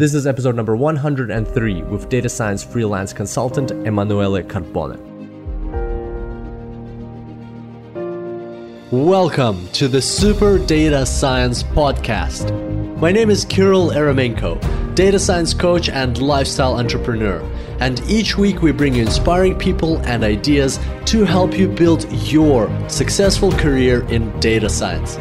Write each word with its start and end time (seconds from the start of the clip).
This 0.00 0.14
is 0.14 0.26
episode 0.26 0.56
number 0.56 0.74
103 0.74 1.82
with 1.82 2.08
data 2.08 2.30
science 2.30 2.64
freelance 2.64 3.12
consultant 3.12 3.70
Emanuele 3.86 4.42
Carbone. 4.42 4.98
Welcome 8.90 9.68
to 9.72 9.88
the 9.88 10.00
Super 10.00 10.58
Data 10.58 11.04
Science 11.04 11.62
Podcast. 11.62 12.48
My 12.96 13.12
name 13.12 13.28
is 13.28 13.44
Kirill 13.44 13.90
Eremenko, 13.90 14.94
data 14.94 15.18
science 15.18 15.52
coach 15.52 15.90
and 15.90 16.16
lifestyle 16.16 16.78
entrepreneur. 16.78 17.42
And 17.80 18.00
each 18.08 18.38
week 18.38 18.62
we 18.62 18.72
bring 18.72 18.94
you 18.94 19.02
inspiring 19.02 19.58
people 19.58 19.98
and 20.06 20.24
ideas 20.24 20.80
to 21.04 21.26
help 21.26 21.58
you 21.58 21.68
build 21.68 22.10
your 22.26 22.70
successful 22.88 23.52
career 23.52 24.08
in 24.08 24.40
data 24.40 24.70
science. 24.70 25.18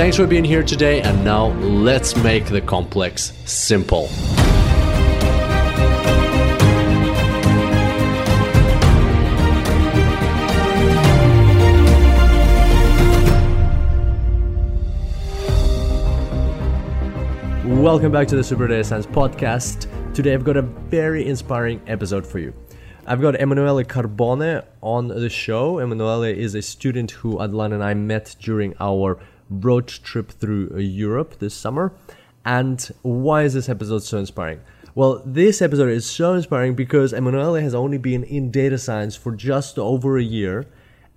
Thanks 0.00 0.16
for 0.16 0.26
being 0.26 0.44
here 0.44 0.62
today, 0.62 1.02
and 1.02 1.22
now 1.22 1.48
let's 1.58 2.16
make 2.16 2.46
the 2.46 2.62
complex 2.62 3.34
simple. 3.44 4.08
Welcome 17.66 18.10
back 18.10 18.26
to 18.28 18.36
the 18.36 18.42
Super 18.42 18.66
Data 18.66 18.82
Science 18.82 19.04
Podcast. 19.04 19.86
Today 20.14 20.32
I've 20.32 20.44
got 20.44 20.56
a 20.56 20.62
very 20.62 21.26
inspiring 21.26 21.78
episode 21.86 22.26
for 22.26 22.38
you. 22.38 22.54
I've 23.06 23.20
got 23.20 23.38
Emanuele 23.38 23.84
Carbone 23.84 24.64
on 24.80 25.08
the 25.08 25.28
show. 25.28 25.78
Emanuele 25.78 26.34
is 26.34 26.54
a 26.54 26.62
student 26.62 27.10
who 27.10 27.36
Hadelin 27.36 27.74
and 27.74 27.84
I 27.84 27.92
met 27.92 28.34
during 28.40 28.72
our 28.80 29.20
road 29.50 29.88
trip 29.88 30.30
through 30.30 30.78
Europe 30.78 31.38
this 31.38 31.54
summer. 31.54 31.92
And 32.44 32.80
why 33.02 33.42
is 33.42 33.54
this 33.54 33.68
episode 33.68 34.02
so 34.02 34.18
inspiring? 34.18 34.60
Well, 34.94 35.22
this 35.24 35.60
episode 35.60 35.90
is 35.90 36.06
so 36.06 36.34
inspiring 36.34 36.74
because 36.74 37.12
Emanuele 37.12 37.60
has 37.60 37.74
only 37.74 37.98
been 37.98 38.24
in 38.24 38.50
data 38.50 38.78
science 38.78 39.14
for 39.14 39.32
just 39.32 39.78
over 39.78 40.18
a 40.18 40.22
year, 40.22 40.66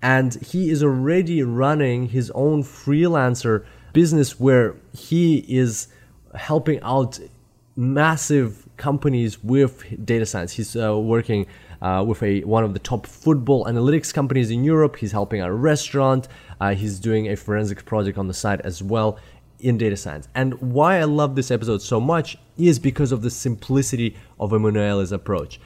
and 0.02 0.34
he 0.34 0.70
is 0.70 0.82
already 0.82 1.42
running 1.42 2.08
his 2.08 2.30
own 2.32 2.62
freelancer 2.62 3.64
business 3.92 4.38
where 4.38 4.76
he 4.92 5.44
is 5.48 5.88
helping 6.34 6.80
out 6.82 7.18
massive 7.76 8.68
companies 8.76 9.42
with 9.42 10.04
data 10.04 10.26
science. 10.26 10.52
He's 10.52 10.76
uh, 10.76 10.96
working 10.98 11.46
uh, 11.82 12.04
with 12.06 12.22
a 12.22 12.40
one 12.42 12.64
of 12.64 12.72
the 12.72 12.78
top 12.78 13.06
football 13.06 13.64
analytics 13.64 14.12
companies 14.12 14.50
in 14.50 14.64
Europe. 14.64 14.96
He's 14.96 15.12
helping 15.12 15.40
a 15.40 15.52
restaurant. 15.52 16.28
Uh, 16.60 16.74
he's 16.74 16.98
doing 16.98 17.28
a 17.28 17.36
forensics 17.36 17.82
project 17.82 18.18
on 18.18 18.28
the 18.28 18.34
side 18.34 18.60
as 18.62 18.82
well 18.82 19.18
in 19.60 19.78
data 19.78 19.96
science. 19.96 20.28
And 20.34 20.54
why 20.60 20.98
I 20.98 21.04
love 21.04 21.36
this 21.36 21.50
episode 21.50 21.82
so 21.82 22.00
much 22.00 22.36
is 22.58 22.78
because 22.78 23.12
of 23.12 23.22
the 23.22 23.30
simplicity 23.30 24.16
of 24.38 24.52
Emanuele's 24.52 25.12
approach. 25.12 25.60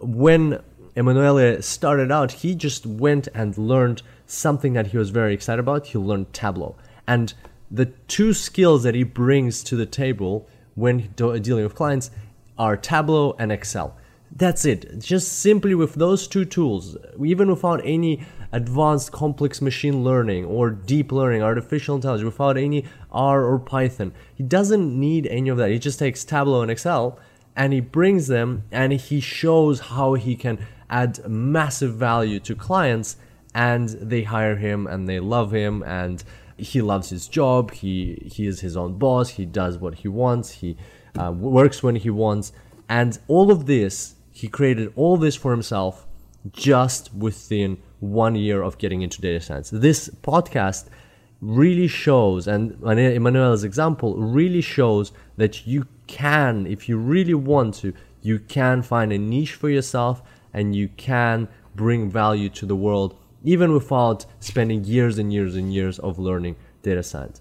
When 0.00 0.60
Emanuele 0.96 1.62
started 1.62 2.12
out, 2.12 2.32
he 2.32 2.54
just 2.54 2.84
went 2.86 3.28
and 3.34 3.56
learned 3.56 4.02
something 4.26 4.74
that 4.74 4.88
he 4.88 4.98
was 4.98 5.10
very 5.10 5.32
excited 5.32 5.60
about. 5.60 5.86
He 5.86 5.98
learned 5.98 6.32
Tableau. 6.32 6.76
And 7.06 7.32
the 7.70 7.86
two 7.86 8.34
skills 8.34 8.82
that 8.82 8.94
he 8.94 9.02
brings 9.02 9.62
to 9.64 9.76
the 9.76 9.86
table 9.86 10.48
when 10.74 11.08
dealing 11.16 11.64
with 11.64 11.74
clients 11.74 12.10
are 12.58 12.76
Tableau 12.76 13.34
and 13.38 13.50
Excel. 13.50 13.96
That's 14.34 14.64
it. 14.64 14.98
Just 14.98 15.40
simply 15.40 15.74
with 15.74 15.94
those 15.94 16.28
two 16.28 16.44
tools, 16.44 16.96
even 17.24 17.48
without 17.48 17.80
any 17.84 18.26
advanced 18.52 19.12
complex 19.12 19.60
machine 19.60 20.02
learning 20.02 20.44
or 20.44 20.70
deep 20.70 21.12
learning, 21.12 21.42
artificial 21.42 21.96
intelligence, 21.96 22.24
without 22.24 22.56
any 22.56 22.84
R 23.10 23.44
or 23.44 23.58
Python. 23.58 24.12
He 24.34 24.42
doesn't 24.42 24.98
need 24.98 25.26
any 25.26 25.48
of 25.48 25.58
that. 25.58 25.70
He 25.70 25.78
just 25.78 25.98
takes 25.98 26.24
Tableau 26.24 26.62
and 26.62 26.70
Excel 26.70 27.18
and 27.58 27.72
he 27.72 27.80
brings 27.80 28.28
them 28.28 28.62
and 28.70 28.92
he 28.92 29.20
shows 29.20 29.80
how 29.80 30.14
he 30.14 30.36
can 30.36 30.64
add 30.88 31.28
massive 31.28 31.94
value 31.94 32.38
to 32.38 32.54
clients 32.54 33.16
and 33.54 33.88
they 33.88 34.22
hire 34.22 34.56
him 34.56 34.86
and 34.86 35.08
they 35.08 35.18
love 35.18 35.52
him 35.52 35.82
and 35.82 36.22
he 36.56 36.80
loves 36.80 37.10
his 37.10 37.26
job. 37.26 37.72
He 37.72 38.30
he 38.32 38.46
is 38.46 38.60
his 38.60 38.76
own 38.76 38.98
boss. 38.98 39.30
He 39.30 39.44
does 39.44 39.78
what 39.78 39.96
he 39.96 40.08
wants. 40.08 40.50
He 40.50 40.76
uh, 41.18 41.32
works 41.32 41.82
when 41.82 41.96
he 41.96 42.10
wants. 42.10 42.52
And 42.88 43.18
all 43.26 43.50
of 43.50 43.66
this, 43.66 44.14
he 44.30 44.48
created 44.48 44.92
all 44.94 45.16
this 45.16 45.34
for 45.34 45.50
himself 45.50 46.06
just 46.52 47.12
within 47.12 47.78
one 48.00 48.34
year 48.36 48.62
of 48.62 48.78
getting 48.78 49.02
into 49.02 49.20
data 49.20 49.40
science. 49.40 49.70
This 49.70 50.08
podcast 50.22 50.86
really 51.40 51.88
shows, 51.88 52.48
and 52.48 52.72
Emanuele's 52.82 53.64
example 53.64 54.16
really 54.16 54.60
shows 54.60 55.12
that 55.36 55.66
you 55.66 55.86
can, 56.06 56.66
if 56.66 56.88
you 56.88 56.98
really 56.98 57.34
want 57.34 57.74
to, 57.74 57.92
you 58.22 58.38
can 58.40 58.82
find 58.82 59.12
a 59.12 59.18
niche 59.18 59.54
for 59.54 59.68
yourself 59.68 60.22
and 60.52 60.74
you 60.74 60.88
can 60.96 61.48
bring 61.74 62.10
value 62.10 62.48
to 62.48 62.66
the 62.66 62.74
world 62.74 63.16
even 63.44 63.72
without 63.72 64.26
spending 64.40 64.84
years 64.84 65.18
and 65.18 65.32
years 65.32 65.54
and 65.54 65.72
years 65.72 65.98
of 66.00 66.18
learning 66.18 66.56
data 66.82 67.02
science. 67.02 67.40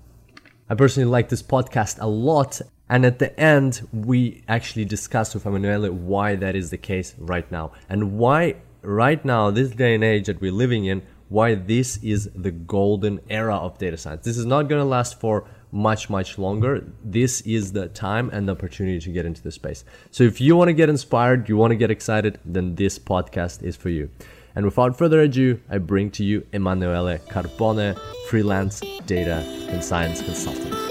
I 0.69 0.75
personally 0.75 1.09
like 1.09 1.29
this 1.29 1.41
podcast 1.41 1.97
a 1.99 2.07
lot. 2.07 2.61
And 2.89 3.05
at 3.05 3.19
the 3.19 3.37
end, 3.39 3.87
we 3.91 4.43
actually 4.47 4.85
discussed 4.85 5.33
with 5.33 5.45
Emanuele 5.45 5.91
why 5.91 6.35
that 6.35 6.55
is 6.55 6.69
the 6.69 6.77
case 6.77 7.15
right 7.17 7.49
now 7.51 7.71
and 7.89 8.17
why 8.17 8.55
right 8.87 9.23
now, 9.23 9.51
this 9.51 9.71
day 9.71 9.95
and 9.95 10.03
age 10.03 10.27
that 10.27 10.39
we're 10.39 10.51
living 10.51 10.85
in, 10.85 11.01
why 11.29 11.55
this 11.55 11.97
is 11.97 12.29
the 12.33 12.51
golden 12.51 13.19
era 13.29 13.55
of 13.55 13.77
data 13.77 13.97
science. 13.97 14.23
This 14.23 14.37
is 14.37 14.45
not 14.45 14.69
going 14.69 14.79
to 14.79 14.85
last 14.85 15.19
for 15.19 15.45
much, 15.71 16.09
much 16.09 16.37
longer. 16.37 16.87
This 17.03 17.41
is 17.41 17.73
the 17.73 17.89
time 17.89 18.29
and 18.31 18.47
the 18.47 18.53
opportunity 18.53 18.99
to 18.99 19.11
get 19.11 19.25
into 19.25 19.43
the 19.43 19.51
space. 19.51 19.83
So 20.11 20.23
if 20.23 20.39
you 20.39 20.55
want 20.55 20.69
to 20.69 20.73
get 20.73 20.87
inspired, 20.87 21.49
you 21.49 21.57
want 21.57 21.71
to 21.71 21.75
get 21.75 21.91
excited, 21.91 22.39
then 22.45 22.75
this 22.75 22.97
podcast 22.97 23.61
is 23.61 23.75
for 23.75 23.89
you. 23.89 24.09
And 24.55 24.65
without 24.65 24.97
further 24.97 25.19
ado, 25.19 25.59
I 25.69 25.79
bring 25.79 26.09
to 26.11 26.23
you 26.23 26.47
Emanuele 26.53 27.19
Carbone, 27.29 27.99
freelance 28.29 28.81
data 29.05 29.43
and 29.69 29.83
science 29.83 30.21
consultant. 30.21 30.86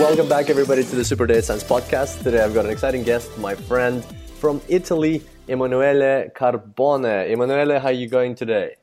Welcome 0.00 0.30
back, 0.30 0.48
everybody, 0.48 0.82
to 0.82 0.96
the 0.96 1.04
Super 1.04 1.26
Data 1.26 1.42
Science 1.42 1.62
Podcast. 1.62 2.22
Today 2.22 2.42
I've 2.42 2.54
got 2.54 2.64
an 2.64 2.70
exciting 2.70 3.02
guest, 3.02 3.36
my 3.36 3.54
friend 3.54 4.02
from 4.40 4.62
Italy, 4.66 5.22
Emanuele 5.46 6.30
Carbone. 6.30 7.30
Emanuele, 7.30 7.78
how 7.78 7.88
are 7.88 7.92
you 7.92 8.08
going 8.08 8.34
today? 8.34 8.76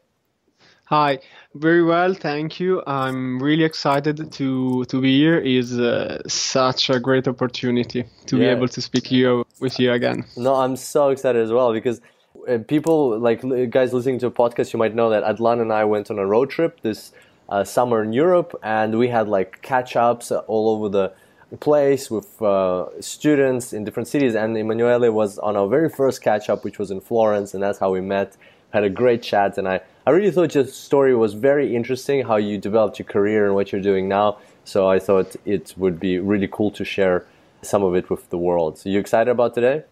Hi, 0.86 1.18
very 1.56 1.84
well, 1.84 2.14
thank 2.14 2.60
you. 2.60 2.84
I'm 2.86 3.42
really 3.42 3.64
excited 3.64 4.32
to 4.32 4.86
to 4.86 5.02
be 5.02 5.18
here. 5.18 5.40
Is 5.40 5.80
uh, 5.80 6.22
such 6.28 6.92
a 6.92 7.00
great 7.00 7.28
opportunity 7.28 8.06
to 8.28 8.38
yeah. 8.38 8.44
be 8.44 8.46
able 8.56 8.68
to 8.68 8.80
speak 8.80 9.08
here 9.08 9.44
with 9.60 9.80
you 9.80 9.94
again. 9.94 10.24
No, 10.38 10.54
I'm 10.54 10.76
so 10.76 11.10
excited 11.10 11.42
as 11.42 11.52
well 11.52 11.74
because 11.74 12.00
uh, 12.48 12.60
people 12.60 13.18
like 13.18 13.42
guys 13.72 13.92
listening 13.92 14.20
to 14.20 14.28
a 14.28 14.32
podcast, 14.32 14.72
you 14.72 14.78
might 14.78 14.94
know 14.94 15.10
that 15.10 15.24
Hadelin 15.24 15.62
and 15.62 15.74
I 15.74 15.84
went 15.84 16.12
on 16.12 16.20
a 16.20 16.28
road 16.28 16.52
trip 16.52 16.82
this 16.82 17.12
uh, 17.50 17.64
summer 17.64 18.04
in 18.04 18.14
Europe, 18.14 18.58
and 18.64 18.98
we 18.98 19.08
had 19.08 19.28
like 19.28 19.62
catch 19.62 19.96
ups 19.96 20.32
all 20.32 20.70
over 20.70 20.90
the 20.90 21.14
place 21.60 22.12
with 22.12 22.42
uh, 22.42 22.86
students 23.02 23.72
in 23.72 23.86
different 23.86 24.08
cities. 24.08 24.36
And 24.36 24.58
Emanuele 24.58 25.10
was 25.12 25.40
on 25.40 25.56
our 25.56 25.68
very 25.68 25.90
first 25.90 26.22
catch 26.22 26.50
up, 26.50 26.64
which 26.64 26.78
was 26.78 26.92
in 26.92 27.00
Florence, 27.00 27.54
and 27.54 27.64
that's 27.64 27.80
how 27.80 27.92
we 27.92 28.02
met. 28.02 28.36
Had 28.72 28.84
a 28.84 28.90
great 28.90 29.24
chat, 29.24 29.58
and 29.58 29.68
I 29.68 29.80
I 30.06 30.12
really 30.12 30.32
thought 30.32 30.56
your 30.56 30.66
story 30.68 31.16
was 31.16 31.34
very 31.34 31.76
interesting, 31.76 32.26
how 32.26 32.38
you 32.38 32.58
developed 32.58 33.00
your 33.00 33.06
career 33.06 33.46
and 33.46 33.56
what 33.56 33.72
you're 33.72 33.82
doing 33.82 34.08
now. 34.08 34.38
So 34.64 34.88
I 34.90 35.00
thought 35.00 35.36
it 35.46 35.74
would 35.78 36.00
be 36.00 36.20
really 36.20 36.48
cool 36.50 36.72
to 36.72 36.84
share 36.84 37.26
some 37.62 37.84
of 37.84 37.96
it 37.96 38.10
with 38.10 38.30
the 38.30 38.38
world. 38.38 38.78
So 38.78 38.90
you 38.90 39.00
excited 39.00 39.32
about 39.32 39.54
today? 39.54 39.84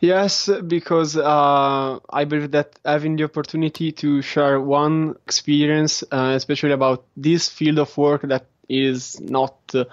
Yes, 0.00 0.48
because 0.66 1.16
uh, 1.16 1.98
I 2.10 2.24
believe 2.24 2.50
that 2.52 2.78
having 2.84 3.16
the 3.16 3.24
opportunity 3.24 3.92
to 3.92 4.22
share 4.22 4.60
one 4.60 5.16
experience, 5.24 6.02
uh, 6.10 6.32
especially 6.36 6.72
about 6.72 7.04
this 7.16 7.48
field 7.48 7.78
of 7.78 7.96
work 7.96 8.22
that 8.22 8.46
is 8.70 9.20
not 9.20 9.56
uh, 9.74 9.84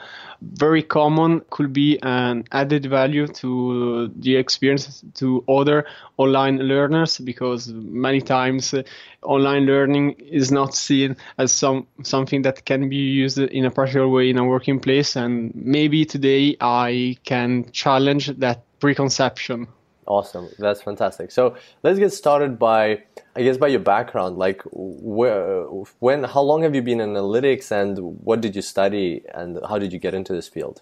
very 0.41 0.83
common 0.83 1.41
could 1.49 1.73
be 1.73 1.99
an 2.03 2.43
added 2.51 2.85
value 2.85 3.27
to 3.27 4.09
the 4.15 4.35
experience 4.35 5.03
to 5.15 5.43
other 5.49 5.85
online 6.17 6.59
learners 6.59 7.17
because 7.17 7.67
many 7.69 8.21
times 8.21 8.73
uh, 8.73 8.83
online 9.23 9.65
learning 9.65 10.11
is 10.11 10.51
not 10.51 10.75
seen 10.75 11.17
as 11.37 11.51
some 11.51 11.87
something 12.03 12.43
that 12.43 12.65
can 12.65 12.87
be 12.87 12.95
used 12.95 13.39
in 13.39 13.65
a 13.65 13.71
practical 13.71 14.11
way 14.11 14.29
in 14.29 14.37
a 14.37 14.45
working 14.45 14.79
place. 14.79 15.15
And 15.15 15.51
maybe 15.55 16.05
today 16.05 16.55
I 16.61 17.17
can 17.25 17.71
challenge 17.71 18.27
that 18.37 18.63
preconception 18.79 19.67
Awesome. 20.07 20.49
That's 20.57 20.81
fantastic. 20.81 21.31
So 21.31 21.55
let's 21.83 21.99
get 21.99 22.13
started 22.13 22.57
by, 22.57 23.03
I 23.35 23.43
guess, 23.43 23.57
by 23.57 23.67
your 23.67 23.81
background. 23.81 24.37
Like, 24.37 24.61
where, 24.71 25.63
when, 25.99 26.23
how 26.23 26.41
long 26.41 26.63
have 26.63 26.73
you 26.73 26.81
been 26.81 27.01
in 27.01 27.13
analytics, 27.13 27.71
and 27.71 27.97
what 28.23 28.41
did 28.41 28.55
you 28.55 28.61
study, 28.61 29.23
and 29.33 29.59
how 29.67 29.77
did 29.77 29.91
you 29.91 29.99
get 29.99 30.13
into 30.13 30.33
this 30.33 30.47
field? 30.47 30.81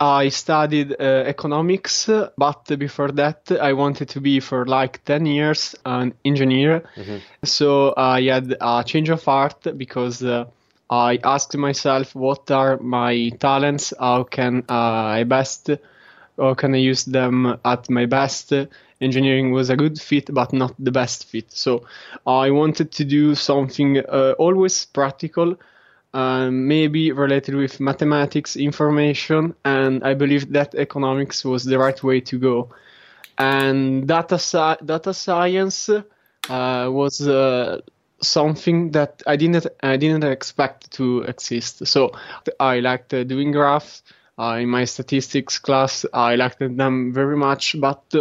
I 0.00 0.28
studied 0.28 0.96
uh, 0.98 1.22
economics, 1.26 2.10
but 2.36 2.64
before 2.78 3.12
that, 3.12 3.52
I 3.52 3.74
wanted 3.74 4.08
to 4.10 4.20
be 4.20 4.40
for 4.40 4.66
like 4.66 5.04
10 5.04 5.24
years 5.24 5.76
an 5.86 6.14
engineer. 6.24 6.82
Mm-hmm. 6.96 7.18
So 7.44 7.94
I 7.96 8.22
had 8.22 8.56
a 8.60 8.82
change 8.84 9.08
of 9.08 9.24
heart 9.24 9.66
because 9.76 10.22
uh, 10.22 10.46
I 10.90 11.20
asked 11.22 11.56
myself 11.56 12.14
what 12.14 12.50
are 12.50 12.76
my 12.78 13.30
talents, 13.38 13.94
how 13.98 14.24
can 14.24 14.64
I 14.68 15.22
best, 15.24 15.70
how 16.38 16.54
can 16.54 16.74
I 16.74 16.78
use 16.78 17.04
them 17.04 17.58
at 17.64 17.88
my 17.90 18.06
best. 18.06 18.52
Engineering 19.00 19.52
was 19.52 19.70
a 19.70 19.76
good 19.76 20.00
fit, 20.00 20.32
but 20.32 20.52
not 20.52 20.74
the 20.78 20.90
best 20.90 21.26
fit. 21.26 21.50
So 21.52 21.84
I 22.26 22.50
wanted 22.50 22.90
to 22.92 23.04
do 23.04 23.34
something 23.34 23.98
uh, 23.98 24.34
always 24.38 24.86
practical, 24.86 25.56
uh, 26.14 26.50
maybe 26.50 27.12
related 27.12 27.54
with 27.54 27.80
mathematics, 27.80 28.56
information, 28.56 29.54
and 29.64 30.02
I 30.04 30.14
believe 30.14 30.52
that 30.52 30.74
economics 30.74 31.44
was 31.44 31.64
the 31.64 31.78
right 31.78 32.02
way 32.02 32.20
to 32.20 32.38
go. 32.38 32.70
And 33.36 34.06
data, 34.06 34.36
sci- 34.36 34.84
data 34.84 35.12
science 35.12 35.90
uh, 35.90 36.88
was 36.90 37.26
uh, 37.26 37.80
something 38.20 38.92
that 38.92 39.22
I 39.26 39.36
didn't 39.36 39.66
I 39.82 39.96
didn't 39.96 40.24
expect 40.24 40.92
to 40.92 41.22
exist. 41.22 41.86
So 41.86 42.12
I 42.60 42.80
liked 42.80 43.12
uh, 43.12 43.24
doing 43.24 43.52
graphs. 43.52 44.02
Uh, 44.38 44.58
in 44.60 44.68
my 44.68 44.84
statistics 44.84 45.58
class, 45.58 46.04
I 46.12 46.34
liked 46.34 46.58
them 46.58 47.12
very 47.12 47.36
much, 47.36 47.76
but 47.78 48.12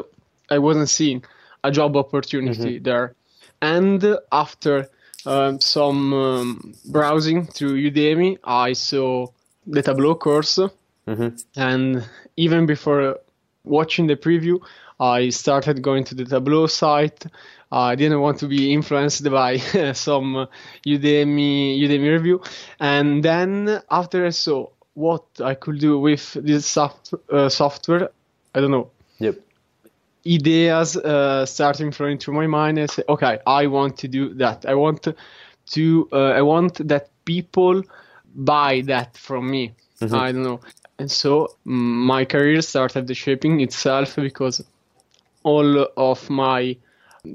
I 0.49 0.59
wasn't 0.59 0.89
seeing 0.89 1.23
a 1.63 1.71
job 1.71 1.95
opportunity 1.95 2.75
mm-hmm. 2.75 2.83
there. 2.83 3.15
And 3.61 4.17
after 4.31 4.89
um, 5.25 5.59
some 5.61 6.13
um, 6.13 6.73
browsing 6.85 7.45
through 7.45 7.81
Udemy, 7.81 8.37
I 8.43 8.73
saw 8.73 9.27
the 9.65 9.81
Tableau 9.81 10.15
course, 10.15 10.59
mm-hmm. 11.07 11.29
and 11.55 12.05
even 12.35 12.65
before 12.65 13.19
watching 13.63 14.07
the 14.07 14.15
preview, 14.17 14.59
I 14.99 15.29
started 15.29 15.81
going 15.81 16.03
to 16.05 16.15
the 16.15 16.25
Tableau 16.25 16.67
site. 16.67 17.25
I 17.71 17.95
didn't 17.95 18.19
want 18.19 18.39
to 18.39 18.47
be 18.47 18.71
influenced 18.71 19.23
by 19.31 19.57
some 19.93 20.47
Udemy 20.85 21.79
Udemy 21.81 22.11
review, 22.11 22.41
and 22.79 23.23
then 23.23 23.81
after 23.89 24.25
I 24.25 24.29
saw 24.29 24.67
what 24.93 25.25
I 25.43 25.55
could 25.55 25.79
do 25.79 25.99
with 25.99 26.33
this 26.33 26.65
soft, 26.65 27.13
uh, 27.31 27.49
software, 27.49 28.09
I 28.53 28.61
don't 28.61 28.71
know. 28.71 28.91
Yep. 29.19 29.39
Ideas 30.25 30.97
uh, 30.97 31.45
starting 31.45 31.91
flowing 31.91 32.17
through 32.17 32.35
my 32.35 32.47
mind. 32.47 32.79
I 32.79 32.85
say, 32.85 33.03
okay, 33.09 33.39
I 33.45 33.67
want 33.67 33.97
to 33.99 34.07
do 34.07 34.33
that. 34.35 34.65
I 34.65 34.75
want 34.75 35.07
to. 35.71 36.09
Uh, 36.11 36.17
I 36.17 36.41
want 36.41 36.87
that 36.87 37.09
people 37.25 37.83
buy 38.35 38.81
that 38.85 39.17
from 39.17 39.49
me. 39.49 39.73
Mm-hmm. 39.99 40.15
I 40.15 40.31
don't 40.31 40.43
know. 40.43 40.61
And 40.99 41.11
so 41.11 41.57
my 41.65 42.23
career 42.25 42.61
started 42.61 43.15
shaping 43.17 43.61
itself 43.61 44.15
because 44.15 44.63
all 45.43 45.87
of 45.97 46.29
my 46.29 46.77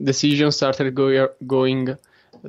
decisions 0.05 0.57
started 0.57 0.95
go- 0.95 1.31
going 1.47 1.97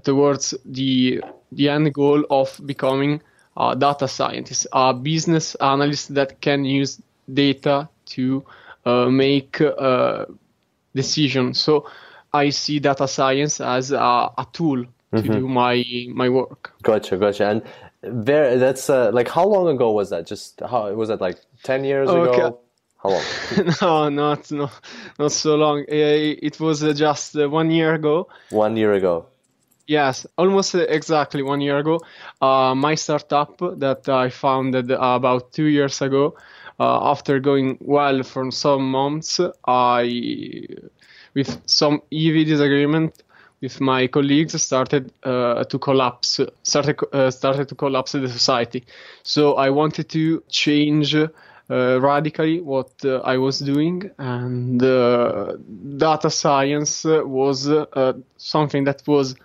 towards 0.03 0.53
the 0.65 1.21
the 1.51 1.69
end 1.69 1.94
goal 1.94 2.23
of 2.29 2.59
becoming 2.65 3.21
a 3.59 3.75
data 3.75 4.07
scientist, 4.07 4.67
a 4.71 4.94
business 4.94 5.56
analyst 5.56 6.13
that 6.15 6.41
can 6.41 6.63
use 6.65 7.01
data 7.31 7.89
to 8.06 8.44
uh, 8.85 9.06
make 9.06 9.61
uh, 9.61 10.25
decisions. 10.95 11.59
So 11.59 11.88
I 12.33 12.50
see 12.50 12.79
data 12.79 13.07
science 13.07 13.59
as 13.59 13.91
a, 13.91 13.97
a 13.97 14.47
tool 14.53 14.83
to 14.83 15.21
mm-hmm. 15.21 15.33
do 15.33 15.47
my 15.47 15.83
my 16.13 16.29
work. 16.29 16.73
Gotcha, 16.83 17.17
gotcha. 17.17 17.47
And 17.50 17.63
there, 18.01 18.57
that's 18.57 18.89
uh, 18.89 19.11
like 19.11 19.27
how 19.27 19.45
long 19.45 19.67
ago 19.67 19.91
was 19.91 20.09
that? 20.11 20.25
Just 20.25 20.61
how 20.61 20.91
was 20.94 21.09
that 21.09 21.19
like 21.19 21.39
ten 21.63 21.83
years 21.83 22.09
okay. 22.09 22.38
ago? 22.38 22.59
How 22.97 23.09
long? 23.09 23.23
no, 23.81 24.09
not 24.09 24.51
no, 24.51 24.69
not 25.17 25.31
so 25.31 25.56
long. 25.56 25.85
It 25.88 26.59
was 26.59 26.83
uh, 26.83 26.94
just 26.94 27.35
one 27.35 27.71
year 27.71 27.94
ago. 27.95 28.29
One 28.51 28.77
year 28.77 28.94
ago. 28.94 29.25
Yes, 29.89 30.27
almost 30.38 30.75
uh, 30.75 30.80
exactly 30.88 31.41
one 31.41 31.62
year 31.62 31.80
ago. 31.80 32.00
Uh, 32.41 32.75
my 32.75 32.94
startup 32.95 33.57
that 33.80 34.07
I 34.07 34.30
founded 34.30 34.91
about 34.91 35.51
two 35.51 35.65
years 35.65 36.01
ago, 36.01 36.38
uh, 36.80 37.09
after 37.12 37.39
going 37.39 37.77
well 37.81 38.21
for 38.24 38.51
some 38.51 38.91
months, 38.91 39.39
I, 39.68 40.68
with 41.33 41.62
some 41.65 42.01
heavy 42.12 42.44
disagreement 42.45 43.24
with 43.62 43.81
my 43.81 44.07
colleagues, 44.07 44.62
started 44.62 45.12
uh, 45.24 45.63
to 45.65 45.80
collapse. 45.80 46.39
Started 46.63 46.97
started 47.31 47.68
to 47.69 47.75
collapse 47.75 48.12
the 48.12 48.30
society. 48.30 48.85
So 49.24 49.56
I 49.56 49.71
wanted 49.71 50.07
to 50.09 50.44
change 50.50 51.15
uh, 51.15 51.27
radically 52.00 52.62
what 52.62 52.92
uh, 53.03 53.18
I 53.19 53.38
was 53.38 53.59
doing, 53.59 54.09
and 54.19 54.81
uh, 54.83 55.53
data 55.97 56.30
science 56.30 57.03
was 57.06 57.69
something 58.38 58.83
that 58.85 59.01
was 59.07 59.35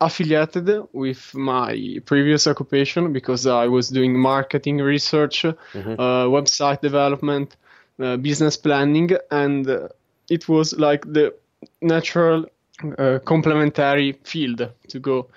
affiliated 0.00 0.70
with 0.92 1.34
my 1.34 1.98
previous 2.04 2.46
occupation 2.46 3.12
because 3.12 3.46
I 3.46 3.66
was 3.66 3.88
doing 3.88 4.18
marketing 4.18 4.78
research, 4.78 5.42
mm-hmm. 5.42 6.00
website 6.36 6.80
development, 6.80 7.56
business 7.98 8.56
planning, 8.56 9.10
and 9.30 9.88
it 10.28 10.48
was 10.48 10.74
like 10.78 11.04
the 11.12 11.34
natural 11.80 12.46
uh, 12.98 13.18
complementary 13.24 14.12
field 14.24 14.70
to 14.88 14.98
go 15.00 15.28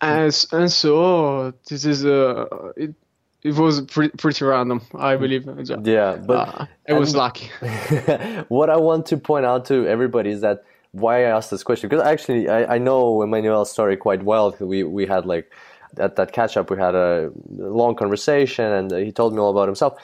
as 0.00 0.46
and 0.52 0.70
so 0.70 1.52
this 1.68 1.84
is 1.84 2.04
uh, 2.04 2.46
it, 2.76 2.94
it 3.42 3.54
was 3.54 3.80
pretty, 3.82 4.16
pretty 4.16 4.44
random, 4.44 4.82
I 4.94 5.16
believe. 5.16 5.48
Yeah, 5.82 6.16
but 6.16 6.60
uh, 6.60 6.66
it 6.86 6.92
was 6.92 7.14
lucky. 7.14 7.50
what 8.48 8.68
I 8.68 8.76
want 8.76 9.06
to 9.06 9.16
point 9.16 9.46
out 9.46 9.64
to 9.66 9.86
everybody 9.86 10.30
is 10.30 10.42
that 10.42 10.64
why 10.92 11.24
I 11.24 11.36
asked 11.36 11.50
this 11.50 11.62
question 11.62 11.88
because 11.88 12.04
actually 12.04 12.48
I, 12.48 12.74
I 12.74 12.78
know 12.78 13.22
Emmanuel's 13.22 13.70
story 13.70 13.96
quite 13.96 14.22
well. 14.22 14.54
We 14.58 14.82
we 14.84 15.06
had 15.06 15.26
like 15.26 15.50
at 15.98 16.16
that 16.16 16.32
catch 16.32 16.56
up, 16.56 16.70
we 16.70 16.78
had 16.78 16.94
a 16.94 17.30
long 17.48 17.96
conversation, 17.96 18.64
and 18.64 18.90
he 18.92 19.12
told 19.12 19.34
me 19.34 19.40
all 19.40 19.50
about 19.50 19.66
himself. 19.66 20.00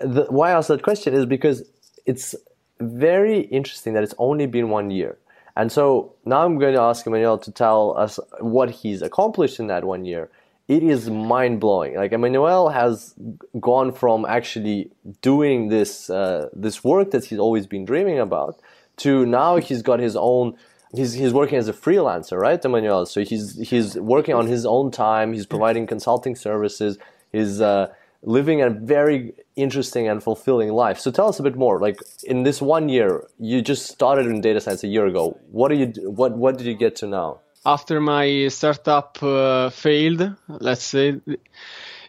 The, 0.00 0.26
why 0.28 0.50
I 0.50 0.52
asked 0.52 0.68
that 0.68 0.82
question 0.82 1.14
is 1.14 1.24
because 1.24 1.62
it's 2.04 2.34
very 2.80 3.40
interesting 3.40 3.94
that 3.94 4.02
it's 4.02 4.14
only 4.18 4.46
been 4.46 4.68
one 4.68 4.90
year. 4.90 5.16
And 5.56 5.72
so 5.72 6.14
now 6.26 6.44
I'm 6.44 6.58
going 6.58 6.74
to 6.74 6.80
ask 6.82 7.06
Emmanuel 7.06 7.38
to 7.38 7.50
tell 7.50 7.96
us 7.96 8.20
what 8.40 8.70
he's 8.70 9.00
accomplished 9.00 9.58
in 9.58 9.68
that 9.68 9.84
one 9.84 10.04
year 10.04 10.30
it 10.68 10.82
is 10.82 11.08
mind 11.08 11.60
blowing. 11.60 11.94
Like 11.94 12.12
Emmanuel 12.12 12.68
has 12.70 13.14
gone 13.60 13.92
from 13.92 14.24
actually 14.24 14.90
doing 15.22 15.68
this 15.68 16.10
uh, 16.10 16.48
this 16.52 16.82
work 16.82 17.12
that 17.12 17.24
he's 17.24 17.38
always 17.38 17.66
been 17.66 17.84
dreaming 17.84 18.18
about 18.18 18.60
to 18.98 19.26
now 19.26 19.56
he's 19.56 19.82
got 19.82 20.00
his 20.00 20.16
own. 20.16 20.56
He's 20.94 21.12
he's 21.12 21.32
working 21.32 21.58
as 21.58 21.68
a 21.68 21.72
freelancer, 21.72 22.38
right, 22.38 22.64
Emmanuel? 22.64 23.06
So 23.06 23.22
he's 23.22 23.56
he's 23.68 23.96
working 23.96 24.34
on 24.34 24.46
his 24.46 24.64
own 24.64 24.90
time. 24.90 25.32
He's 25.32 25.46
providing 25.46 25.86
consulting 25.86 26.36
services. 26.36 26.98
He's 27.32 27.60
uh, 27.60 27.92
living 28.22 28.62
a 28.62 28.70
very 28.70 29.34
interesting 29.56 30.08
and 30.08 30.22
fulfilling 30.22 30.72
life. 30.72 30.98
So 30.98 31.10
tell 31.10 31.28
us 31.28 31.38
a 31.38 31.42
bit 31.42 31.56
more. 31.56 31.80
Like 31.80 31.98
in 32.24 32.44
this 32.44 32.62
one 32.62 32.88
year, 32.88 33.24
you 33.38 33.62
just 33.62 33.86
started 33.86 34.26
in 34.26 34.40
data 34.40 34.60
science 34.60 34.84
a 34.84 34.88
year 34.88 35.06
ago. 35.06 35.38
What 35.50 35.70
are 35.70 35.74
you? 35.74 35.86
What 36.04 36.36
what 36.36 36.56
did 36.56 36.66
you 36.66 36.74
get 36.74 36.96
to 36.96 37.06
now? 37.06 37.40
after 37.66 38.00
my 38.00 38.46
startup 38.48 39.20
uh, 39.22 39.70
failed, 39.70 40.34
let's 40.48 40.84
say 40.84 41.20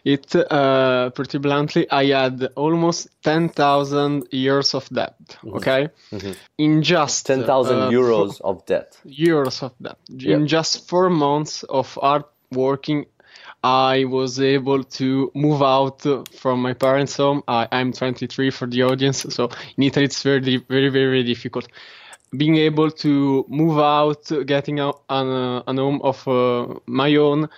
it 0.08 0.34
uh, 0.34 1.10
pretty 1.10 1.38
bluntly, 1.38 1.90
I 1.90 2.06
had 2.06 2.48
almost 2.56 3.08
10,000 3.22 4.28
years 4.32 4.74
of 4.74 4.88
debt. 4.88 5.16
Mm-hmm. 5.28 5.56
Okay, 5.56 5.88
mm-hmm. 6.10 6.32
in 6.56 6.82
just 6.82 7.26
10,000 7.26 7.78
uh, 7.78 7.90
euros 7.90 8.40
of 8.40 8.64
debt. 8.64 8.98
Euros 9.06 9.62
of 9.62 9.72
debt. 9.82 9.98
Yep. 10.08 10.36
In 10.36 10.46
just 10.46 10.88
four 10.88 11.10
months 11.10 11.62
of 11.64 11.92
hard 11.94 12.24
working, 12.50 13.04
I 13.62 14.04
was 14.04 14.40
able 14.40 14.84
to 14.84 15.30
move 15.34 15.62
out 15.62 16.06
from 16.32 16.62
my 16.62 16.72
parents' 16.72 17.16
home. 17.16 17.42
I, 17.46 17.68
am 17.70 17.92
23 17.92 18.50
for 18.50 18.66
the 18.66 18.84
audience, 18.84 19.26
so 19.28 19.50
in 19.76 19.82
Italy 19.82 20.06
it's 20.06 20.22
very, 20.22 20.56
very, 20.56 20.88
very 20.88 21.22
difficult 21.22 21.68
being 22.36 22.56
able 22.56 22.90
to 22.90 23.46
move 23.48 23.78
out, 23.78 24.30
getting 24.44 24.80
a, 24.80 24.88
an, 25.08 25.28
uh, 25.28 25.62
an 25.66 25.78
home 25.78 26.00
of 26.02 26.28
uh, 26.28 26.74
my 26.86 27.16
own. 27.16 27.48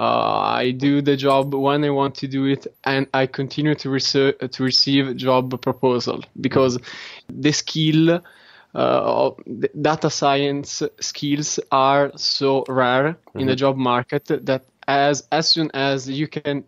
Uh, 0.00 0.56
I 0.64 0.70
do 0.70 1.02
the 1.02 1.14
job 1.14 1.52
when 1.52 1.84
I 1.84 1.90
want 1.90 2.14
to 2.16 2.26
do 2.26 2.46
it, 2.46 2.66
and 2.84 3.06
I 3.12 3.26
continue 3.26 3.74
to, 3.74 3.98
to 4.32 4.62
receive 4.62 5.14
job 5.18 5.60
proposal 5.60 6.24
because 6.40 6.78
the 7.28 7.52
skill, 7.52 8.22
uh, 8.74 9.30
data 9.78 10.08
science 10.08 10.82
skills 11.00 11.60
are 11.70 12.12
so 12.16 12.64
rare 12.66 13.12
mm-hmm. 13.12 13.40
in 13.40 13.46
the 13.46 13.52
mm-hmm. 13.52 13.58
job 13.58 13.76
market 13.76 14.24
that 14.46 14.64
as 14.88 15.26
as 15.32 15.50
soon 15.50 15.70
as 15.74 16.08
you 16.08 16.28
can, 16.28 16.64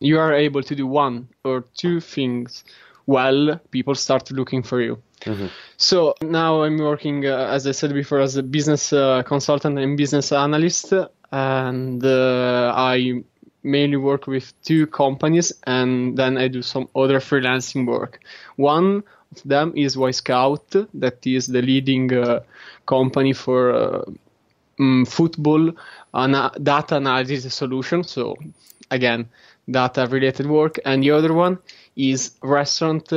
you 0.00 0.18
are 0.18 0.34
able 0.34 0.64
to 0.64 0.74
do 0.74 0.84
one 0.84 1.28
or 1.44 1.64
two 1.76 2.00
things 2.00 2.64
well, 3.06 3.60
people 3.70 3.94
start 3.94 4.30
looking 4.30 4.62
for 4.62 4.80
you. 4.80 4.98
Mm-hmm. 5.20 5.46
So 5.76 6.14
now 6.22 6.62
I'm 6.62 6.78
working, 6.78 7.26
uh, 7.26 7.48
as 7.50 7.66
I 7.66 7.72
said 7.72 7.92
before, 7.92 8.20
as 8.20 8.36
a 8.36 8.42
business 8.42 8.92
uh, 8.92 9.22
consultant 9.22 9.78
and 9.78 9.96
business 9.96 10.32
analyst, 10.32 10.92
and 11.34 12.04
uh, 12.04 12.72
I 12.76 13.24
mainly 13.64 13.96
work 13.96 14.28
with 14.28 14.52
two 14.62 14.86
companies, 14.86 15.52
and 15.66 16.16
then 16.16 16.38
I 16.38 16.46
do 16.48 16.62
some 16.62 16.88
other 16.94 17.18
freelancing 17.18 17.86
work. 17.86 18.20
One 18.54 19.02
of 19.32 19.42
them 19.44 19.72
is 19.74 19.96
Wyscout, 19.96 20.86
that 20.94 21.26
is 21.26 21.48
the 21.48 21.60
leading 21.60 22.12
uh, 22.14 22.40
company 22.86 23.32
for 23.32 24.04
um, 24.78 25.04
football 25.06 25.72
data 26.12 26.96
analysis 26.96 27.54
solution. 27.54 28.04
So 28.04 28.36
again 28.90 29.28
data 29.68 30.06
related 30.10 30.46
work, 30.46 30.78
and 30.84 31.02
the 31.02 31.10
other 31.10 31.32
one 31.32 31.58
is 31.96 32.32
restaurant 32.42 33.12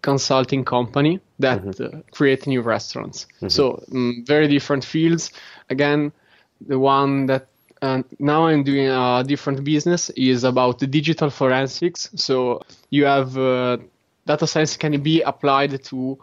consulting 0.00 0.64
company 0.64 1.20
that 1.38 1.60
mm-hmm. 1.62 1.98
uh, 1.98 2.00
create 2.12 2.46
new 2.46 2.62
restaurants. 2.62 3.26
Mm-hmm. 3.26 3.48
So 3.48 3.82
um, 3.92 4.24
very 4.26 4.48
different 4.48 4.84
fields. 4.84 5.32
Again, 5.68 6.12
the 6.66 6.78
one 6.78 7.26
that 7.26 7.48
uh, 7.82 8.02
now 8.18 8.46
I'm 8.46 8.64
doing 8.64 8.88
a 8.88 9.24
different 9.26 9.64
business 9.64 10.10
is 10.10 10.44
about 10.44 10.78
digital 10.78 11.30
forensics. 11.30 12.10
So 12.16 12.62
you 12.90 13.04
have 13.04 13.36
uh, 13.36 13.78
data 14.26 14.46
science 14.46 14.76
can 14.76 15.00
be 15.02 15.22
applied 15.22 15.82
to 15.84 16.18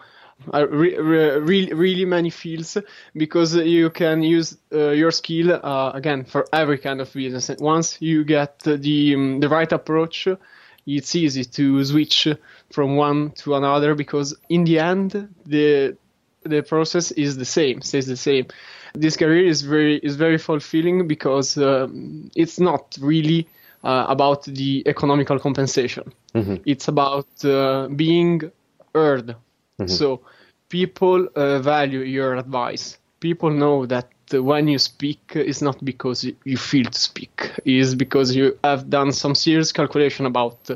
uh, 0.53 0.67
re- 0.67 0.97
re- 0.97 1.73
really 1.73 2.05
many 2.05 2.29
fields 2.29 2.77
because 3.15 3.55
you 3.55 3.89
can 3.89 4.21
use 4.21 4.57
uh, 4.73 4.89
your 4.89 5.11
skill 5.11 5.53
uh, 5.53 5.91
again 5.93 6.25
for 6.25 6.45
every 6.51 6.77
kind 6.77 6.99
of 6.99 7.11
business. 7.13 7.49
And 7.49 7.59
Once 7.61 8.01
you 8.01 8.23
get 8.23 8.59
the 8.59 9.15
um, 9.15 9.39
the 9.39 9.49
right 9.49 9.71
approach, 9.71 10.27
it's 10.85 11.15
easy 11.15 11.45
to 11.45 11.83
switch 11.85 12.27
from 12.71 12.95
one 12.95 13.31
to 13.31 13.55
another 13.55 13.95
because 13.95 14.35
in 14.49 14.65
the 14.65 14.79
end 14.79 15.29
the 15.45 15.97
the 16.43 16.61
process 16.61 17.11
is 17.11 17.37
the 17.37 17.45
same 17.45 17.81
stays 17.81 18.05
the 18.05 18.17
same 18.17 18.45
this 18.95 19.17
career 19.17 19.45
is 19.45 19.61
very 19.61 19.97
is 19.97 20.15
very 20.15 20.37
fulfilling 20.37 21.07
because 21.07 21.57
um, 21.57 22.29
it's 22.35 22.59
not 22.59 22.97
really 23.01 23.47
uh, 23.83 24.05
about 24.09 24.43
the 24.45 24.83
economical 24.85 25.39
compensation. 25.39 26.11
Mm-hmm. 26.33 26.55
it's 26.65 26.89
about 26.89 27.45
uh, 27.45 27.87
being 27.87 28.51
heard 28.93 29.27
mm-hmm. 29.79 29.87
so 29.87 30.19
people 30.67 31.29
uh, 31.35 31.59
value 31.59 32.01
your 32.01 32.35
advice. 32.35 32.97
People 33.21 33.51
know 33.51 33.85
that 33.85 34.09
when 34.31 34.67
you 34.67 34.79
speak 34.79 35.21
it's 35.35 35.61
not 35.61 35.83
because 35.85 36.25
you 36.43 36.57
feel 36.57 36.85
to 36.85 36.99
speak. 36.99 37.51
It's 37.63 37.93
because 37.95 38.35
you 38.35 38.57
have 38.63 38.89
done 38.89 39.11
some 39.11 39.35
serious 39.35 39.71
calculation 39.71 40.25
about 40.25 40.69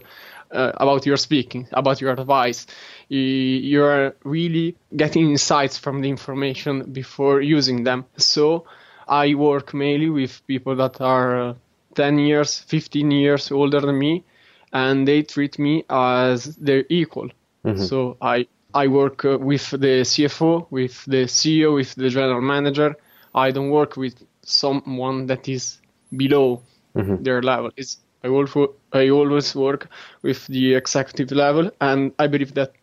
uh, 0.52 0.72
about 0.78 1.06
your 1.06 1.18
speaking 1.18 1.68
about 1.74 2.02
your 2.02 2.12
advice 2.12 2.66
you 3.10 3.84
are 3.84 4.16
really 4.24 4.76
getting 4.96 5.30
insights 5.30 5.78
from 5.78 6.02
the 6.02 6.10
information 6.10 6.92
before 6.92 7.42
using 7.42 7.84
them 7.84 8.06
so 8.18 8.66
i 9.08 9.34
work 9.34 9.74
mainly 9.74 10.10
with 10.10 10.46
people 10.48 10.76
that 10.76 11.02
are 11.02 11.50
uh, 11.50 11.54
10 11.96 12.20
years 12.20 12.60
15 12.60 13.12
years 13.12 13.52
older 13.52 13.82
than 13.82 13.98
me 13.98 14.24
and 14.72 15.08
they 15.08 15.24
treat 15.24 15.58
me 15.58 15.84
as 15.90 16.56
their 16.58 16.86
equal 16.90 17.30
mm-hmm. 17.66 17.84
so 17.84 18.18
i 18.22 18.46
i 18.74 18.88
work 18.88 19.26
uh, 19.26 19.38
with 19.40 19.72
the 19.72 20.04
cfo 20.04 20.68
with 20.70 21.04
the 21.06 21.26
ceo 21.26 21.74
with 21.74 21.96
the 21.96 22.10
general 22.10 22.42
manager 22.42 22.96
I 23.34 23.52
don't 23.52 23.70
work 23.70 23.96
with 23.96 24.16
someone 24.42 25.28
that 25.28 25.48
is 25.48 25.80
below 26.16 26.64
mm-hmm. 26.96 27.24
their 27.24 27.42
level. 27.42 27.72
It's 27.78 28.00
I 28.24 28.28
also 28.28 28.76
I 28.92 29.10
always 29.10 29.56
work 29.56 29.88
with 30.22 30.46
the 30.48 30.76
executive 30.76 31.32
level, 31.32 31.72
and 31.80 32.12
I 32.20 32.28
believe 32.28 32.54
that 32.56 32.74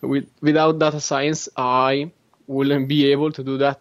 with, 0.00 0.26
without 0.40 0.78
data 0.78 1.00
science, 1.00 1.48
I 1.56 2.10
wouldn't 2.46 2.88
be 2.88 3.12
able 3.12 3.30
to 3.32 3.44
do 3.44 3.58
that 3.58 3.80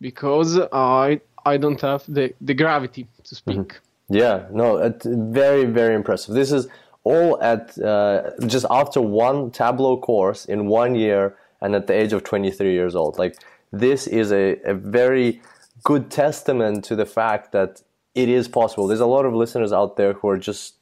because 0.00 0.58
I 0.72 1.20
I 1.46 1.56
don't 1.56 1.80
have 1.80 2.04
the, 2.08 2.34
the 2.40 2.54
gravity 2.54 3.06
to 3.24 3.34
speak. 3.34 3.56
Mm-hmm. 3.56 4.14
Yeah, 4.14 4.46
no, 4.50 4.78
it's 4.78 5.06
very 5.06 5.64
very 5.64 5.94
impressive. 5.94 6.34
This 6.34 6.52
is 6.52 6.68
all 7.04 7.40
at 7.42 7.78
uh, 7.78 8.30
just 8.46 8.66
after 8.70 9.00
one 9.00 9.50
Tableau 9.50 9.96
course 9.96 10.44
in 10.44 10.66
one 10.66 10.94
year, 10.94 11.36
and 11.60 11.74
at 11.74 11.86
the 11.86 11.94
age 11.94 12.12
of 12.12 12.24
23 12.24 12.72
years 12.72 12.94
old. 12.94 13.18
Like 13.18 13.36
this 13.72 14.06
is 14.06 14.32
a, 14.32 14.56
a 14.64 14.74
very 14.74 15.40
good 15.84 16.10
testament 16.10 16.84
to 16.84 16.96
the 16.96 17.06
fact 17.06 17.52
that 17.52 17.82
it 18.18 18.28
is 18.28 18.48
possible. 18.48 18.88
There's 18.88 19.06
a 19.08 19.14
lot 19.16 19.24
of 19.24 19.32
listeners 19.32 19.72
out 19.72 19.96
there 19.96 20.12
who 20.14 20.28
are 20.28 20.38
just 20.38 20.74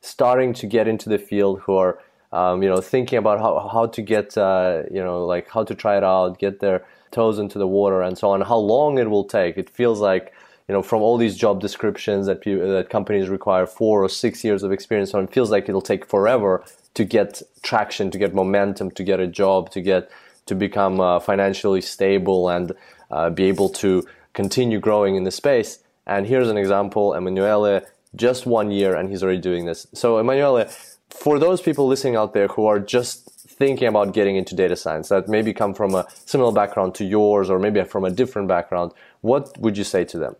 starting 0.00 0.52
to 0.54 0.66
get 0.66 0.88
into 0.88 1.08
the 1.08 1.18
field, 1.18 1.60
who 1.60 1.74
are 1.76 2.00
um, 2.32 2.62
you 2.62 2.68
know 2.68 2.80
thinking 2.80 3.18
about 3.18 3.38
how 3.38 3.68
how 3.72 3.86
to 3.86 4.02
get 4.02 4.36
uh, 4.36 4.82
you 4.90 5.02
know 5.02 5.24
like 5.24 5.48
how 5.48 5.62
to 5.62 5.74
try 5.74 5.96
it 5.96 6.04
out, 6.04 6.38
get 6.38 6.58
their 6.58 6.84
toes 7.12 7.38
into 7.38 7.58
the 7.58 7.66
water, 7.66 8.02
and 8.02 8.18
so 8.18 8.30
on. 8.30 8.40
How 8.40 8.56
long 8.56 8.98
it 8.98 9.08
will 9.08 9.24
take? 9.24 9.56
It 9.56 9.70
feels 9.70 10.00
like 10.00 10.32
you 10.68 10.72
know 10.74 10.82
from 10.82 11.00
all 11.00 11.16
these 11.16 11.36
job 11.36 11.60
descriptions 11.60 12.26
that 12.26 12.42
that 12.42 12.88
companies 12.90 13.28
require 13.28 13.66
four 13.66 14.02
or 14.02 14.08
six 14.08 14.42
years 14.42 14.64
of 14.64 14.72
experience 14.72 15.14
on. 15.14 15.24
It 15.24 15.32
feels 15.32 15.50
like 15.50 15.68
it'll 15.68 15.88
take 15.92 16.04
forever 16.04 16.64
to 16.94 17.04
get 17.04 17.40
traction, 17.62 18.10
to 18.10 18.18
get 18.18 18.34
momentum, 18.34 18.90
to 18.98 19.04
get 19.04 19.20
a 19.20 19.28
job, 19.28 19.70
to 19.70 19.80
get 19.80 20.10
to 20.46 20.56
become 20.56 21.00
uh, 21.00 21.20
financially 21.20 21.80
stable 21.80 22.48
and 22.48 22.72
uh, 23.12 23.30
be 23.30 23.44
able 23.44 23.68
to 23.68 24.04
continue 24.32 24.80
growing 24.80 25.14
in 25.14 25.22
the 25.22 25.30
space. 25.30 25.78
And 26.06 26.26
here's 26.26 26.48
an 26.48 26.56
example 26.56 27.14
Emanuele, 27.14 27.82
just 28.14 28.46
one 28.46 28.70
year, 28.70 28.94
and 28.94 29.08
he's 29.08 29.22
already 29.22 29.40
doing 29.40 29.64
this. 29.64 29.86
So, 29.94 30.18
Emanuele, 30.18 30.68
for 31.08 31.38
those 31.38 31.60
people 31.60 31.86
listening 31.86 32.16
out 32.16 32.34
there 32.34 32.48
who 32.48 32.66
are 32.66 32.78
just 32.78 33.28
thinking 33.48 33.88
about 33.88 34.14
getting 34.14 34.36
into 34.36 34.54
data 34.54 34.76
science 34.76 35.08
that 35.10 35.28
maybe 35.28 35.52
come 35.52 35.74
from 35.74 35.94
a 35.94 36.06
similar 36.24 36.52
background 36.52 36.94
to 36.94 37.04
yours 37.04 37.50
or 37.50 37.58
maybe 37.58 37.82
from 37.84 38.04
a 38.04 38.10
different 38.10 38.48
background, 38.48 38.92
what 39.20 39.56
would 39.58 39.76
you 39.76 39.84
say 39.84 40.04
to 40.04 40.18
them? 40.18 40.36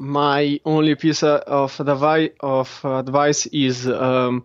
My 0.00 0.60
only 0.64 0.94
piece 0.94 1.24
of 1.24 1.80
advice, 1.80 3.46
is 3.46 3.88
um, 3.88 4.44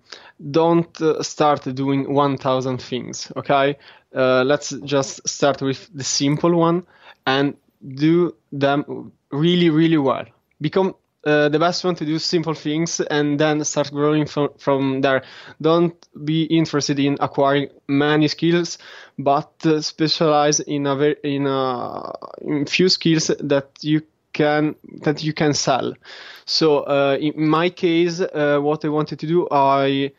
don't 0.50 0.98
start 1.22 1.75
doing 1.75 2.12
1000 2.12 2.82
things, 2.82 3.32
okay? 3.38 3.77
uh, 4.15 4.43
let's 4.46 4.70
just 4.84 5.27
start 5.27 5.62
with 5.62 5.89
the 5.93 6.03
simple 6.03 6.55
one 6.55 6.86
and 7.25 7.55
do 7.96 8.36
them 8.51 9.12
really, 9.34 9.70
really 9.70 9.98
well. 9.98 10.25
Become 10.62 10.96
uh, 11.25 11.50
the 11.50 11.60
best 11.60 11.84
one 11.84 11.96
to 11.96 12.06
do 12.06 12.20
simple 12.20 12.54
things 12.54 13.00
and 13.00 13.40
then 13.40 13.63
start 13.63 13.92
growing 13.92 14.25
from, 14.25 14.50
from 14.58 15.02
there. 15.02 15.24
Don't 15.62 15.96
be 16.25 16.44
interested 16.44 17.00
in 17.00 17.18
acquiring 17.20 17.70
many 17.88 18.28
skills, 18.28 18.78
but 19.18 19.52
uh, 19.66 19.82
specialize 19.82 20.60
in 20.60 20.86
a 20.86 20.96
very, 20.96 21.16
in 21.24 21.48
a 21.48 22.13
in 22.42 22.66
few 22.66 22.90
skills 22.90 23.32
that 23.40 23.70
you 23.82 24.02
can 24.34 24.75
that 25.02 25.24
you 25.24 25.34
can 25.34 25.54
sell. 25.54 25.94
So 26.46 26.80
uh, 26.80 27.18
in 27.20 27.48
my 27.48 27.70
case, 27.70 28.20
uh, 28.20 28.60
what 28.60 28.84
I 28.84 28.90
wanted 28.90 29.20
to 29.20 29.28
do, 29.28 29.48
I 29.50 30.12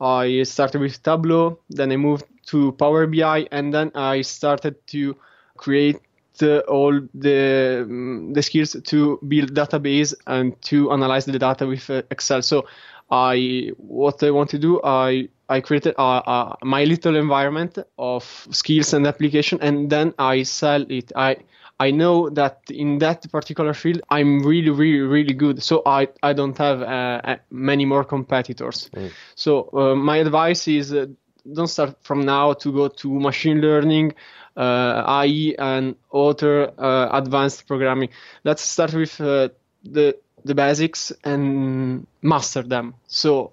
I 0.00 0.42
started 0.42 0.80
with 0.80 1.02
Tableau, 1.02 1.60
then 1.70 1.92
I 1.92 1.96
moved 1.96 2.24
to 2.46 2.72
Power 2.72 3.06
BI, 3.06 3.46
and 3.52 3.72
then 3.72 3.92
I 3.94 4.22
started 4.22 4.86
to 4.88 5.16
create 5.56 6.00
uh, 6.42 6.58
all 6.68 7.00
the 7.14 7.82
um, 7.82 8.32
the 8.32 8.42
skills 8.42 8.76
to 8.84 9.18
build 9.28 9.54
database 9.54 10.14
and 10.26 10.60
to 10.62 10.92
analyze 10.92 11.24
the 11.24 11.38
data 11.38 11.66
with 11.66 11.88
uh, 11.90 12.02
Excel. 12.10 12.42
So 12.42 12.66
I 13.10 13.70
what 13.76 14.22
I 14.22 14.30
want 14.30 14.50
to 14.50 14.58
do 14.58 14.80
I 14.82 15.28
I 15.48 15.60
created 15.60 15.94
a, 15.96 16.02
a, 16.02 16.56
my 16.62 16.84
little 16.84 17.16
environment 17.16 17.78
of 17.98 18.46
skills 18.50 18.92
and 18.92 19.06
application, 19.06 19.58
and 19.62 19.88
then 19.88 20.12
I 20.18 20.42
sell 20.42 20.84
it. 20.88 21.12
I 21.16 21.36
I 21.80 21.90
know 21.90 22.28
that 22.30 22.60
in 22.70 22.98
that 22.98 23.30
particular 23.30 23.72
field 23.72 24.02
I'm 24.10 24.42
really 24.42 24.70
really 24.70 25.00
really 25.00 25.34
good, 25.34 25.62
so 25.62 25.82
I 25.86 26.08
I 26.22 26.32
don't 26.32 26.58
have 26.58 26.82
uh, 26.82 27.36
many 27.50 27.86
more 27.86 28.04
competitors. 28.04 28.90
Mm. 28.94 29.10
So 29.34 29.70
uh, 29.72 29.94
my 29.94 30.18
advice 30.18 30.68
is 30.68 30.92
uh, 30.92 31.06
don't 31.54 31.68
start 31.68 31.96
from 32.02 32.20
now 32.20 32.52
to 32.52 32.72
go 32.72 32.88
to 32.88 33.20
machine 33.20 33.60
learning, 33.60 34.12
uh, 34.12 34.14
AI, 34.58 35.54
and 35.58 35.96
other 36.12 36.72
uh, 36.78 37.08
advanced 37.12 37.66
programming. 37.66 38.10
Let's 38.44 38.62
start 38.62 38.94
with 38.94 39.20
uh, 39.20 39.48
the 39.84 40.16
the 40.44 40.54
basics 40.54 41.12
and 41.24 42.06
master 42.22 42.62
them. 42.62 42.94
So 43.06 43.52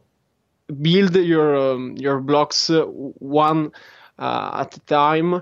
build 0.82 1.16
your 1.16 1.56
um, 1.74 1.96
your 1.98 2.20
blocks 2.20 2.70
uh, 2.70 2.84
one 2.86 3.72
uh, 4.18 4.60
at 4.62 4.76
a 4.78 4.80
time 4.82 5.42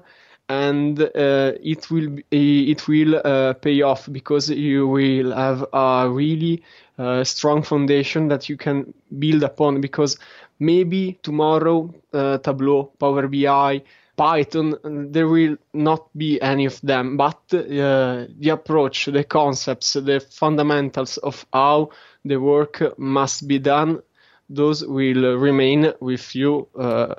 and 0.50 1.00
uh, 1.01 1.53
it 1.63 1.89
will 1.89 2.17
it 2.32 2.88
will 2.88 3.22
uh, 3.24 3.53
pay 3.53 3.82
off 3.82 4.10
because 4.12 4.50
you 4.50 4.88
will 4.88 5.32
have 5.34 5.65
a 5.74 6.10
really 6.10 6.62
uh, 6.98 7.24
strong 7.24 7.63
foundation 7.63 8.27
that 8.27 8.50
you 8.50 8.58
can 8.58 8.93
build 9.20 9.43
upon 9.43 9.79
because 9.82 10.17
maybe 10.60 11.17
tomorrow 11.24 11.93
uh, 12.13 12.38
Tableau, 12.39 12.91
Power 13.00 13.27
BI, 13.27 13.82
Python, 14.15 14.77
there 15.12 15.27
will 15.27 15.58
not 15.74 16.15
be 16.15 16.39
any 16.41 16.65
of 16.65 16.79
them, 16.82 17.17
but 17.17 17.39
uh, 17.53 18.25
the 18.39 18.50
approach, 18.51 19.05
the 19.05 19.24
concepts, 19.24 19.93
the 19.93 20.20
fundamentals 20.20 21.17
of 21.17 21.46
how 21.51 21.89
the 22.24 22.38
work 22.38 22.98
must 22.98 23.48
be 23.48 23.60
done, 23.60 24.01
those 24.50 24.86
will 24.86 25.38
remain 25.38 25.93
with 26.00 26.36
you 26.36 26.67
uh, 26.79 27.15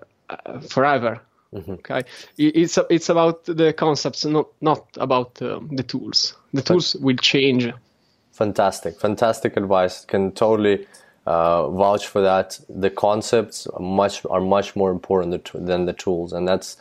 forever. 0.68 1.20
Mm-hmm. 1.52 1.72
Okay, 1.72 2.02
it's 2.36 2.78
it's 2.90 3.08
about 3.08 3.44
the 3.44 3.72
concepts, 3.72 4.24
not 4.24 4.48
not 4.60 4.86
about 4.96 5.40
um, 5.40 5.68
the 5.72 5.84
tools. 5.84 6.34
The 6.52 6.62
tools 6.62 6.96
will 6.96 7.16
change. 7.16 7.72
Fantastic, 8.32 8.98
fantastic 8.98 9.56
advice. 9.56 10.04
Can 10.04 10.32
totally 10.32 10.86
uh, 11.26 11.68
vouch 11.70 12.06
for 12.06 12.20
that. 12.22 12.58
The 12.68 12.90
concepts 12.90 13.66
are 13.66 13.80
much 13.80 14.24
are 14.28 14.40
much 14.40 14.76
more 14.76 14.90
important 14.90 15.50
than 15.54 15.86
the 15.86 15.92
tools, 15.92 16.32
and 16.32 16.46
that's 16.46 16.76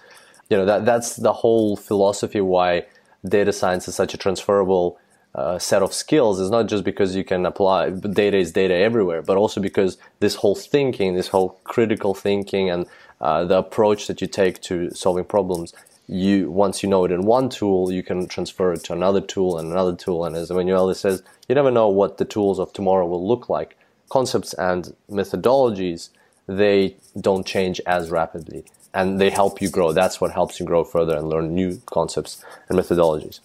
you 0.49 0.57
know 0.57 0.65
that 0.65 0.85
that's 0.85 1.15
the 1.15 1.33
whole 1.33 1.75
philosophy 1.75 2.41
why 2.41 2.85
data 3.27 3.53
science 3.53 3.87
is 3.87 3.95
such 3.95 4.13
a 4.13 4.17
transferable 4.17 4.99
uh, 5.35 5.57
set 5.57 5.81
of 5.81 5.93
skills 5.93 6.39
is 6.39 6.51
not 6.51 6.67
just 6.67 6.83
because 6.83 7.15
you 7.15 7.23
can 7.23 7.45
apply 7.45 7.89
data 7.89 8.37
is 8.37 8.51
data 8.51 8.75
everywhere, 8.75 9.21
but 9.21 9.37
also 9.37 9.59
because 9.59 9.97
this 10.19 10.35
whole 10.35 10.55
thinking, 10.55 11.15
this 11.15 11.29
whole 11.29 11.59
critical 11.63 12.13
thinking, 12.13 12.69
and 12.69 12.85
uh, 13.19 13.43
the 13.43 13.57
approach 13.57 14.07
that 14.07 14.21
you 14.21 14.27
take 14.27 14.61
to 14.61 14.91
solving 14.91 15.25
problems, 15.25 15.73
you 16.07 16.51
once 16.51 16.83
you 16.83 16.89
know 16.89 17.05
it 17.05 17.11
in 17.11 17.25
one 17.25 17.49
tool, 17.49 17.91
you 17.91 18.03
can 18.03 18.27
transfer 18.27 18.73
it 18.73 18.83
to 18.83 18.93
another 18.93 19.21
tool 19.21 19.57
and 19.57 19.71
another 19.71 19.95
tool. 19.95 20.25
And 20.25 20.35
as 20.35 20.51
Emanuele 20.51 20.93
says, 20.93 21.23
you 21.47 21.55
never 21.55 21.71
know 21.71 21.87
what 21.87 22.17
the 22.17 22.25
tools 22.25 22.59
of 22.59 22.73
tomorrow 22.73 23.07
will 23.07 23.25
look 23.27 23.49
like. 23.49 23.77
Concepts 24.17 24.51
and 24.69 24.81
methodologies 25.19 26.09
they 26.47 26.95
don't 27.27 27.45
change 27.55 27.77
as 27.97 28.03
rapidly 28.19 28.61
and 28.93 29.19
they 29.19 29.29
help 29.29 29.61
you 29.61 29.69
grow. 29.69 29.91
That's 29.91 30.21
what 30.21 30.31
helps 30.31 30.59
you 30.59 30.65
grow 30.65 30.83
further 30.83 31.15
and 31.17 31.27
learn 31.29 31.55
new 31.55 31.81
concepts 31.87 32.43
and 32.69 32.77
methodologies. 32.77 33.39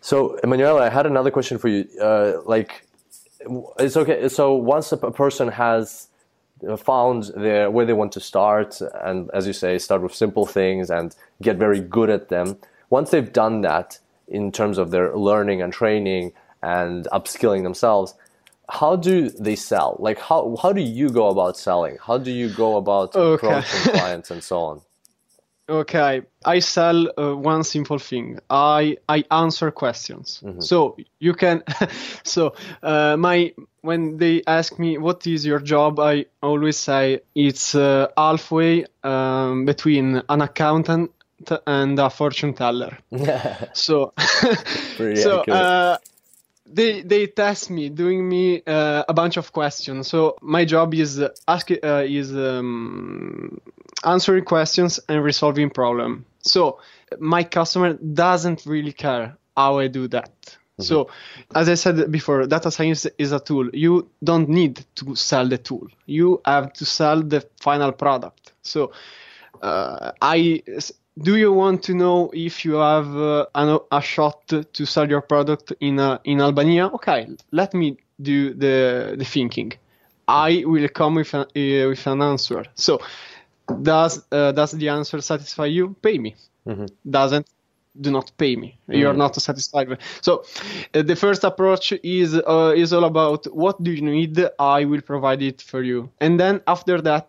So, 0.00 0.38
Emanuele, 0.44 0.78
I 0.78 0.88
had 0.88 1.06
another 1.06 1.30
question 1.30 1.58
for 1.58 1.68
you. 1.68 1.88
Uh, 2.00 2.40
like, 2.44 2.86
it's 3.78 3.96
okay. 3.96 4.28
So, 4.28 4.54
once 4.54 4.92
a, 4.92 4.96
person 4.96 5.48
has 5.48 6.08
found 6.78 7.32
their 7.36 7.70
where 7.70 7.86
they 7.86 7.92
want 7.92 8.12
to 8.12 8.20
start, 8.20 8.80
and 9.08 9.30
as 9.34 9.46
you 9.48 9.52
say, 9.52 9.78
start 9.78 10.02
with 10.02 10.14
simple 10.14 10.46
things 10.46 10.90
and 10.90 11.14
get 11.40 11.56
very 11.56 11.80
good 11.80 12.10
at 12.10 12.28
them. 12.28 12.56
Once 12.90 13.10
they've 13.10 13.32
done 13.32 13.62
that 13.62 13.98
in 14.28 14.52
terms 14.52 14.78
of 14.78 14.90
their 14.90 15.16
learning 15.16 15.60
and 15.62 15.72
training 15.72 16.32
and 16.62 17.08
upskilling 17.12 17.62
themselves, 17.64 18.14
how 18.72 18.96
do 18.96 19.28
they 19.28 19.54
sell? 19.54 19.96
Like, 19.98 20.18
how 20.18 20.56
how 20.62 20.72
do 20.72 20.80
you 20.80 21.10
go 21.10 21.28
about 21.28 21.58
selling? 21.58 21.98
How 22.06 22.16
do 22.16 22.30
you 22.30 22.48
go 22.48 22.76
about 22.76 23.14
okay. 23.14 23.46
approaching 23.46 23.92
clients 24.00 24.30
and 24.30 24.42
so 24.42 24.58
on? 24.60 24.80
Okay, 25.68 26.22
I 26.44 26.58
sell 26.60 27.08
uh, 27.18 27.36
one 27.36 27.64
simple 27.64 27.98
thing. 27.98 28.38
I 28.48 28.96
I 29.08 29.24
answer 29.30 29.70
questions. 29.70 30.40
Mm-hmm. 30.42 30.60
So 30.60 30.96
you 31.18 31.34
can, 31.34 31.62
so 32.24 32.54
uh, 32.82 33.16
my 33.18 33.52
when 33.82 34.16
they 34.16 34.42
ask 34.46 34.78
me 34.78 34.96
what 34.96 35.26
is 35.26 35.44
your 35.44 35.60
job, 35.60 36.00
I 36.00 36.26
always 36.42 36.78
say 36.78 37.20
it's 37.34 37.74
uh, 37.74 38.08
halfway 38.16 38.86
um, 39.04 39.66
between 39.66 40.22
an 40.28 40.40
accountant 40.40 41.10
and 41.66 41.98
a 41.98 42.08
fortune 42.08 42.54
teller. 42.54 42.96
so, 43.72 44.12
so 44.96 45.40
uh, 45.42 45.96
they 46.72 47.02
they 47.02 47.26
test 47.26 47.70
me, 47.70 47.88
doing 47.88 48.28
me 48.28 48.62
uh, 48.66 49.04
a 49.08 49.14
bunch 49.14 49.36
of 49.36 49.52
questions. 49.52 50.08
So 50.08 50.36
my 50.40 50.64
job 50.64 50.94
is 50.94 51.22
ask 51.46 51.70
uh, 51.70 52.04
is 52.06 52.32
um, 52.34 53.60
answering 54.04 54.44
questions 54.44 55.00
and 55.08 55.22
resolving 55.22 55.70
problem. 55.70 56.24
So 56.40 56.78
my 57.18 57.44
customer 57.44 57.94
doesn't 57.94 58.66
really 58.66 58.92
care 58.92 59.36
how 59.56 59.78
I 59.78 59.88
do 59.88 60.08
that. 60.08 60.32
Mm-hmm. 60.46 60.82
So, 60.84 61.10
as 61.54 61.68
I 61.68 61.74
said 61.74 62.10
before, 62.10 62.46
data 62.46 62.70
science 62.70 63.06
is 63.18 63.32
a 63.32 63.40
tool. 63.40 63.68
You 63.74 64.08
don't 64.24 64.48
need 64.48 64.84
to 64.96 65.14
sell 65.14 65.46
the 65.46 65.58
tool. 65.58 65.88
You 66.06 66.40
have 66.46 66.72
to 66.74 66.84
sell 66.86 67.22
the 67.22 67.46
final 67.60 67.92
product. 67.92 68.52
So, 68.62 68.92
uh, 69.60 70.12
I 70.22 70.62
do 71.18 71.36
you 71.36 71.52
want 71.52 71.82
to 71.84 71.94
know 71.94 72.30
if 72.32 72.64
you 72.64 72.74
have 72.74 73.14
uh, 73.16 73.46
a, 73.54 73.78
a 73.90 74.00
shot 74.00 74.48
to 74.48 74.86
sell 74.86 75.08
your 75.08 75.20
product 75.20 75.72
in 75.80 75.98
uh, 75.98 76.18
in 76.24 76.40
Albania? 76.40 76.86
Okay, 76.86 77.28
let 77.50 77.74
me 77.74 77.96
do 78.20 78.54
the 78.54 79.14
the 79.18 79.24
thinking. 79.24 79.72
I 80.26 80.64
will 80.66 80.88
come 80.88 81.16
with 81.16 81.34
uh, 81.34 81.44
with 81.54 82.06
an 82.06 82.22
answer. 82.22 82.64
So, 82.74 83.00
does 83.82 84.24
uh, 84.32 84.52
does 84.52 84.72
the 84.72 84.88
answer 84.88 85.20
satisfy 85.20 85.66
you? 85.66 85.94
Pay 86.02 86.18
me. 86.18 86.34
Mm-hmm. 86.66 86.86
Doesn't 87.10 87.46
do 88.00 88.10
not 88.10 88.32
pay 88.38 88.56
me. 88.56 88.78
Mm. 88.88 88.98
You're 88.98 89.12
not 89.14 89.34
satisfied. 89.36 89.88
With. 89.88 90.00
So 90.20 90.44
uh, 90.94 91.02
the 91.02 91.16
first 91.16 91.44
approach 91.44 91.92
is 92.02 92.34
uh, 92.34 92.72
is 92.76 92.92
all 92.92 93.04
about 93.04 93.44
what 93.54 93.82
do 93.82 93.92
you 93.92 94.02
need? 94.02 94.44
I 94.58 94.84
will 94.84 95.02
provide 95.02 95.42
it 95.42 95.60
for 95.60 95.82
you. 95.82 96.10
And 96.20 96.40
then 96.40 96.60
after 96.66 97.00
that, 97.02 97.28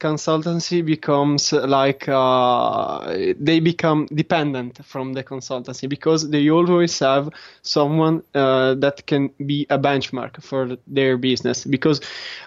consultancy 0.00 0.84
becomes 0.84 1.52
like 1.52 2.08
uh, 2.08 3.34
they 3.38 3.60
become 3.60 4.06
dependent 4.14 4.84
from 4.84 5.12
the 5.12 5.24
consultancy 5.24 5.88
because 5.88 6.30
they 6.30 6.48
always 6.50 6.98
have 7.00 7.30
someone 7.62 8.22
uh, 8.34 8.74
that 8.74 9.06
can 9.06 9.30
be 9.44 9.66
a 9.68 9.78
benchmark 9.78 10.42
for 10.42 10.76
their 10.86 11.18
business. 11.18 11.64
Because 11.64 12.00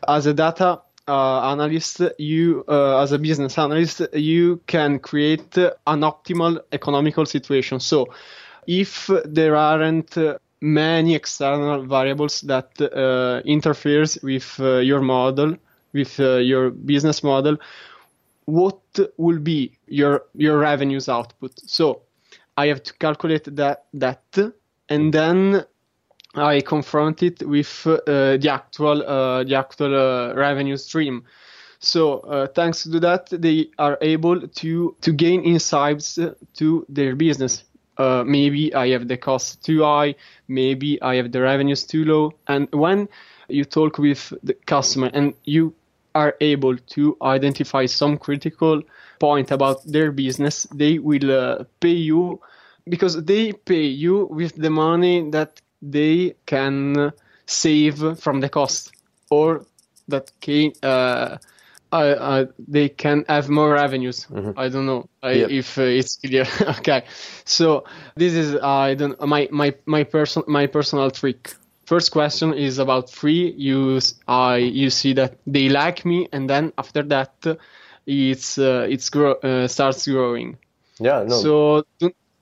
as 0.08 0.26
a 0.26 0.34
data 0.34 0.82
uh, 1.08 1.52
analyst, 1.52 2.02
you 2.18 2.64
uh, 2.68 3.02
as 3.02 3.12
a 3.12 3.20
business 3.20 3.58
analyst, 3.58 4.02
you 4.14 4.62
can 4.68 5.00
create 5.00 5.58
an 5.58 6.02
optimal 6.02 6.60
economical 6.72 7.26
situation. 7.26 7.80
So, 7.80 8.08
if 8.68 9.10
there 9.26 9.56
aren't 9.56 10.18
many 10.62 11.16
external 11.16 11.84
variables 11.86 12.42
that 12.42 12.80
uh, 12.80 13.42
interferes 13.46 14.20
with 14.22 14.60
uh, 14.60 14.78
your 14.78 15.02
model, 15.02 15.58
with 15.94 16.20
uh, 16.20 16.38
your 16.38 16.70
business 16.70 17.24
model, 17.24 17.58
what 18.46 18.80
will 19.18 19.40
be 19.40 19.78
your 19.88 20.24
your 20.36 20.60
revenues 20.60 21.10
output? 21.10 21.60
So, 21.66 22.04
I 22.58 22.68
have 22.68 22.84
to 22.84 22.94
calculate 22.94 23.56
that 23.56 23.86
that, 23.94 24.24
and 24.90 25.14
then 25.14 25.66
I 26.36 26.62
confront 26.62 27.24
it 27.24 27.44
with 27.46 27.86
uh, 27.86 27.98
the 28.38 28.50
actual 28.50 29.04
uh, 29.04 29.44
the 29.44 29.56
actual 29.56 29.96
uh, 29.96 30.34
revenue 30.34 30.78
stream. 30.78 31.24
So 31.80 32.20
uh, 32.20 32.48
thanks 32.48 32.84
to 32.84 33.00
that, 33.00 33.28
they 33.32 33.70
are 33.78 33.98
able 34.02 34.48
to 34.48 34.96
to 35.02 35.12
gain 35.12 35.42
insights 35.44 36.18
to 36.54 36.86
their 36.88 37.16
business. 37.16 37.64
Uh, 37.98 38.24
maybe 38.26 38.74
I 38.74 38.90
have 38.90 39.08
the 39.08 39.18
cost 39.18 39.64
too 39.64 39.84
high, 39.84 40.16
maybe 40.48 41.02
I 41.02 41.16
have 41.16 41.32
the 41.32 41.42
revenues 41.42 41.84
too 41.84 42.06
low. 42.06 42.32
And 42.48 42.68
when 42.72 43.10
you 43.50 43.66
talk 43.66 43.98
with 43.98 44.34
the 44.44 44.54
customer 44.66 45.10
and 45.14 45.34
you 45.44 45.74
are 46.16 46.36
able 46.42 46.78
to 46.78 47.18
identify 47.22 47.86
some 47.86 48.18
critical 48.18 48.82
point 49.20 49.52
about 49.52 49.84
their 49.86 50.12
business, 50.12 50.64
they 50.74 51.00
will 51.00 51.32
uh, 51.32 51.64
pay 51.80 51.94
you 51.94 52.40
because 52.88 53.24
they 53.26 53.52
pay 53.52 53.84
you 53.86 54.28
with 54.32 54.56
the 54.56 54.70
money 54.70 55.30
that 55.32 55.62
they 55.82 56.36
can 56.46 57.12
save 57.46 58.20
from 58.20 58.40
the 58.40 58.50
cost 58.50 58.92
or 59.30 59.66
that 60.08 60.32
can 60.40 60.72
uh, 60.84 61.38
uh, 61.92 62.46
they 62.68 62.90
can 62.90 63.26
have 63.28 63.50
more 63.50 63.74
revenues. 63.74 64.26
Mm-hmm. 64.30 64.58
I 64.58 64.70
don't 64.70 64.86
know 64.86 65.10
yep. 65.24 65.50
if 65.50 65.78
uh, 65.78 65.84
it's 65.84 66.18
clear. 66.18 66.46
okay, 66.80 67.04
so 67.46 67.84
this 68.16 68.34
is 68.34 68.56
I 68.56 68.96
don't 68.96 69.20
my 69.28 69.50
my 69.52 69.74
my 69.86 70.04
person 70.04 70.44
my 70.48 70.68
personal 70.68 71.12
trick. 71.12 71.54
First 71.86 72.12
question 72.12 72.54
is 72.54 72.80
about 72.80 73.10
free. 73.10 73.54
You 73.58 74.00
I 74.28 74.58
you 74.58 74.90
see 74.90 75.14
that 75.14 75.38
they 75.46 75.68
like 75.70 76.06
me, 76.06 76.28
and 76.32 76.50
then 76.50 76.72
after 76.78 77.04
that, 77.04 77.34
it's 78.06 78.58
uh, 78.58 78.88
it's 78.90 79.10
grow 79.10 79.34
uh, 79.34 79.68
starts 79.68 80.08
growing. 80.08 80.58
Yeah, 81.00 81.24
no. 81.28 81.42
So 81.42 81.84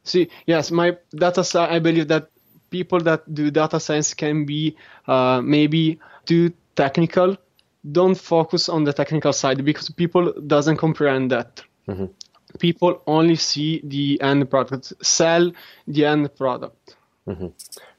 see, 0.04 0.30
yes, 0.46 0.70
my 0.70 0.98
data. 1.16 1.44
I 1.60 1.80
believe 1.80 2.10
that 2.10 2.30
people 2.70 3.00
that 3.02 3.34
do 3.34 3.52
data 3.52 3.80
science 3.80 4.14
can 4.14 4.46
be 4.46 4.76
uh, 5.08 5.42
maybe 5.44 6.00
too 6.26 6.54
technical 6.76 7.38
don't 7.92 8.16
focus 8.16 8.70
on 8.70 8.84
the 8.84 8.94
technical 8.94 9.34
side 9.34 9.64
because 9.64 9.90
people 9.90 10.34
doesn't 10.48 10.78
comprehend 10.78 11.32
that. 11.32 11.64
Mm-hmm. 11.88 12.06
people 12.60 13.02
only 13.08 13.36
see 13.36 13.82
the 13.84 14.22
end 14.22 14.48
product 14.50 14.94
sell 15.02 15.52
the 15.88 16.06
end 16.06 16.36
product. 16.36 16.96
Mm-hmm. 17.28 17.48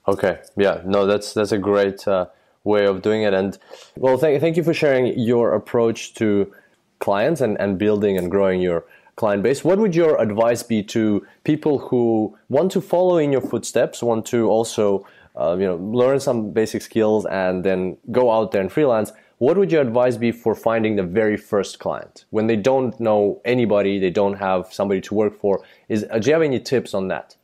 okay. 0.07 0.41
Yeah. 0.57 0.83
No 0.85 1.07
that's 1.07 1.33
that's 1.35 1.53
a 1.53 1.59
great 1.59 2.07
uh, 2.07 2.27
way 2.63 2.87
of 2.87 3.03
doing 3.03 3.23
it. 3.23 3.35
And 3.35 3.59
well 3.97 4.17
thank, 4.17 4.41
thank 4.41 4.57
you 4.57 4.63
for 4.63 4.75
sharing 4.75 5.19
your 5.19 5.55
approach 5.55 6.15
to 6.15 6.53
clients 7.01 7.41
and, 7.41 7.59
and 7.59 7.79
building 7.79 8.17
and 8.17 8.31
growing 8.31 8.61
your 8.61 8.85
client 9.21 9.43
base. 9.43 9.63
What 9.63 9.79
would 9.79 9.95
your 9.95 10.21
advice 10.21 10.63
be 10.63 10.83
to 10.95 11.03
people 11.45 11.79
who 11.87 12.37
want 12.49 12.73
to 12.73 12.81
follow 12.81 13.19
in 13.19 13.31
your 13.37 13.45
footsteps, 13.53 14.03
want 14.03 14.25
to 14.35 14.49
also 14.57 15.07
uh, 15.41 15.57
you 15.61 15.67
know 15.71 15.77
learn 16.01 16.19
some 16.29 16.39
basic 16.61 16.81
skills 16.83 17.27
and 17.27 17.63
then 17.69 17.81
go 18.11 18.25
out 18.37 18.47
there 18.53 18.63
and 18.63 18.73
freelance? 18.73 19.13
What 19.45 19.57
would 19.59 19.71
your 19.73 19.83
advice 19.89 20.17
be 20.27 20.33
for 20.33 20.55
finding 20.55 20.97
the 20.97 21.07
very 21.21 21.39
first 21.51 21.79
client 21.85 22.25
when 22.37 22.47
they 22.47 22.57
don't 22.71 22.95
know 23.09 23.41
anybody, 23.45 23.99
they 23.99 24.15
don't 24.23 24.39
have 24.49 24.63
somebody 24.79 25.01
to 25.09 25.13
work 25.23 25.35
for? 25.43 25.55
Is 25.89 26.01
uh, 26.11 26.19
do 26.19 26.25
you 26.29 26.35
have 26.37 26.47
any 26.53 26.61
tips 26.73 26.95
on 26.95 27.09
that? 27.09 27.37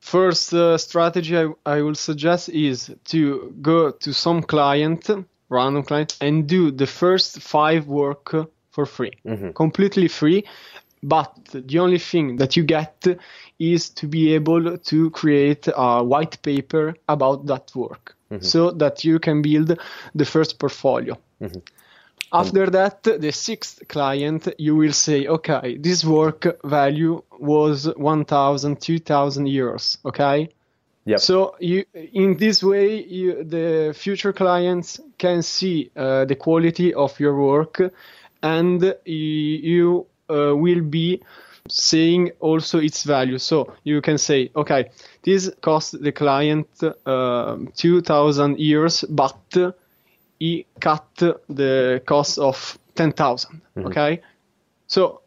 First 0.00 0.54
uh, 0.54 0.78
strategy 0.78 1.34
I, 1.42 1.46
I 1.74 1.82
will 1.84 2.00
suggest 2.10 2.48
is 2.48 2.78
to 3.12 3.22
go 3.70 3.78
to 4.04 4.10
some 4.12 4.42
client, 4.54 5.02
random 5.48 5.82
client, 5.90 6.10
and 6.20 6.34
do 6.56 6.62
the 6.82 6.90
first 7.02 7.30
five 7.54 7.82
work 7.86 8.26
for 8.74 8.86
free, 8.86 9.14
mm-hmm. 9.24 9.50
completely 9.52 10.08
free 10.08 10.44
but 11.02 11.32
the 11.52 11.78
only 11.78 11.98
thing 11.98 12.36
that 12.36 12.56
you 12.56 12.62
get 12.62 13.06
is 13.58 13.90
to 13.90 14.06
be 14.06 14.34
able 14.34 14.78
to 14.78 15.10
create 15.10 15.68
a 15.74 16.02
white 16.02 16.40
paper 16.42 16.94
about 17.08 17.46
that 17.46 17.70
work 17.74 18.14
mm-hmm. 18.30 18.42
so 18.42 18.70
that 18.70 19.04
you 19.04 19.18
can 19.18 19.42
build 19.42 19.78
the 20.14 20.24
first 20.24 20.58
portfolio. 20.58 21.16
Mm-hmm. 21.40 21.60
After 22.34 22.70
that, 22.70 23.02
the 23.02 23.30
sixth 23.30 23.86
client, 23.88 24.48
you 24.56 24.74
will 24.74 24.94
say, 24.94 25.26
okay, 25.26 25.76
this 25.76 26.02
work 26.02 26.46
value 26.64 27.22
was 27.38 27.94
1,000, 27.94 28.80
2,000 28.80 29.46
euros, 29.46 29.98
okay? 30.06 30.48
Yep. 31.04 31.20
So 31.20 31.56
you, 31.60 31.84
in 31.94 32.38
this 32.38 32.62
way, 32.62 33.04
you, 33.04 33.44
the 33.44 33.92
future 33.94 34.32
clients 34.32 34.98
can 35.18 35.42
see 35.42 35.90
uh, 35.94 36.24
the 36.24 36.36
quality 36.36 36.94
of 36.94 37.18
your 37.20 37.36
work, 37.36 37.82
and 38.42 38.94
you 39.04 40.06
uh, 40.28 40.54
will 40.56 40.82
be 40.82 41.22
seeing 41.68 42.30
also 42.40 42.78
its 42.78 43.04
value. 43.04 43.38
So 43.38 43.74
you 43.84 44.00
can 44.00 44.18
say, 44.18 44.50
okay, 44.54 44.90
this 45.22 45.50
cost 45.60 46.02
the 46.02 46.12
client 46.12 46.68
uh, 47.06 47.56
2,000 47.76 48.56
euros, 48.56 49.04
but 49.08 49.74
he 50.38 50.66
cut 50.80 51.06
the 51.48 52.02
cost 52.04 52.38
of 52.38 52.78
10,000. 52.96 53.60
Mm-hmm. 53.76 53.86
Okay, 53.86 54.20
so 54.88 55.20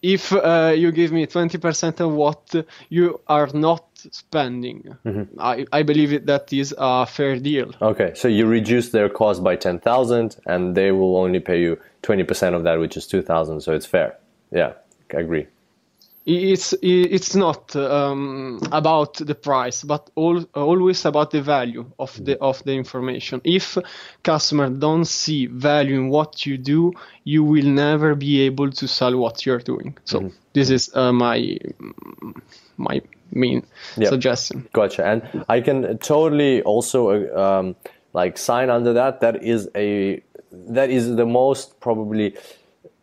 if 0.00 0.32
uh, 0.32 0.72
you 0.74 0.92
give 0.92 1.12
me 1.12 1.26
20% 1.26 2.00
of 2.00 2.12
what 2.12 2.54
you 2.88 3.20
are 3.26 3.48
not 3.52 3.84
spending, 3.94 4.96
mm-hmm. 5.04 5.40
I, 5.40 5.66
I 5.72 5.82
believe 5.82 6.24
that 6.26 6.52
is 6.52 6.74
a 6.78 7.04
fair 7.04 7.38
deal. 7.38 7.72
Okay, 7.82 8.12
so 8.14 8.28
you 8.28 8.46
reduce 8.46 8.90
their 8.90 9.08
cost 9.08 9.42
by 9.42 9.56
10,000 9.56 10.36
and 10.46 10.76
they 10.76 10.92
will 10.92 11.16
only 11.16 11.40
pay 11.40 11.60
you 11.60 11.78
20% 12.02 12.54
of 12.54 12.62
that, 12.62 12.78
which 12.78 12.96
is 12.96 13.06
2,000, 13.08 13.60
so 13.60 13.74
it's 13.74 13.86
fair. 13.86 14.19
Yeah, 14.50 14.72
I 15.14 15.20
agree. 15.20 15.46
It's 16.26 16.74
it's 16.82 17.34
not 17.34 17.74
um, 17.74 18.60
about 18.72 19.14
the 19.14 19.34
price 19.34 19.82
but 19.82 20.10
all, 20.14 20.44
always 20.54 21.04
about 21.06 21.30
the 21.30 21.40
value 21.40 21.86
of 21.98 22.22
the 22.22 22.38
of 22.40 22.62
the 22.64 22.72
information. 22.72 23.40
If 23.42 23.78
customer 24.22 24.68
don't 24.68 25.06
see 25.06 25.46
value 25.46 25.98
in 25.98 26.10
what 26.10 26.44
you 26.44 26.58
do 26.58 26.92
you 27.24 27.42
will 27.42 27.64
never 27.64 28.14
be 28.14 28.42
able 28.42 28.70
to 28.70 28.86
sell 28.86 29.16
what 29.16 29.46
you're 29.46 29.60
doing. 29.60 29.96
So 30.04 30.18
mm-hmm. 30.18 30.36
this 30.52 30.68
is 30.68 30.94
uh, 30.94 31.12
my 31.12 31.56
my 32.76 33.00
main 33.32 33.64
yep. 33.96 34.10
suggestion. 34.10 34.68
Gotcha. 34.72 35.06
And 35.06 35.44
i 35.48 35.60
can 35.60 35.98
totally 35.98 36.62
also 36.62 37.10
uh, 37.10 37.60
um, 37.60 37.76
like 38.12 38.36
sign 38.38 38.68
under 38.70 38.92
that. 38.92 39.20
That 39.20 39.42
is 39.42 39.68
a 39.74 40.22
that 40.52 40.90
is 40.90 41.16
the 41.16 41.26
most 41.26 41.80
probably 41.80 42.36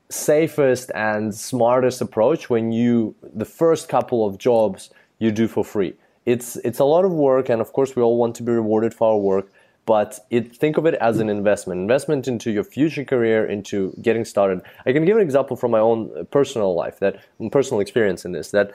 safest 0.09 0.91
and 0.95 1.33
smartest 1.35 2.01
approach 2.01 2.49
when 2.49 2.71
you 2.71 3.15
the 3.21 3.45
first 3.45 3.89
couple 3.89 4.25
of 4.25 4.37
jobs 4.37 4.89
you 5.19 5.31
do 5.31 5.47
for 5.47 5.63
free. 5.63 5.93
It's 6.25 6.55
it's 6.57 6.79
a 6.79 6.85
lot 6.85 7.05
of 7.05 7.11
work, 7.11 7.49
and 7.49 7.61
of 7.61 7.73
course 7.73 7.95
we 7.95 8.01
all 8.01 8.17
want 8.17 8.35
to 8.35 8.43
be 8.43 8.51
rewarded 8.51 8.93
for 8.93 9.13
our 9.13 9.17
work. 9.17 9.51
But 9.85 10.19
it, 10.29 10.53
think 10.53 10.75
of 10.75 10.85
it 10.85 10.95
as 10.95 11.19
an 11.19 11.29
investment, 11.29 11.79
investment 11.79 12.27
into 12.27 12.51
your 12.51 12.65
future 12.65 13.05
career, 13.05 13.45
into 13.45 13.93
getting 14.01 14.25
started. 14.25 14.61
I 14.85 14.91
can 14.91 15.05
give 15.05 15.15
an 15.15 15.23
example 15.23 15.55
from 15.55 15.71
my 15.71 15.79
own 15.79 16.27
personal 16.29 16.75
life, 16.75 16.99
that 16.99 17.21
personal 17.51 17.79
experience 17.79 18.25
in 18.25 18.33
this. 18.33 18.51
That 18.51 18.71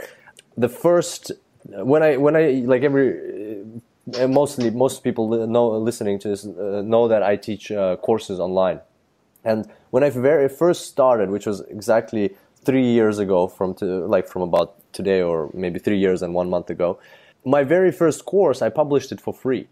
the 0.57 0.71
first 0.71 1.31
when 1.65 2.03
I 2.03 2.17
when 2.17 2.35
I 2.37 2.65
like 2.65 2.83
every 2.83 3.65
mostly 4.29 4.71
most 4.71 5.05
people 5.05 5.47
know 5.47 5.69
listening 5.79 6.19
to 6.21 6.29
this 6.29 6.47
uh, 6.47 6.83
know 6.83 7.09
that 7.09 7.23
I 7.23 7.37
teach 7.37 7.71
uh, 7.71 7.97
courses 7.97 8.41
online 8.41 8.81
and 9.45 9.69
when 9.91 10.03
I 10.03 10.11
very 10.11 10.49
first 10.49 10.87
started, 10.87 11.31
which 11.31 11.47
was 11.47 11.61
exactly 11.63 12.35
three 12.65 12.87
years 12.87 13.19
ago 13.19 13.49
from 13.49 13.75
to, 13.75 14.07
like 14.07 14.29
from 14.29 14.43
about 14.43 14.77
today 14.93 15.21
or 15.21 15.51
maybe 15.53 15.79
three 15.79 15.99
years 15.99 16.23
and 16.23 16.35
one 16.35 16.49
month 16.49 16.71
ago, 16.71 16.99
my 17.45 17.65
very 17.65 17.91
first 17.91 18.25
course 18.25 18.63
I 18.63 18.69
published 18.69 19.11
it 19.13 19.21
for 19.21 19.35
free. 19.35 19.69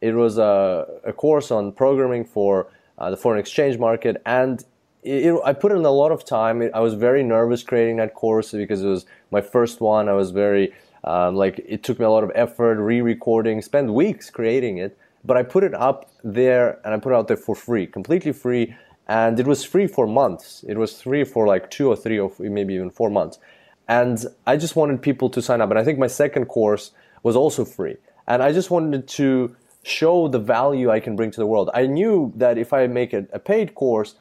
It 0.00 0.14
was 0.14 0.38
a, 0.38 0.86
a 1.04 1.12
course 1.12 1.50
on 1.50 1.72
programming 1.72 2.24
for 2.24 2.68
uh, 2.98 3.10
the 3.10 3.16
foreign 3.16 3.38
exchange 3.38 3.78
market, 3.78 4.20
and 4.26 4.64
it, 5.02 5.26
it, 5.26 5.40
I 5.44 5.52
put 5.52 5.72
in 5.72 5.84
a 5.84 5.90
lot 5.90 6.10
of 6.10 6.24
time. 6.24 6.68
I 6.74 6.80
was 6.80 6.94
very 6.94 7.22
nervous 7.22 7.62
creating 7.62 7.96
that 7.96 8.14
course 8.14 8.50
because 8.50 8.82
it 8.82 8.88
was 8.88 9.06
my 9.30 9.40
first 9.40 9.80
one. 9.80 10.08
I 10.08 10.12
was 10.12 10.30
very 10.32 10.72
um, 11.04 11.36
like 11.36 11.60
it 11.66 11.82
took 11.82 11.98
me 11.98 12.04
a 12.04 12.10
lot 12.10 12.24
of 12.24 12.32
effort, 12.34 12.80
re-recording, 12.80 13.62
spent 13.62 13.92
weeks 13.92 14.30
creating 14.30 14.78
it. 14.78 14.98
But 15.24 15.36
I 15.36 15.44
put 15.44 15.62
it 15.62 15.74
up 15.74 16.10
there 16.24 16.80
and 16.84 16.94
I 16.94 16.98
put 16.98 17.12
it 17.12 17.16
out 17.16 17.28
there 17.28 17.36
for 17.36 17.54
free, 17.54 17.86
completely 17.86 18.32
free 18.32 18.74
and 19.12 19.38
it 19.38 19.46
was 19.46 19.62
free 19.62 19.86
for 19.86 20.06
months. 20.06 20.64
It 20.66 20.78
was 20.78 21.02
free 21.02 21.24
for 21.24 21.46
like 21.46 21.70
two 21.70 21.86
or 21.88 21.96
three 21.96 22.18
or 22.18 22.32
maybe 22.38 22.72
even 22.72 22.88
four 22.88 23.10
months. 23.10 23.38
And 23.86 24.24
I 24.46 24.56
just 24.56 24.74
wanted 24.74 25.02
people 25.02 25.28
to 25.28 25.42
sign 25.42 25.60
up. 25.60 25.68
And 25.68 25.78
I 25.78 25.84
think 25.84 25.98
my 25.98 26.06
second 26.06 26.46
course 26.46 26.92
was 27.22 27.36
also 27.36 27.66
free. 27.66 27.96
And 28.26 28.42
I 28.42 28.52
just 28.52 28.70
wanted 28.70 29.06
to 29.20 29.54
show 29.82 30.28
the 30.28 30.38
value 30.38 30.90
I 30.90 30.98
can 30.98 31.14
bring 31.14 31.30
to 31.30 31.38
the 31.38 31.46
world. 31.46 31.68
I 31.74 31.84
knew 31.84 32.32
that 32.36 32.56
if 32.56 32.72
I 32.72 32.86
make 32.86 33.12
a, 33.12 33.26
a 33.34 33.38
paid 33.38 33.74
course, 33.74 34.14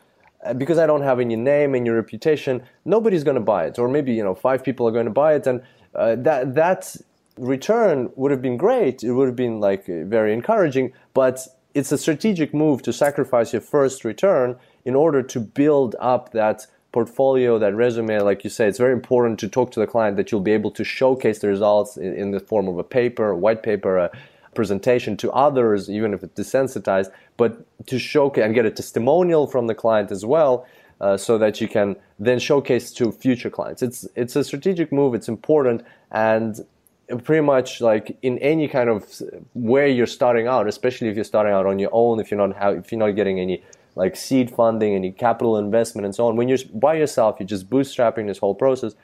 uh, 0.43 0.54
because 0.54 0.77
I 0.77 0.88
don't 0.88 1.04
have 1.04 1.21
any 1.21 1.38
name, 1.38 1.73
any 1.73 1.89
reputation, 1.89 2.62
nobody's 2.84 3.23
going 3.23 3.36
to 3.36 3.47
buy 3.56 3.67
it, 3.67 3.80
or 3.80 3.88
maybe 3.88 4.12
you 4.12 4.23
know 4.23 4.36
five 4.36 4.62
people 4.62 4.86
are 4.89 4.91
going 4.91 5.06
to 5.06 5.17
buy 5.23 5.36
it, 5.36 5.47
and 5.47 5.62
uh, 5.95 6.15
that 6.17 6.56
that 6.56 6.95
return 7.38 8.10
would 8.15 8.32
have 8.32 8.41
been 8.41 8.58
great. 8.58 9.04
It 9.04 9.13
would 9.13 9.27
have 9.27 9.36
been 9.38 9.62
like 9.62 9.86
very 9.86 10.34
encouraging, 10.34 10.91
but 11.13 11.47
it's 11.73 11.91
a 11.91 11.97
strategic 11.97 12.54
move 12.54 12.82
to 12.82 12.91
sacrifice 12.91 13.54
your 13.54 13.62
first 13.62 14.04
return 14.04 14.58
in 14.86 14.96
order 14.96 15.22
to 15.24 15.39
build 15.39 15.96
up 16.00 16.32
that 16.32 16.67
portfolio, 16.91 17.58
that 17.58 17.74
resume, 17.74 18.20
like 18.20 18.44
you 18.44 18.50
say, 18.50 18.67
it's 18.67 18.78
very 18.78 18.94
important 18.94 19.39
to 19.39 19.48
talk 19.48 19.72
to 19.72 19.80
the 19.80 19.88
client 19.88 20.17
that 20.17 20.32
you'll 20.32 20.41
be 20.41 20.52
able 20.52 20.72
to 20.72 20.84
showcase 20.84 21.39
the 21.39 21.48
results 21.48 21.98
in, 21.98 22.13
in 22.13 22.32
the 22.32 22.39
form 22.39 22.67
of 22.67 22.78
a 22.78 22.84
paper, 22.84 23.30
a 23.30 23.38
white 23.38 23.63
paper, 23.63 23.98
a 23.98 24.12
presentation 24.54 25.15
to 25.17 25.32
others, 25.32 25.89
even 25.89 26.13
if 26.13 26.24
it's 26.24 26.38
desensitized, 26.38 27.10
but 27.38 27.65
to 27.88 27.98
showcase 27.98 28.44
and 28.44 28.54
get 28.54 28.65
a 28.65 28.72
testimonial 28.72 29.48
from 29.48 29.67
the 29.67 29.76
client 29.76 30.12
as 30.12 30.26
well. 30.26 30.67
Uh, 31.00 31.17
so 31.17 31.36
that 31.39 31.60
you 31.60 31.67
can 31.67 31.96
then 32.20 32.38
showcase 32.38 32.91
to 32.91 33.12
future 33.12 33.50
clients. 33.50 33.82
It's 33.82 34.08
it's 34.15 34.36
a 34.36 34.44
strategic 34.44 34.91
move. 34.91 35.15
It's 35.15 35.28
important, 35.28 35.84
and 36.12 36.63
pretty 37.24 37.41
much 37.41 37.82
like 37.82 38.15
in 38.22 38.38
any 38.38 38.67
kind 38.67 38.88
of 38.88 39.20
where 39.54 39.88
you're 39.88 40.06
starting 40.06 40.46
out, 40.46 40.67
especially 40.67 41.08
if 41.08 41.15
you're 41.15 41.24
starting 41.24 41.54
out 41.54 41.65
on 41.65 41.80
your 41.80 41.89
own, 41.91 42.20
if 42.20 42.30
you're 42.30 42.48
not 42.48 42.78
if 42.78 42.91
you're 42.91 43.00
not 43.00 43.15
getting 43.15 43.39
any 43.39 43.63
like 43.95 44.15
seed 44.15 44.49
funding, 44.49 44.95
any 44.95 45.12
capital 45.12 45.58
investment, 45.58 46.06
and 46.06 46.15
so 46.15 46.27
on. 46.27 46.36
When 46.36 46.47
you're 46.47 46.60
by 46.73 46.95
yourself, 46.95 47.38
you're 47.39 47.47
just 47.47 47.69
bootstrapping 47.69 48.27
this 48.27 48.38
whole 48.38 48.56
process. 48.56 48.95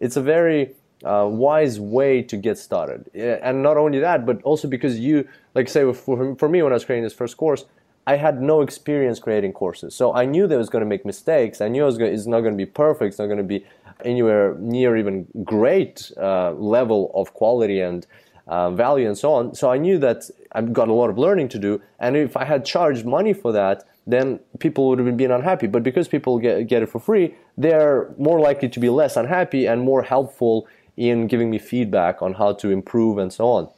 It's 0.00 0.16
a 0.16 0.22
very 0.22 0.74
uh, 1.04 1.26
wise 1.28 1.78
way 1.80 2.22
to 2.22 2.36
get 2.36 2.58
started. 2.58 3.10
And 3.14 3.62
not 3.62 3.76
only 3.76 3.98
that, 4.00 4.24
but 4.24 4.42
also 4.42 4.68
because 4.68 4.98
you, 4.98 5.28
like 5.54 5.68
say, 5.68 5.92
for, 5.92 6.34
for 6.36 6.48
me, 6.48 6.62
when 6.62 6.72
I 6.72 6.76
was 6.76 6.84
creating 6.84 7.04
this 7.04 7.12
first 7.12 7.36
course, 7.36 7.64
I 8.06 8.16
had 8.16 8.40
no 8.40 8.60
experience 8.60 9.18
creating 9.18 9.52
courses. 9.52 9.94
So 9.94 10.14
I 10.14 10.26
knew 10.26 10.46
that 10.46 10.54
I 10.54 10.58
was 10.58 10.70
going 10.70 10.84
to 10.84 10.88
make 10.88 11.04
mistakes. 11.04 11.60
I 11.60 11.68
knew 11.68 11.82
it 11.82 11.86
was 11.86 11.98
going, 11.98 12.14
it's 12.14 12.26
not 12.26 12.40
going 12.40 12.52
to 12.52 12.56
be 12.56 12.66
perfect. 12.66 13.08
It's 13.08 13.18
not 13.18 13.26
going 13.26 13.38
to 13.38 13.44
be 13.44 13.66
anywhere 14.04 14.54
near 14.58 14.96
even 14.96 15.26
great 15.42 16.12
uh, 16.16 16.52
level 16.52 17.10
of 17.14 17.34
quality 17.34 17.80
and 17.80 18.06
uh, 18.46 18.70
value 18.70 19.08
and 19.08 19.18
so 19.18 19.32
on. 19.32 19.54
So 19.56 19.70
I 19.70 19.78
knew 19.78 19.98
that 19.98 20.30
I've 20.52 20.72
got 20.72 20.88
a 20.88 20.92
lot 20.92 21.10
of 21.10 21.18
learning 21.18 21.48
to 21.50 21.58
do. 21.58 21.82
And 21.98 22.16
if 22.16 22.36
I 22.36 22.44
had 22.44 22.64
charged 22.64 23.04
money 23.04 23.32
for 23.32 23.50
that, 23.52 23.84
then 24.06 24.38
people 24.58 24.88
would 24.88 24.98
have 24.98 25.16
been 25.16 25.30
unhappy. 25.30 25.66
But 25.66 25.82
because 25.82 26.08
people 26.08 26.38
get, 26.38 26.66
get 26.68 26.82
it 26.82 26.88
for 26.88 27.00
free, 27.00 27.34
they're 27.56 28.14
more 28.18 28.40
likely 28.40 28.68
to 28.68 28.80
be 28.80 28.88
less 28.88 29.16
unhappy 29.16 29.66
and 29.66 29.82
more 29.82 30.02
helpful 30.02 30.68
in 30.96 31.26
giving 31.26 31.50
me 31.50 31.58
feedback 31.58 32.22
on 32.22 32.34
how 32.34 32.52
to 32.54 32.70
improve 32.70 33.18
and 33.18 33.32
so 33.32 33.46
on. 33.48 33.68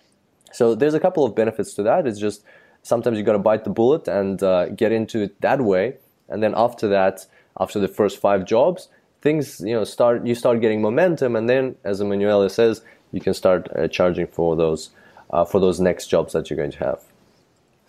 So 0.52 0.74
there's 0.74 0.94
a 0.94 1.00
couple 1.00 1.24
of 1.24 1.34
benefits 1.34 1.74
to 1.74 1.82
that. 1.84 2.06
It's 2.06 2.18
just 2.18 2.44
sometimes 2.82 3.18
you 3.18 3.24
got 3.24 3.32
to 3.32 3.38
bite 3.38 3.64
the 3.64 3.70
bullet 3.70 4.08
and 4.08 4.42
uh, 4.42 4.68
get 4.70 4.92
into 4.92 5.22
it 5.22 5.40
that 5.40 5.60
way. 5.60 5.96
And 6.28 6.42
then 6.42 6.54
after 6.56 6.88
that, 6.88 7.26
after 7.58 7.80
the 7.80 7.88
first 7.88 8.18
five 8.20 8.44
jobs, 8.44 8.88
things 9.20 9.60
you 9.60 9.74
know 9.74 9.84
start 9.84 10.26
you 10.26 10.34
start 10.34 10.60
getting 10.60 10.80
momentum, 10.80 11.34
and 11.36 11.48
then 11.48 11.76
as 11.84 12.00
Emanuele 12.00 12.48
says, 12.48 12.82
you 13.12 13.20
can 13.20 13.34
start 13.34 13.68
uh, 13.74 13.88
charging 13.88 14.26
for 14.26 14.56
those 14.56 14.90
uh, 15.30 15.44
for 15.44 15.60
those 15.60 15.80
next 15.80 16.06
jobs 16.06 16.32
that 16.32 16.48
you're 16.48 16.56
going 16.56 16.70
to 16.72 16.78
have. 16.78 17.07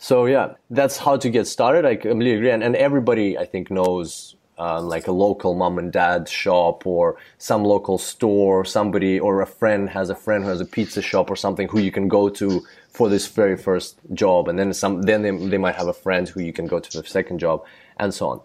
So 0.01 0.25
yeah, 0.27 0.53
that's 0.69 0.97
how 0.97 1.17
to 1.17 1.29
get 1.29 1.45
started. 1.45 1.83
I 1.85 1.97
completely 1.97 2.35
agree, 2.35 2.51
and, 2.51 2.63
and 2.63 2.73
everybody 2.77 3.37
I 3.37 3.45
think 3.45 3.69
knows 3.69 4.37
um, 4.57 4.87
like 4.87 5.07
a 5.07 5.11
local 5.11 5.55
mom 5.55 5.77
and 5.77 5.91
dad 5.91 6.29
shop 6.29 6.87
or 6.87 7.17
some 7.37 7.65
local 7.65 7.97
store, 7.97 8.63
somebody 8.63 9.19
or 9.19 9.41
a 9.41 9.45
friend 9.45 9.89
has 9.89 10.09
a 10.09 10.15
friend 10.15 10.45
who 10.45 10.49
has 10.49 10.61
a 10.61 10.65
pizza 10.65 11.01
shop 11.01 11.29
or 11.29 11.35
something 11.35 11.67
who 11.67 11.79
you 11.79 11.91
can 11.91 12.07
go 12.07 12.29
to 12.29 12.61
for 12.89 13.09
this 13.09 13.27
very 13.27 13.57
first 13.57 13.99
job, 14.13 14.47
and 14.47 14.57
then 14.57 14.73
some 14.73 15.01
then 15.01 15.21
they, 15.21 15.31
they 15.31 15.57
might 15.57 15.75
have 15.75 15.89
a 15.89 15.93
friend 15.93 16.29
who 16.29 16.39
you 16.39 16.53
can 16.53 16.65
go 16.65 16.79
to 16.79 16.89
for 16.89 17.01
the 17.01 17.07
second 17.09 17.39
job, 17.39 17.65
and 17.97 18.13
so 18.13 18.29
on. 18.29 18.41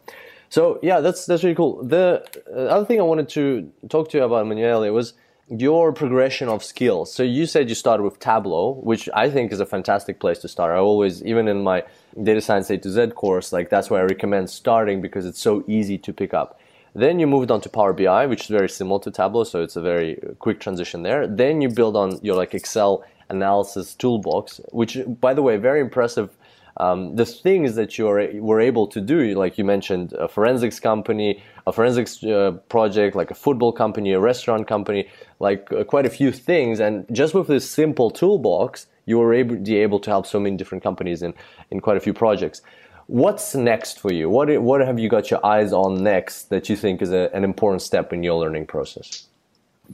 So 0.48 0.80
yeah, 0.82 0.98
that's 0.98 1.24
that's 1.24 1.44
really 1.44 1.54
cool. 1.54 1.84
The 1.84 2.24
other 2.52 2.84
thing 2.84 2.98
I 2.98 3.04
wanted 3.04 3.28
to 3.30 3.70
talk 3.88 4.10
to 4.10 4.18
you 4.18 4.24
about, 4.24 4.42
Emanuele, 4.42 4.92
was 4.92 5.14
your 5.48 5.92
progression 5.92 6.48
of 6.48 6.64
skills. 6.64 7.12
So 7.12 7.22
you 7.22 7.46
said 7.46 7.68
you 7.68 7.74
started 7.74 8.02
with 8.02 8.18
Tableau, 8.18 8.80
which 8.82 9.08
I 9.14 9.28
think 9.30 9.52
is 9.52 9.60
a 9.60 9.66
fantastic 9.66 10.18
place 10.18 10.38
to 10.38 10.48
start. 10.48 10.72
I 10.72 10.78
always, 10.78 11.22
even 11.22 11.48
in 11.48 11.62
my 11.62 11.84
data 12.22 12.40
science 12.40 12.70
A 12.70 12.78
to 12.78 12.90
Z 12.90 13.08
course, 13.08 13.52
like 13.52 13.68
that's 13.68 13.90
where 13.90 14.00
I 14.00 14.04
recommend 14.04 14.48
starting 14.48 15.02
because 15.02 15.26
it's 15.26 15.40
so 15.40 15.64
easy 15.66 15.98
to 15.98 16.12
pick 16.12 16.32
up. 16.32 16.58
Then 16.94 17.18
you 17.18 17.26
moved 17.26 17.50
on 17.50 17.60
to 17.62 17.68
Power 17.68 17.92
BI, 17.92 18.26
which 18.26 18.42
is 18.42 18.46
very 18.48 18.68
similar 18.68 19.00
to 19.00 19.10
Tableau, 19.10 19.44
so 19.44 19.62
it's 19.62 19.76
a 19.76 19.80
very 19.82 20.16
quick 20.38 20.60
transition 20.60 21.02
there. 21.02 21.26
Then 21.26 21.60
you 21.60 21.68
build 21.68 21.96
on 21.96 22.20
your 22.22 22.36
like 22.36 22.54
Excel 22.54 23.04
analysis 23.28 23.94
toolbox, 23.94 24.60
which, 24.70 24.98
by 25.20 25.34
the 25.34 25.42
way, 25.42 25.56
very 25.56 25.80
impressive 25.80 26.30
um, 26.78 27.14
the 27.16 27.24
things 27.24 27.76
that 27.76 27.98
you 27.98 28.08
are, 28.08 28.28
were 28.34 28.60
able 28.60 28.86
to 28.88 29.00
do, 29.00 29.34
like 29.34 29.58
you 29.58 29.64
mentioned, 29.64 30.12
a 30.14 30.26
forensics 30.26 30.80
company, 30.80 31.42
a 31.66 31.72
forensics 31.72 32.22
uh, 32.24 32.52
project, 32.68 33.14
like 33.14 33.30
a 33.30 33.34
football 33.34 33.72
company, 33.72 34.12
a 34.12 34.20
restaurant 34.20 34.66
company, 34.66 35.08
like 35.38 35.72
uh, 35.72 35.84
quite 35.84 36.06
a 36.06 36.10
few 36.10 36.32
things. 36.32 36.80
And 36.80 37.06
just 37.12 37.34
with 37.34 37.46
this 37.46 37.70
simple 37.70 38.10
toolbox, 38.10 38.86
you 39.06 39.18
were 39.18 39.32
able, 39.32 39.56
able 39.68 40.00
to 40.00 40.10
help 40.10 40.26
so 40.26 40.40
many 40.40 40.56
different 40.56 40.82
companies 40.82 41.22
in, 41.22 41.34
in 41.70 41.80
quite 41.80 41.96
a 41.96 42.00
few 42.00 42.12
projects. 42.12 42.60
What's 43.06 43.54
next 43.54 44.00
for 44.00 44.12
you? 44.12 44.28
What, 44.30 44.48
what 44.62 44.80
have 44.80 44.98
you 44.98 45.08
got 45.08 45.30
your 45.30 45.44
eyes 45.44 45.72
on 45.72 46.02
next 46.02 46.44
that 46.44 46.68
you 46.68 46.76
think 46.76 47.02
is 47.02 47.12
a, 47.12 47.30
an 47.34 47.44
important 47.44 47.82
step 47.82 48.12
in 48.12 48.22
your 48.22 48.40
learning 48.40 48.66
process? 48.66 49.26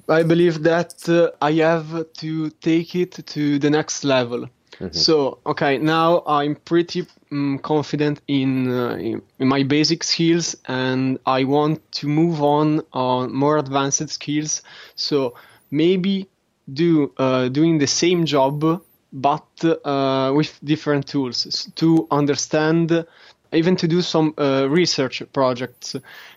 I 0.09 0.23
believe 0.23 0.63
that 0.63 1.09
uh, 1.09 1.31
I 1.43 1.53
have 1.55 2.13
to 2.15 2.51
take 2.51 2.95
it 2.95 3.27
to 3.27 3.59
the 3.59 3.71
next 3.71 4.05
level. 4.05 4.49
Mm-hmm. 4.79 4.97
So, 4.97 5.39
okay, 5.45 5.79
now 5.79 6.23
I'm 6.27 6.55
pretty 6.55 7.07
um, 7.33 7.59
confident 7.59 8.21
in, 8.29 8.71
uh, 8.71 8.97
in, 8.97 9.23
my 9.39 9.63
basic 9.63 10.05
skills, 10.05 10.57
and 10.69 11.19
I 11.27 11.45
want 11.45 11.93
to 11.93 12.07
move 12.07 12.43
on 12.43 12.83
on 12.93 13.35
more 13.35 13.59
advanced 13.59 14.09
skills. 14.09 14.63
So 14.95 15.35
maybe 15.71 16.29
do 16.73 17.13
uh, 17.19 17.49
doing 17.49 17.79
the 17.79 17.87
same 17.87 18.25
job, 18.25 18.83
but 19.13 19.65
uh, 19.65 20.33
with 20.35 20.59
different 20.65 21.07
tools 21.07 21.69
to 21.77 22.07
understand, 22.11 23.05
even 23.53 23.77
to 23.77 23.89
do 23.89 24.01
some 24.01 24.35
uh, 24.39 24.67
research 24.69 25.23
projects, 25.33 25.97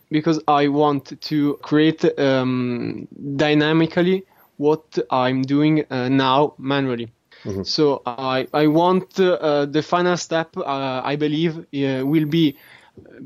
because 0.10 0.42
I 0.48 0.68
want 0.68 1.22
to 1.22 1.60
create 1.62 2.04
um, 2.20 3.08
dynamically 3.36 4.26
what 4.58 4.98
I'm 5.10 5.42
doing 5.44 5.86
uh, 5.90 6.10
now 6.10 6.54
manually. 6.58 7.12
Mm-hmm. 7.46 7.64
So 7.64 8.02
I 8.06 8.48
I 8.54 8.68
want 8.68 9.20
uh, 9.20 9.66
the 9.66 9.82
final 9.82 10.18
step. 10.18 10.56
Uh, 10.58 11.02
I 11.04 11.16
believe 11.16 11.58
uh, 11.60 12.06
will 12.06 12.26
be 12.26 12.58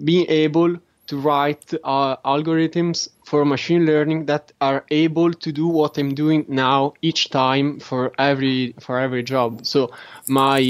being 0.04 0.26
able 0.30 0.78
to 1.08 1.18
write 1.20 1.74
uh, 1.84 2.18
algorithms 2.26 3.10
for 3.26 3.46
machine 3.46 3.86
learning 3.86 4.26
that 4.26 4.52
are 4.60 4.86
able 4.92 5.34
to 5.34 5.52
do 5.52 5.68
what 5.68 5.98
I'm 5.98 6.14
doing 6.14 6.46
now 6.48 6.94
each 7.02 7.30
time 7.30 7.80
for 7.80 8.12
every 8.20 8.76
for 8.80 9.00
every 9.00 9.24
job. 9.24 9.66
So 9.66 9.92
my 10.28 10.62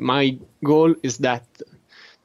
my 0.00 0.38
goal 0.62 0.94
is 1.02 1.18
that 1.18 1.44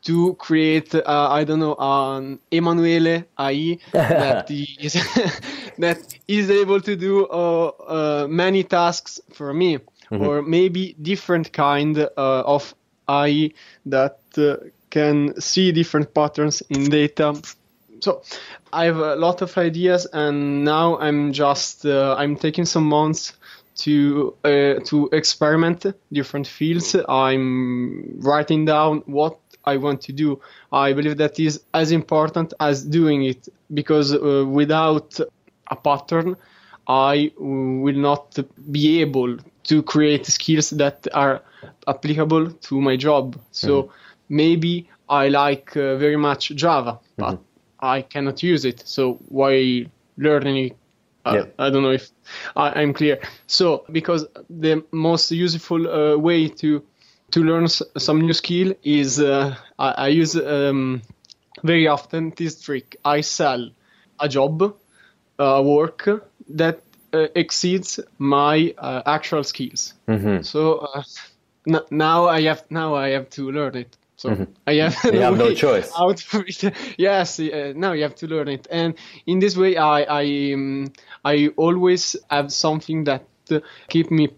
to 0.03 0.35
create 0.35 0.93
uh, 0.95 1.27
I 1.29 1.43
don't 1.43 1.59
know 1.59 1.75
an 1.79 2.39
Emanuele 2.51 3.25
AI 3.39 3.77
that 4.15 4.49
is 4.49 4.93
that 5.77 6.03
is 6.27 6.49
able 6.49 6.81
to 6.81 6.95
do 6.95 7.25
uh, 7.27 7.67
uh, 7.67 8.27
many 8.29 8.63
tasks 8.63 9.19
for 9.33 9.53
me 9.53 9.79
mm-hmm. 10.11 10.25
or 10.25 10.41
maybe 10.41 10.95
different 11.01 11.53
kind 11.53 11.97
uh, 11.97 12.07
of 12.45 12.73
AI 13.09 13.51
that 13.85 14.19
uh, 14.37 14.57
can 14.89 15.39
see 15.39 15.71
different 15.71 16.13
patterns 16.13 16.61
in 16.69 16.89
data. 16.89 17.39
So 17.99 18.21
I 18.71 18.85
have 18.85 18.97
a 18.97 19.15
lot 19.15 19.41
of 19.41 19.57
ideas, 19.57 20.07
and 20.13 20.63
now 20.63 20.97
I'm 20.99 21.33
just 21.33 21.85
uh, 21.85 22.15
I'm 22.17 22.35
taking 22.35 22.65
some 22.65 22.87
months 22.87 23.33
to 23.77 24.35
uh, 24.43 24.75
to 24.85 25.09
experiment 25.11 25.85
different 26.11 26.47
fields. 26.47 26.95
I'm 27.07 28.19
writing 28.19 28.65
down 28.65 29.03
what 29.05 29.39
I 29.65 29.77
want 29.77 30.01
to 30.01 30.13
do. 30.13 30.39
I 30.71 30.93
believe 30.93 31.17
that 31.17 31.39
is 31.39 31.61
as 31.73 31.91
important 31.91 32.53
as 32.59 32.83
doing 32.83 33.23
it 33.23 33.47
because 33.73 34.13
uh, 34.13 34.45
without 34.47 35.19
a 35.69 35.75
pattern, 35.75 36.37
I 36.87 37.31
will 37.37 37.97
not 37.97 38.39
be 38.71 39.01
able 39.01 39.37
to 39.67 39.83
create 39.83 40.25
skills 40.25 40.69
that 40.71 41.07
are 41.13 41.41
applicable 41.87 42.51
to 42.51 42.81
my 42.81 42.95
job. 42.95 43.39
So 43.51 43.83
mm-hmm. 43.83 43.91
maybe 44.29 44.89
I 45.09 45.29
like 45.29 45.75
uh, 45.75 45.97
very 45.97 46.17
much 46.17 46.49
Java, 46.55 46.99
but 47.17 47.35
mm-hmm. 47.35 47.43
I 47.79 48.01
cannot 48.01 48.41
use 48.43 48.65
it. 48.65 48.83
So 48.85 49.19
why 49.27 49.85
learning 50.17 50.57
it? 50.57 50.77
Uh, 51.25 51.33
yeah. 51.35 51.45
I 51.59 51.69
don't 51.69 51.83
know 51.83 51.91
if 51.91 52.09
I, 52.55 52.81
am 52.81 52.93
clear. 52.93 53.19
So 53.47 53.85
because 53.91 54.25
the 54.49 54.83
most 54.91 55.31
useful 55.31 55.87
uh, 55.87 56.17
way 56.17 56.47
to 56.47 56.83
to 57.31 57.43
learn 57.43 57.65
s- 57.65 57.81
some 57.97 58.21
new 58.21 58.31
skill 58.31 58.73
is 58.83 59.19
uh, 59.19 59.53
I, 59.77 59.91
I, 59.91 60.07
use 60.07 60.37
um, 60.37 61.01
very 61.63 61.87
often 61.87 62.31
this 62.37 62.61
trick. 62.61 62.95
I 63.03 63.19
sell 63.19 63.69
a 64.21 64.29
job, 64.29 64.73
uh, 65.37 65.61
work 65.65 66.07
that 66.47 66.79
exceeds 67.35 67.99
my 68.17 68.73
uh, 68.77 69.01
actual 69.05 69.43
skills. 69.43 69.93
Mm-hmm. 70.07 70.41
So 70.41 70.77
uh, 70.77 71.03
n- 71.67 71.85
now 71.91 72.27
I 72.27 72.41
have 72.43 72.63
now 72.69 72.95
I 72.95 73.09
have 73.09 73.29
to 73.31 73.51
learn 73.51 73.75
it. 73.75 73.97
So 74.15 74.29
mm-hmm. 74.29 74.43
I 74.65 74.73
have, 74.75 74.97
you 75.13 75.21
have 75.21 75.37
no 75.37 75.53
choice. 75.65 75.91
Out 75.97 76.23
yes, 76.97 77.39
uh, 77.39 77.73
now 77.75 77.93
you 77.93 78.03
have 78.03 78.15
to 78.15 78.27
learn 78.27 78.47
it, 78.47 78.67
and 78.71 78.95
in 79.25 79.39
this 79.39 79.55
way, 79.55 79.77
I 79.77 80.01
I 80.01 80.53
um, 80.53 80.91
I 81.23 81.49
always 81.55 82.15
have 82.29 82.51
something 82.51 83.03
that 83.05 83.25
uh, 83.51 83.59
keep 83.89 84.11
me 84.11 84.29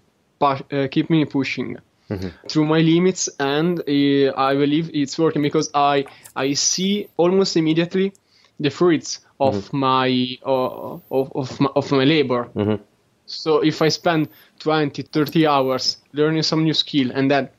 uh, 0.42 0.88
keep 0.92 1.10
me 1.10 1.26
pushing. 1.26 1.78
Mm-hmm. 2.10 2.48
through 2.48 2.66
my 2.66 2.80
limits 2.80 3.30
and 3.40 3.82
uh, 3.82 4.34
i 4.36 4.56
believe 4.56 4.90
it's 4.96 5.20
working 5.20 5.44
because 5.44 5.70
i 5.76 6.06
i 6.36 6.54
see 6.54 7.08
almost 7.18 7.56
immediately 7.56 8.14
the 8.60 8.72
fruits 8.72 9.20
of 9.40 9.56
mm-hmm. 9.56 9.78
my 9.78 10.38
uh, 10.46 11.00
of, 11.12 11.32
of 11.36 11.60
my 11.60 11.70
of 11.76 11.92
my 11.92 12.04
labor. 12.04 12.50
Mm-hmm. 12.56 12.84
So 13.26 13.60
if 13.60 13.82
I 13.82 13.90
spend 13.90 14.30
20, 14.60 15.04
30 15.04 15.46
hours 15.46 15.98
learning 16.14 16.44
some 16.44 16.64
new 16.64 16.74
skill 16.74 17.12
and 17.12 17.30
then 17.30 17.50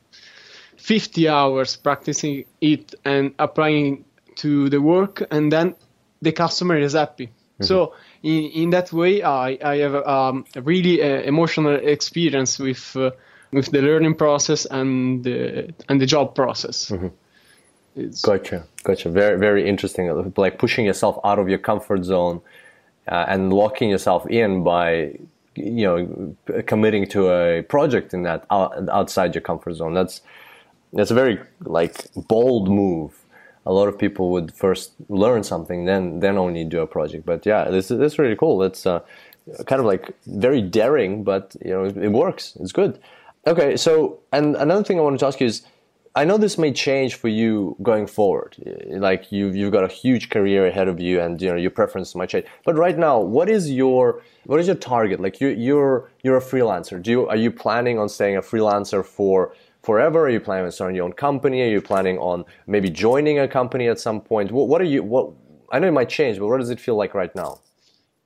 50 0.75 1.29
hours 1.29 1.77
practicing 1.77 2.43
it 2.59 2.93
and 3.05 3.33
applying 3.39 4.03
to 4.35 4.69
the 4.69 4.81
work, 4.81 5.23
and 5.31 5.51
then 5.51 5.75
the 6.21 6.33
customer 6.33 6.77
is 6.77 6.93
happy. 6.93 7.27
Mm-hmm. 7.27 7.63
So 7.63 7.93
in, 8.23 8.43
in 8.51 8.69
that 8.71 8.91
way, 8.91 9.23
I, 9.23 9.57
I 9.63 9.77
have 9.77 9.95
um, 9.95 10.45
a 10.55 10.61
really 10.61 11.01
uh, 11.01 11.21
emotional 11.21 11.75
experience 11.75 12.59
with 12.59 12.95
uh, 12.97 13.11
with 13.51 13.71
the 13.71 13.81
learning 13.81 14.15
process 14.15 14.65
and 14.65 15.23
the, 15.23 15.73
and 15.89 15.99
the 15.99 16.05
job 16.05 16.35
process. 16.35 16.89
Mm-hmm. 16.89 17.07
It's... 17.95 18.21
Gotcha, 18.21 18.63
gotcha. 18.83 19.09
Very, 19.09 19.37
very 19.37 19.67
interesting. 19.67 20.33
Like 20.37 20.57
pushing 20.57 20.85
yourself 20.85 21.19
out 21.23 21.39
of 21.39 21.49
your 21.49 21.59
comfort 21.59 22.03
zone 22.03 22.41
uh, 23.07 23.25
and 23.27 23.51
locking 23.51 23.89
yourself 23.89 24.25
in 24.29 24.63
by, 24.63 25.17
you 25.55 25.83
know, 25.85 26.35
committing 26.63 27.07
to 27.07 27.29
a 27.29 27.63
project 27.63 28.13
in 28.13 28.23
that 28.23 28.45
outside 28.49 29.35
your 29.35 29.41
comfort 29.41 29.73
zone. 29.73 29.93
That's 29.93 30.21
that's 30.93 31.11
a 31.11 31.13
very 31.13 31.39
like 31.61 32.07
bold 32.15 32.69
move. 32.69 33.17
A 33.65 33.71
lot 33.71 33.87
of 33.87 33.97
people 33.97 34.31
would 34.31 34.53
first 34.53 34.93
learn 35.09 35.43
something, 35.43 35.85
then 35.85 36.19
then 36.19 36.37
only 36.37 36.63
do 36.63 36.81
a 36.81 36.87
project. 36.87 37.25
But 37.25 37.45
yeah, 37.45 37.65
this 37.65 37.89
this 37.89 38.13
is 38.13 38.19
really 38.19 38.35
cool. 38.35 38.63
It's 38.63 38.85
uh, 38.85 39.01
kind 39.65 39.79
of 39.79 39.85
like 39.85 40.15
very 40.25 40.61
daring, 40.61 41.23
but 41.23 41.55
you 41.63 41.71
know, 41.71 41.83
it, 41.85 41.97
it 41.97 42.09
works. 42.09 42.57
It's 42.59 42.71
good. 42.71 42.99
Okay, 43.45 43.75
so 43.75 44.19
and 44.31 44.55
another 44.55 44.83
thing 44.83 44.99
I 44.99 45.01
wanted 45.01 45.19
to 45.19 45.27
ask 45.27 45.39
you 45.39 45.47
is 45.47 45.63
I 46.13 46.25
know 46.25 46.37
this 46.37 46.57
may 46.57 46.73
change 46.73 47.15
for 47.15 47.29
you 47.29 47.77
going 47.81 48.05
forward. 48.05 48.57
Like 48.89 49.31
you've 49.31 49.55
you've 49.55 49.71
got 49.71 49.85
a 49.85 49.87
huge 49.87 50.29
career 50.29 50.67
ahead 50.67 50.89
of 50.89 50.99
you, 50.99 51.21
and 51.21 51.41
you 51.41 51.49
know 51.49 51.55
your 51.55 51.71
preference 51.71 52.15
might 52.15 52.29
change. 52.29 52.45
But 52.65 52.75
right 52.75 52.97
now, 52.97 53.19
what 53.19 53.49
is 53.49 53.71
your 53.71 54.21
what 54.45 54.59
is 54.59 54.67
your 54.67 54.75
target? 54.75 55.21
Like 55.21 55.39
you 55.39 55.47
you're 55.49 56.11
you're 56.23 56.37
a 56.37 56.41
freelancer. 56.41 57.01
Do 57.01 57.11
you 57.11 57.27
are 57.29 57.37
you 57.37 57.49
planning 57.49 57.97
on 57.97 58.09
staying 58.09 58.35
a 58.35 58.41
freelancer 58.41 59.05
for 59.05 59.53
forever? 59.83 60.25
Are 60.25 60.29
you 60.29 60.41
planning 60.41 60.65
on 60.65 60.71
starting 60.73 60.97
your 60.97 61.05
own 61.05 61.13
company? 61.13 61.61
Are 61.61 61.69
you 61.69 61.81
planning 61.81 62.17
on 62.17 62.43
maybe 62.67 62.89
joining 62.89 63.39
a 63.39 63.47
company 63.47 63.87
at 63.87 63.99
some 63.99 64.19
point? 64.19 64.51
What, 64.51 64.67
what 64.67 64.81
are 64.81 64.85
you? 64.85 65.03
What 65.03 65.31
I 65.71 65.79
know 65.79 65.87
it 65.87 65.91
might 65.91 66.09
change, 66.09 66.39
but 66.39 66.47
what 66.47 66.59
does 66.59 66.71
it 66.71 66.79
feel 66.81 66.97
like 66.97 67.13
right 67.13 67.33
now? 67.35 67.59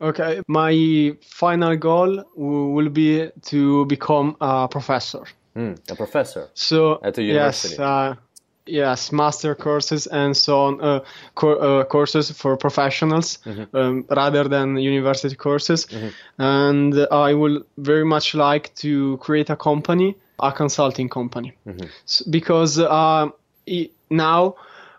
Okay, 0.02 0.42
my 0.48 1.16
final 1.22 1.78
goal 1.78 2.24
will 2.36 2.90
be 2.90 3.30
to 3.44 3.86
become 3.86 4.36
a 4.42 4.68
professor. 4.68 5.24
Mm, 5.56 5.78
a 5.90 5.96
professor. 5.96 6.50
So 6.54 7.00
at 7.04 7.14
the 7.14 7.24
university. 7.24 7.76
Yes, 7.76 7.80
uh, 7.80 8.16
yes, 8.66 9.12
master 9.12 9.56
courses 9.56 10.08
and 10.08 10.36
so 10.36 10.60
on, 10.60 10.82
uh, 10.82 11.00
co- 11.36 11.58
uh, 11.58 11.84
courses 11.86 12.32
for 12.32 12.58
professionals 12.58 13.40
mm-hmm. 13.46 13.76
um, 13.76 14.06
rather 14.10 14.50
than 14.50 14.78
university 14.78 15.36
courses. 15.36 15.86
Mm-hmm. 15.86 16.42
And 16.42 17.08
I 17.12 17.34
will 17.34 17.64
very 17.78 18.06
much 18.06 18.36
like 18.36 18.74
to 18.76 19.18
create 19.18 19.50
a 19.50 19.56
company, 19.56 20.16
a 20.40 20.52
consulting 20.52 21.10
company, 21.10 21.54
mm-hmm. 21.66 21.88
so, 22.06 22.26
because 22.30 22.80
uh, 22.80 23.30
it, 23.66 23.92
now 24.10 24.56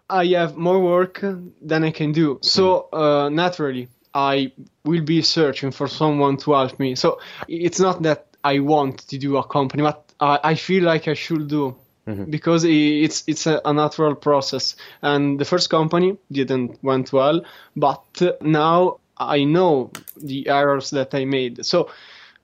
I 0.09 0.27
have 0.27 0.57
more 0.57 0.81
work 0.81 1.21
than 1.61 1.85
I 1.85 1.91
can 1.91 2.13
do. 2.13 2.39
So 2.41 2.89
mm-hmm. 2.93 2.97
uh, 2.97 3.29
naturally, 3.29 3.89
I 4.15 4.53
will 4.85 5.03
be 5.03 5.21
searching 5.21 5.73
for 5.73 5.89
someone 5.89 6.37
to 6.39 6.53
help 6.53 6.79
me. 6.79 6.95
So 6.95 7.21
it's 7.49 7.81
not 7.81 8.03
that 8.03 8.27
I 8.43 8.61
want 8.61 9.09
to 9.09 9.19
do 9.19 9.37
a 9.37 9.45
company, 9.47 9.83
but 9.83 10.06
I, 10.21 10.41
I 10.43 10.55
feel 10.55 10.85
like 10.85 11.09
I 11.09 11.15
should 11.15 11.49
do 11.49 11.77
mm-hmm. 12.07 12.25
because 12.31 12.65
it's 12.65 13.25
it's 13.27 13.47
a, 13.47 13.61
natural 13.73 14.15
process. 14.15 14.77
And 15.03 15.39
the 15.39 15.45
first 15.45 15.71
company 15.71 16.17
didn't 16.31 16.83
went 16.83 17.13
well, 17.13 17.43
but 17.77 18.23
now 18.41 18.99
I 19.19 19.45
know 19.45 19.91
the 20.17 20.49
errors 20.49 20.91
that 20.91 21.15
I 21.15 21.25
made. 21.25 21.65
So 21.65 21.91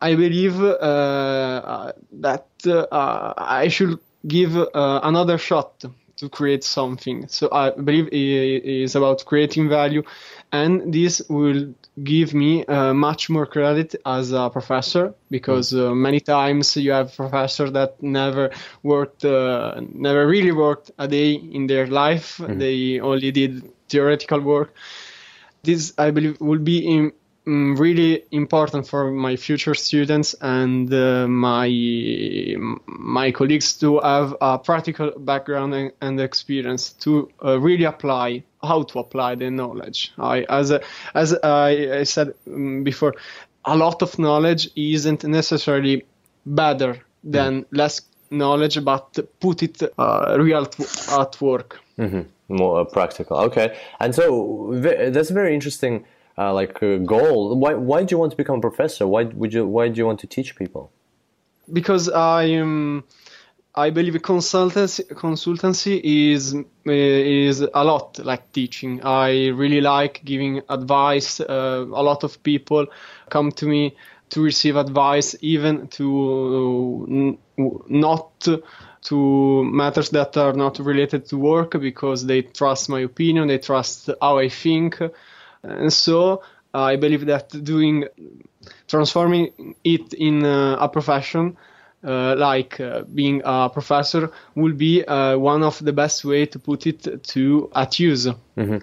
I 0.01 0.15
believe 0.15 0.61
uh, 0.61 1.93
that 2.13 2.47
uh, 2.67 3.35
I 3.37 3.69
should 3.69 3.99
give 4.27 4.57
uh, 4.57 4.67
another 5.03 5.39
shot 5.39 5.85
to 6.23 6.29
create 6.29 6.63
something. 6.63 7.27
So 7.27 7.49
I 7.51 7.71
believe 7.71 8.07
it 8.07 8.65
is 8.65 8.95
about 8.95 9.25
creating 9.25 9.69
value, 9.69 10.05
and 10.53 10.95
this 10.95 11.21
will 11.29 11.75
give 12.03 12.33
me 12.33 12.65
uh, 12.65 12.95
much 12.95 13.29
more 13.29 13.45
credit 13.45 13.97
as 14.07 14.31
a 14.31 14.49
professor 14.49 15.15
because 15.31 15.75
uh, 15.75 15.93
many 15.95 16.21
times 16.21 16.77
you 16.77 16.93
have 16.93 17.17
professors 17.17 17.73
that 17.73 18.01
never 18.01 18.51
worked, 18.85 19.25
uh, 19.25 19.81
never 19.93 20.27
really 20.27 20.53
worked 20.53 20.93
a 20.99 21.09
day 21.09 21.33
in 21.33 21.67
their 21.67 21.89
life. 21.89 22.39
Mm-hmm. 22.39 22.59
They 22.59 23.01
only 23.01 23.33
did 23.33 23.73
theoretical 23.89 24.41
work. 24.41 24.73
This, 25.65 25.93
I 25.99 26.11
believe, 26.13 26.41
will 26.41 26.59
be 26.59 26.79
in, 26.87 27.13
really 27.45 28.25
important 28.31 28.87
for 28.87 29.11
my 29.11 29.37
future 29.37 29.75
students 29.75 30.35
and 30.41 30.93
uh, 30.93 31.27
my 31.27 31.69
my 32.87 33.33
colleagues 33.33 33.77
to 33.79 33.99
have 34.01 34.37
a 34.41 34.59
practical 34.59 35.11
background 35.19 35.75
and, 35.75 35.93
and 36.01 36.21
experience 36.21 36.93
to 36.93 37.29
uh, 37.45 37.59
really 37.59 37.85
apply 37.85 38.43
how 38.63 38.85
to 38.85 39.01
apply 39.01 39.35
the 39.35 39.51
knowledge. 39.51 40.13
I, 40.19 40.43
as 40.49 40.71
a, 40.71 40.81
as 41.15 41.35
I, 41.43 41.99
I 41.99 42.03
said 42.05 42.35
um, 42.47 42.85
before, 42.85 43.15
a 43.65 43.77
lot 43.77 44.03
of 44.03 44.19
knowledge 44.19 44.69
isn't 44.77 45.25
necessarily 45.25 46.05
better 46.47 47.01
than 47.25 47.63
mm. 47.63 47.67
less 47.73 48.03
knowledge, 48.31 48.85
but 48.85 49.19
put 49.41 49.65
it 49.65 49.83
uh, 49.99 50.37
real 50.39 50.67
t- 50.67 50.85
at 51.11 51.41
work. 51.41 51.81
Mm-hmm. 51.99 52.23
More 52.49 52.85
practical. 52.85 53.39
Okay, 53.39 53.77
and 53.99 54.15
so 54.15 54.71
that's 54.75 55.31
very 55.31 55.55
interesting 55.55 56.05
uh, 56.38 56.53
like 56.53 56.81
a 56.83 56.99
goal. 56.99 57.57
Why 57.57 57.75
why 57.75 58.05
do 58.05 58.14
you 58.14 58.18
want 58.18 58.31
to 58.33 58.37
become 58.37 58.59
a 58.59 58.61
professor? 58.61 59.07
Why 59.07 59.25
would 59.25 59.53
you 59.53 59.66
why 59.66 59.88
do 59.88 59.99
you 59.99 60.07
want 60.07 60.21
to 60.21 60.27
teach 60.27 60.57
people? 60.57 60.90
Because 61.73 62.09
I 62.09 62.45
am. 62.45 63.05
I 63.75 63.88
believe 63.88 64.12
consultancy 64.21 65.07
consultancy 65.14 65.99
is 66.05 66.55
is 66.85 67.61
a 67.61 67.85
lot 67.85 68.18
like 68.18 68.53
teaching. 68.53 69.03
I 69.03 69.49
really 69.49 69.81
like 69.81 70.21
giving 70.25 70.61
advice. 70.68 71.40
Uh, 71.40 71.87
a 71.92 72.03
lot 72.03 72.23
of 72.23 72.42
people 72.42 72.87
come 73.31 73.51
to 73.53 73.66
me 73.66 73.97
to 74.29 74.42
receive 74.42 74.77
advice, 74.77 75.37
even 75.40 75.88
to 75.88 77.38
uh, 77.59 77.62
not 77.88 78.47
to 79.03 79.64
matters 79.64 80.11
that 80.11 80.37
are 80.37 80.53
not 80.53 80.79
related 80.79 81.27
to 81.27 81.37
work 81.37 81.73
because 81.81 82.25
they 82.25 82.42
trust 82.42 82.88
my 82.88 83.01
opinion, 83.01 83.49
they 83.49 83.59
trust 83.59 84.11
how 84.21 84.38
I 84.38 84.49
think 84.49 85.01
and 85.62 85.92
so 85.92 86.42
uh, 86.75 86.83
I 86.83 86.96
believe 86.96 87.27
that 87.27 87.51
doing 87.51 88.07
transforming 88.88 89.75
it 89.85 90.12
in 90.14 90.44
uh, 90.44 90.77
a 90.81 90.88
profession 90.88 91.57
uh, 92.05 92.35
like 92.37 92.81
uh, 92.81 93.03
being 93.03 93.42
a 93.44 93.70
professor 93.70 94.31
will 94.57 94.72
be 94.72 95.05
uh, 95.05 95.38
one 95.38 95.62
of 95.62 95.79
the 95.85 95.92
best 95.92 96.25
way 96.25 96.46
to 96.46 96.59
put 96.59 96.87
it 96.87 97.22
to 97.25 97.70
at 97.75 97.98
use 98.01 98.27
mm-hmm. 98.27 98.79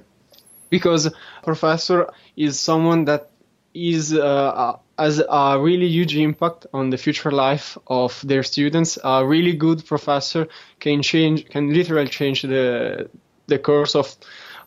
because 0.69 1.09
professor 1.43 2.09
is 2.37 2.59
someone 2.59 3.05
that 3.05 3.29
is 3.73 4.13
uh, 4.13 4.77
has 4.97 5.21
a 5.29 5.59
really 5.59 5.87
huge 5.87 6.15
impact 6.15 6.65
on 6.73 6.89
the 6.89 6.97
future 6.97 7.31
life 7.31 7.77
of 7.87 8.19
their 8.25 8.43
students 8.43 8.97
a 9.03 9.25
really 9.25 9.53
good 9.53 9.85
professor 9.85 10.47
can 10.79 11.01
change 11.01 11.47
can 11.49 11.73
literally 11.73 12.07
change 12.07 12.41
the 12.43 13.09
the 13.47 13.59
course 13.59 13.95
of 13.95 14.15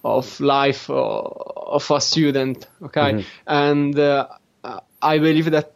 of 0.05 0.41
life 0.41 0.91
uh, 0.91 0.95
of 0.95 1.91
a 1.91 2.01
student 2.01 2.67
okay 2.83 3.12
mm-hmm. 3.12 3.29
and 3.47 3.99
uh, 3.99 4.27
i 5.01 5.19
believe 5.19 5.51
that 5.51 5.73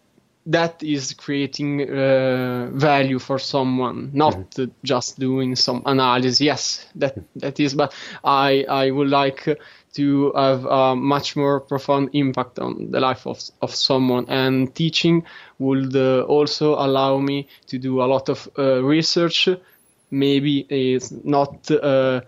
that 0.46 0.80
is 0.82 1.12
creating 1.14 1.82
uh, 1.82 2.70
value 2.72 3.18
for 3.18 3.38
someone 3.38 4.10
not 4.12 4.34
mm-hmm. 4.52 4.70
just 4.84 5.18
doing 5.18 5.56
some 5.56 5.82
analysis 5.86 6.40
yes 6.40 6.86
that 6.94 7.16
that 7.34 7.58
is 7.58 7.74
but 7.74 7.92
i 8.24 8.64
i 8.68 8.90
would 8.90 9.08
like 9.08 9.58
to 9.92 10.32
have 10.36 10.64
a 10.66 10.94
much 10.94 11.36
more 11.36 11.58
profound 11.60 12.10
impact 12.12 12.58
on 12.58 12.90
the 12.90 13.00
life 13.00 13.26
of, 13.26 13.40
of 13.62 13.74
someone 13.74 14.26
and 14.28 14.74
teaching 14.74 15.24
would 15.58 15.96
uh, 15.96 16.20
also 16.22 16.74
allow 16.74 17.18
me 17.18 17.48
to 17.66 17.78
do 17.78 18.02
a 18.02 18.06
lot 18.06 18.28
of 18.28 18.48
uh, 18.58 18.82
research 18.84 19.48
maybe 20.10 20.60
it's 20.68 21.10
not 21.24 21.70
uh, 21.70 21.76
uh, 21.76 22.20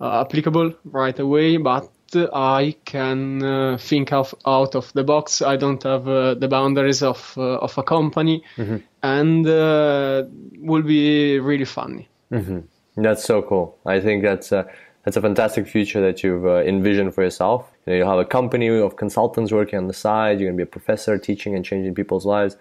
applicable 0.00 0.74
right 0.84 1.18
away, 1.18 1.56
but 1.56 1.88
I 2.32 2.76
can 2.84 3.42
uh, 3.42 3.76
think 3.78 4.12
of 4.12 4.34
out 4.46 4.74
of 4.74 4.92
the 4.92 5.04
box. 5.04 5.42
I 5.42 5.56
don't 5.56 5.82
have 5.82 6.08
uh, 6.08 6.34
the 6.34 6.48
boundaries 6.48 7.02
of 7.02 7.34
uh, 7.36 7.58
of 7.58 7.76
a 7.78 7.82
company, 7.82 8.42
mm-hmm. 8.56 8.76
and 9.02 9.46
uh, 9.46 10.24
will 10.60 10.82
be 10.82 11.38
really 11.38 11.64
funny. 11.64 12.08
Mm-hmm. 12.30 12.60
That's 13.02 13.24
so 13.24 13.42
cool. 13.42 13.76
I 13.84 14.00
think 14.00 14.22
that's 14.22 14.52
a, 14.52 14.66
that's 15.04 15.16
a 15.16 15.20
fantastic 15.20 15.66
future 15.66 16.00
that 16.00 16.22
you've 16.22 16.46
uh, 16.46 16.62
envisioned 16.62 17.14
for 17.14 17.22
yourself. 17.22 17.70
You 17.86 17.92
know, 17.92 17.98
you 17.98 18.04
have 18.04 18.18
a 18.18 18.24
company 18.24 18.68
of 18.68 18.96
consultants 18.96 19.52
working 19.52 19.78
on 19.78 19.88
the 19.88 19.94
side. 19.94 20.40
You're 20.40 20.50
gonna 20.50 20.56
be 20.56 20.62
a 20.62 20.66
professor 20.66 21.18
teaching 21.18 21.54
and 21.54 21.64
changing 21.64 21.94
people's 21.94 22.24
lives. 22.24 22.56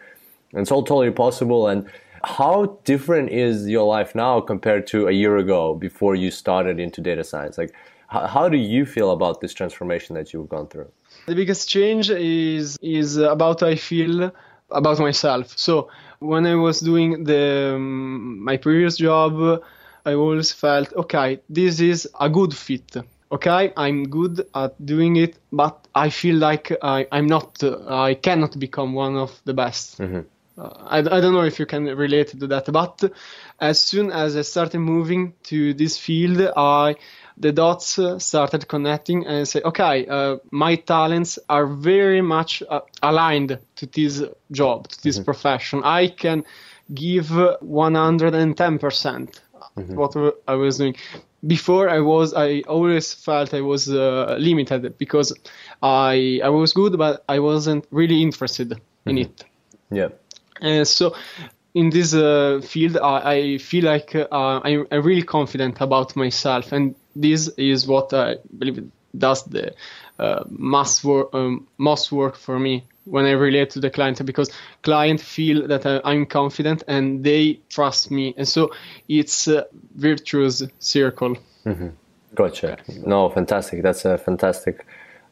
And 0.51 0.61
it's 0.61 0.71
all 0.71 0.83
totally 0.83 1.11
possible. 1.11 1.67
And 1.67 1.87
how 2.23 2.79
different 2.85 3.29
is 3.31 3.67
your 3.67 3.85
life 3.85 4.15
now 4.15 4.39
compared 4.39 4.87
to 4.87 5.07
a 5.07 5.11
year 5.11 5.37
ago 5.37 5.75
before 5.75 6.15
you 6.15 6.31
started 6.31 6.79
into 6.79 7.01
data 7.01 7.23
science? 7.23 7.57
Like, 7.57 7.73
how, 8.07 8.27
how 8.27 8.49
do 8.49 8.57
you 8.57 8.85
feel 8.85 9.11
about 9.11 9.41
this 9.41 9.53
transformation 9.53 10.15
that 10.15 10.33
you've 10.33 10.49
gone 10.49 10.67
through? 10.67 10.91
The 11.27 11.35
biggest 11.35 11.69
change 11.69 12.09
is 12.09 12.77
is 12.81 13.17
about 13.17 13.63
I 13.63 13.75
feel 13.75 14.31
about 14.71 14.99
myself. 14.99 15.57
So 15.57 15.89
when 16.19 16.45
I 16.45 16.55
was 16.55 16.79
doing 16.79 17.23
the 17.23 17.73
um, 17.75 18.43
my 18.43 18.57
previous 18.57 18.97
job, 18.97 19.61
I 20.05 20.13
always 20.13 20.51
felt 20.51 20.93
okay, 20.93 21.39
this 21.49 21.79
is 21.79 22.07
a 22.19 22.29
good 22.29 22.55
fit. 22.55 22.95
Okay, 23.31 23.73
I'm 23.75 24.03
good 24.03 24.45
at 24.53 24.73
doing 24.85 25.15
it, 25.15 25.39
but 25.51 25.87
I 25.95 26.09
feel 26.09 26.35
like 26.35 26.71
I, 26.83 27.07
I'm 27.11 27.25
not. 27.25 27.63
Uh, 27.63 27.77
I 27.89 28.13
cannot 28.13 28.59
become 28.59 28.93
one 28.93 29.17
of 29.17 29.41
the 29.45 29.53
best. 29.53 29.99
Mm-hmm. 29.99 30.21
I, 30.57 30.99
I 30.99 31.01
don't 31.01 31.33
know 31.33 31.43
if 31.43 31.59
you 31.59 31.65
can 31.65 31.85
relate 31.85 32.27
to 32.39 32.47
that, 32.47 32.71
but 32.71 33.11
as 33.59 33.79
soon 33.79 34.11
as 34.11 34.35
I 34.35 34.41
started 34.41 34.79
moving 34.79 35.33
to 35.43 35.73
this 35.73 35.97
field, 35.97 36.51
I 36.55 36.95
the 37.37 37.51
dots 37.51 37.99
started 38.19 38.67
connecting 38.67 39.25
and 39.25 39.37
I 39.37 39.43
say, 39.45 39.61
okay, 39.65 40.05
uh, 40.05 40.37
my 40.51 40.75
talents 40.75 41.39
are 41.49 41.65
very 41.65 42.21
much 42.21 42.61
uh, 42.69 42.81
aligned 43.01 43.57
to 43.77 43.85
this 43.87 44.21
job, 44.51 44.87
to 44.89 45.03
this 45.03 45.15
mm-hmm. 45.15 45.25
profession. 45.25 45.81
I 45.83 46.09
can 46.09 46.43
give 46.93 47.31
110 47.61 48.77
percent 48.77 49.41
mm-hmm. 49.75 49.95
what 49.95 50.15
I 50.47 50.53
was 50.53 50.77
doing. 50.77 50.95
Before 51.45 51.89
I 51.89 51.99
was, 51.99 52.33
I 52.33 52.61
always 52.67 53.13
felt 53.13 53.53
I 53.53 53.61
was 53.61 53.89
uh, 53.89 54.37
limited 54.39 54.97
because 54.97 55.33
I 55.81 56.39
I 56.43 56.49
was 56.49 56.73
good, 56.73 56.97
but 56.97 57.23
I 57.27 57.39
wasn't 57.39 57.87
really 57.89 58.21
interested 58.21 58.69
mm-hmm. 58.69 59.09
in 59.09 59.17
it. 59.17 59.43
Yeah. 59.91 60.09
And 60.63 60.87
so 60.87 61.13
in 61.73 61.89
this 61.89 62.13
uh, 62.13 62.61
field, 62.63 62.97
I, 62.97 63.33
I, 63.33 63.57
feel 63.57 63.83
like 63.85 64.15
uh, 64.15 64.27
I'm, 64.31 64.87
I'm, 64.91 65.01
really 65.03 65.23
confident 65.23 65.81
about 65.81 66.15
myself, 66.15 66.71
and 66.71 66.95
this 67.15 67.49
is 67.57 67.85
what 67.85 68.13
I 68.13 68.37
believe 68.57 68.89
does 69.17 69.43
the 69.43 69.73
uh, 70.17 70.43
most 70.49 71.03
work, 71.03 71.29
um, 71.33 71.67
work 72.11 72.35
for 72.35 72.57
me 72.57 72.83
when 73.05 73.25
I 73.25 73.31
relate 73.31 73.71
to 73.71 73.79
the 73.79 73.89
client 73.89 74.25
because 74.25 74.49
client 74.81 75.19
feel 75.19 75.67
that 75.67 76.01
I'm 76.05 76.25
confident 76.25 76.83
and 76.87 77.23
they 77.23 77.59
trust 77.69 78.09
me, 78.09 78.33
and 78.37 78.47
so 78.47 78.71
it's 79.09 79.47
a 79.47 79.67
virtuous 79.95 80.63
circle. 80.79 81.35
Mm-hmm. 81.65 81.89
Gotcha. 82.35 82.77
No, 83.05 83.29
fantastic. 83.29 83.83
That's 83.83 84.05
a 84.05 84.17
fantastic 84.17 84.85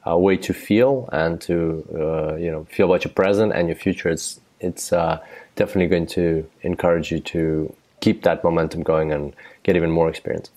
uh, 0.06 0.18
way 0.18 0.38
to 0.38 0.54
feel 0.54 1.08
and 1.12 1.40
to 1.42 1.86
uh, 1.96 2.36
you 2.36 2.52
know 2.52 2.66
feel 2.66 2.88
about 2.88 3.06
your 3.06 3.14
present 3.14 3.54
and 3.54 3.70
your 3.70 3.78
future. 3.78 4.10
It's 4.10 4.41
it's 4.62 4.94
uh, 4.94 5.20
definitely 5.56 5.88
going 5.88 6.08
to 6.08 6.48
encourage 6.62 7.12
you 7.12 7.20
to 7.20 7.76
keep 8.00 8.24
that 8.24 8.44
momentum 8.44 8.84
going 8.84 9.12
and 9.12 9.34
get 9.64 9.76
even 9.76 9.92
more 9.92 10.10
experience. 10.10 10.50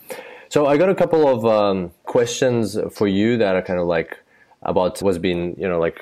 So 0.49 0.67
I 0.67 0.77
got 0.77 0.89
a 0.89 0.95
couple 0.95 1.27
of 1.27 1.45
um, 1.45 1.91
questions 2.05 2.79
for 2.93 3.09
you 3.09 3.37
that 3.39 3.57
are 3.57 3.63
kind 3.63 3.81
of 3.81 3.87
like 3.87 4.19
about 4.63 5.01
what's 5.03 5.19
been 5.19 5.55
you 5.59 5.69
know 5.69 5.79
like 5.79 5.99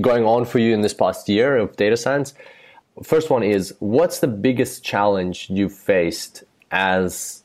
going 0.00 0.24
on 0.24 0.44
for 0.44 0.58
you 0.58 0.72
in 0.72 0.80
this 0.82 0.94
past 0.94 1.28
year 1.28 1.56
of 1.56 1.76
data 1.76 1.96
science. 1.96 2.34
First 3.02 3.30
one 3.30 3.42
is 3.42 3.74
what's 3.80 4.20
the 4.20 4.28
biggest 4.28 4.84
challenge 4.84 5.48
you 5.50 5.68
faced 5.68 6.44
as 6.70 7.42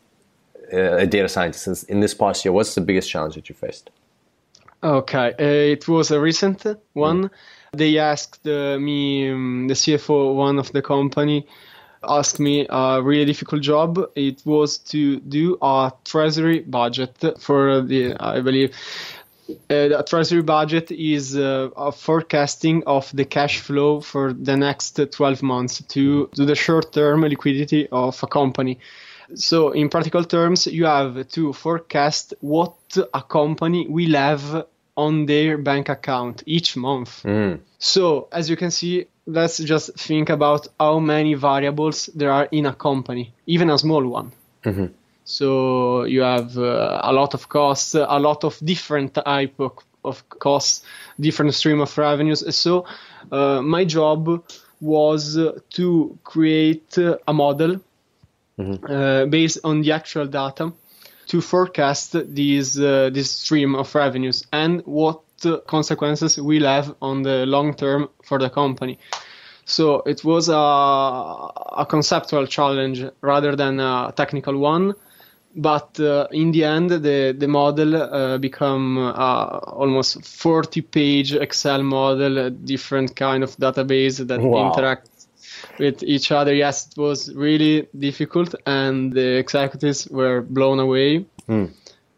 a 0.72 1.08
data 1.08 1.30
scientist 1.30 1.90
in 1.90 2.02
this 2.02 2.14
past 2.14 2.44
year? 2.44 2.52
What's 2.52 2.76
the 2.76 2.82
biggest 2.82 3.10
challenge 3.10 3.36
that 3.36 3.48
you 3.48 3.56
faced? 3.56 3.90
Okay, 4.84 5.30
uh, 5.40 5.74
it 5.74 5.88
was 5.88 6.12
a 6.12 6.20
recent 6.20 6.66
one. 6.94 7.30
Mm 7.30 7.32
they 7.74 7.98
asked 7.98 8.48
uh, 8.48 8.78
me, 8.80 9.30
um, 9.30 9.68
the 9.68 9.74
CFO, 9.74 10.36
one 10.36 10.60
of 10.60 10.72
the 10.72 10.82
company, 10.82 11.48
asked 12.04 12.40
me 12.40 12.66
a 12.70 13.02
really 13.02 13.26
difficult 13.26 13.62
job. 13.62 14.00
It 14.16 14.42
was 14.46 14.78
to 14.90 15.20
do 15.20 15.58
a 15.62 15.92
treasury 16.06 16.60
budget 16.60 17.18
for 17.40 17.82
the, 17.82 18.16
I 18.20 18.42
believe, 18.42 18.76
uh, 19.50 20.00
a 20.00 20.04
treasury 20.04 20.42
budget 20.42 20.92
is 20.92 21.38
uh, 21.38 21.70
a 21.78 21.92
forecasting 21.92 22.84
of 22.86 23.10
the 23.16 23.26
cash 23.26 23.60
flow 23.60 24.02
for 24.02 24.34
the 24.34 24.58
next 24.58 25.00
12 25.12 25.42
months 25.42 25.82
to, 25.84 26.28
to 26.36 26.46
the 26.46 26.56
short 26.56 26.92
term 26.92 27.22
liquidity 27.22 27.88
of 27.92 28.22
a 28.24 28.28
company. 28.28 28.80
So, 29.36 29.72
in 29.72 29.90
practical 29.90 30.24
terms, 30.24 30.68
you 30.68 30.86
have 30.86 31.28
to 31.30 31.52
forecast 31.52 32.34
what 32.40 32.76
a 33.14 33.22
company 33.22 33.86
will 33.88 34.14
have 34.14 34.66
on 34.98 35.28
their 35.28 35.58
bank 35.58 35.90
account 35.90 36.44
each 36.46 36.76
month. 36.76 37.24
Mm. 37.24 37.60
So, 37.78 38.28
as 38.32 38.50
you 38.50 38.58
can 38.58 38.72
see, 38.72 39.06
let's 39.28 39.60
just 39.60 39.98
think 40.00 40.30
about 40.30 40.68
how 40.80 41.00
many 41.00 41.36
variables 41.36 42.08
there 42.16 42.32
are 42.32 42.48
in 42.52 42.66
a 42.66 42.74
company, 42.74 43.34
even 43.46 43.70
a 43.70 43.78
small 43.78 44.06
one. 44.08 44.32
Mhm. 44.64 44.90
So 45.24 46.06
you 46.06 46.22
have 46.22 46.58
uh, 46.58 47.02
a 47.04 47.12
lot 47.12 47.34
of 47.34 47.50
costs, 47.50 47.96
a 47.96 48.20
lot 48.20 48.46
of 48.46 48.58
different 48.64 49.14
type 49.14 49.60
of, 49.60 49.74
of 50.04 50.24
costs, 50.30 50.84
different 51.20 51.54
stream 51.54 51.82
of 51.82 51.98
revenues. 51.98 52.56
So 52.56 52.86
uh, 53.32 53.62
my 53.62 53.84
job 53.84 54.42
was 54.80 55.38
to 55.70 56.18
create 56.24 56.98
a 56.98 57.34
model 57.34 57.82
uh, 58.58 59.26
based 59.26 59.60
on 59.64 59.82
the 59.82 59.92
actual 59.92 60.28
data 60.28 60.72
to 61.28 61.42
forecast 61.42 62.16
these 62.34 62.80
uh, 62.80 63.10
this 63.14 63.32
stream 63.32 63.76
of 63.76 63.94
revenues 63.96 64.46
and 64.52 64.82
what 64.86 65.22
consequences 65.68 66.38
will 66.38 66.64
have 66.66 66.96
on 67.02 67.22
the 67.24 67.46
long 67.46 67.74
term 67.76 68.10
for 68.24 68.40
the 68.40 68.50
company. 68.50 68.98
So 69.66 70.02
it 70.06 70.24
was 70.24 70.48
a, 70.50 70.54
a 70.56 71.86
conceptual 71.88 72.48
challenge 72.48 73.04
rather 73.22 73.56
than 73.56 73.80
a 73.80 74.14
technical 74.16 74.58
one. 74.58 74.94
But 75.56 76.00
uh, 76.00 76.28
in 76.32 76.52
the 76.52 76.64
end, 76.66 76.92
the 76.92 77.36
the 77.38 77.48
model 77.48 77.96
uh, 77.96 78.38
become 78.38 78.98
uh, 78.98 79.60
almost 79.74 80.24
40 80.26 80.82
page 80.82 81.34
Excel 81.34 81.84
model, 81.84 82.38
a 82.38 82.50
different 82.52 83.16
kind 83.16 83.44
of 83.44 83.58
database 83.58 84.26
that 84.28 84.40
Wow. 84.40 84.70
interact 84.70 85.10
with 85.80 86.04
each 86.04 86.32
other. 86.32 86.54
Yes, 86.54 86.88
it 86.88 86.98
was 86.98 87.34
really 87.34 87.88
difficult, 87.98 88.56
and 88.66 89.14
the 89.14 89.38
executives 89.38 90.08
were 90.10 90.42
blown 90.42 90.80
away 90.80 91.26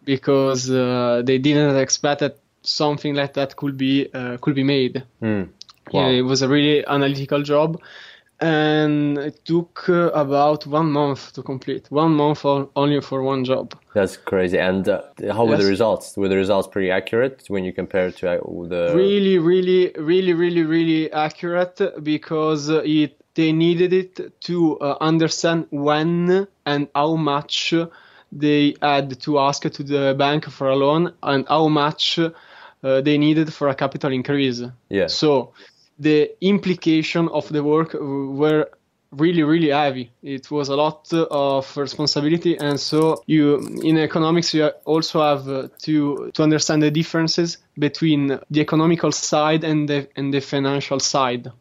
because 0.05 0.72
uh, 0.72 1.22
they 1.24 1.38
didn't 1.38 1.78
expect 1.78 2.22
that 2.22 2.39
something 2.62 3.14
like 3.16 3.34
that 3.34 3.55
could 3.55 3.78
be 3.78 4.10
uh, 4.14 4.38
could 4.38 4.55
be 4.55 4.64
made. 4.64 5.03
Mm. 5.22 5.49
Yeah, 5.91 6.07
it 6.10 6.22
was 6.22 6.41
a 6.41 6.47
really 6.47 6.86
analytical 6.86 7.41
job, 7.41 7.82
and 8.39 9.18
it 9.18 9.43
took 9.43 9.89
uh, 9.89 10.12
about 10.14 10.68
one 10.68 10.91
month 10.91 11.34
to 11.34 11.41
complete. 11.43 11.88
One 11.89 12.14
month 12.14 12.45
on, 12.45 12.70
only 12.76 13.01
for 13.01 13.24
one 13.24 13.43
job. 13.43 13.74
That's 13.93 14.18
crazy. 14.18 14.60
And 14.60 14.88
uh, 14.88 15.01
how 15.32 15.45
were 15.45 15.57
the 15.57 15.66
results? 15.66 16.16
Were 16.16 16.28
the 16.28 16.38
results 16.38 16.68
pretty 16.68 16.91
accurate 16.91 17.45
when 17.47 17.64
you 17.64 17.74
compare 17.74 18.07
it 18.07 18.18
to 18.18 18.30
uh, 18.30 18.68
the? 18.68 18.93
really, 18.95 19.39
really, 19.39 19.91
really, 19.97 20.34
really, 20.34 20.64
really 20.64 21.12
accurate 21.12 21.82
because 22.03 22.70
it 22.70 23.18
they 23.39 23.53
needed 23.53 23.93
it 23.93 24.41
to 24.41 24.77
uh, 24.79 24.97
understand 24.99 25.65
when 25.69 26.45
and 26.65 26.87
how 26.93 27.15
much 27.15 27.73
they 28.33 28.75
had 28.81 29.17
to 29.21 29.39
ask 29.39 29.61
to 29.77 29.83
the 29.83 30.13
bank 30.17 30.49
for 30.49 30.67
a 30.69 30.75
loan 30.75 31.13
and 31.23 31.47
how 31.47 31.69
much 31.69 32.19
uh, 32.19 33.01
they 33.01 33.17
needed 33.17 33.53
for 33.53 33.69
a 33.69 33.75
capital 33.75 34.11
increase. 34.11 34.61
Yeah. 34.89 35.07
So 35.07 35.53
the 35.97 36.31
implication 36.41 37.29
of 37.29 37.47
the 37.47 37.63
work 37.63 37.93
were 37.93 38.69
really 39.11 39.41
really 39.41 39.69
heavy 39.69 40.11
it 40.21 40.51
was 40.51 40.69
a 40.69 40.75
lot 40.75 41.11
of 41.31 41.75
responsibility 41.75 42.55
and 42.59 42.79
so 42.79 43.23
you 43.25 43.57
in 43.81 43.97
economics 43.97 44.53
you 44.53 44.67
also 44.85 45.19
have 45.19 45.47
uh, 45.49 45.67
to 45.79 46.29
to 46.35 46.43
understand 46.43 46.83
the 46.83 46.91
differences 46.91 47.57
between 47.79 48.27
the 48.51 48.61
economical 48.61 49.11
side 49.11 49.63
and 49.63 49.89
the 49.89 50.07
and 50.15 50.31
the 50.31 50.39
financial 50.39 50.99
side 50.99 51.51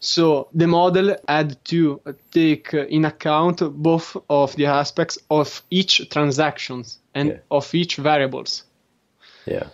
so 0.00 0.48
the 0.54 0.66
model 0.66 1.16
had 1.28 1.62
to 1.64 2.00
take 2.30 2.72
in 2.74 3.04
account 3.04 3.60
both 3.82 4.16
of 4.28 4.54
the 4.56 4.66
aspects 4.66 5.18
of 5.30 5.62
each 5.70 6.08
transactions 6.10 6.98
and 7.14 7.28
Yeah. 7.28 7.38
of 7.50 7.74
each 7.74 7.96
variables 7.96 8.64
Yeah. 9.46 9.68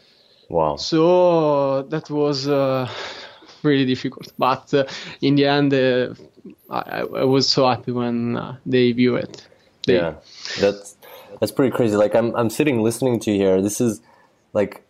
Wow. 0.49 0.77
so 0.77 1.83
that 1.89 2.11
was 2.11 2.47
uh, 2.47 2.87
really 3.63 3.87
difficult, 3.87 4.33
but 4.39 4.73
uh, 4.75 4.85
in 5.21 5.35
the 5.37 5.47
end, 5.47 5.73
uh, 5.73 6.15
I, 6.71 7.01
I 7.01 7.25
was 7.25 7.49
so 7.49 7.67
happy 7.69 7.93
when 7.93 8.37
uh, 8.37 8.57
they 8.67 8.93
view 8.93 9.17
it. 9.17 9.47
They, 9.87 9.97
Yeah, 9.97 10.15
that's 10.61 10.97
that's 11.41 11.53
pretty 11.53 11.75
crazy. 11.75 11.97
Like 11.97 12.15
I'm 12.15 12.35
I'm 12.37 12.51
sitting 12.51 12.83
listening 12.83 13.19
to 13.21 13.31
you 13.31 13.39
here. 13.39 13.63
This 13.63 13.81
is 13.81 14.01
like 14.53 14.85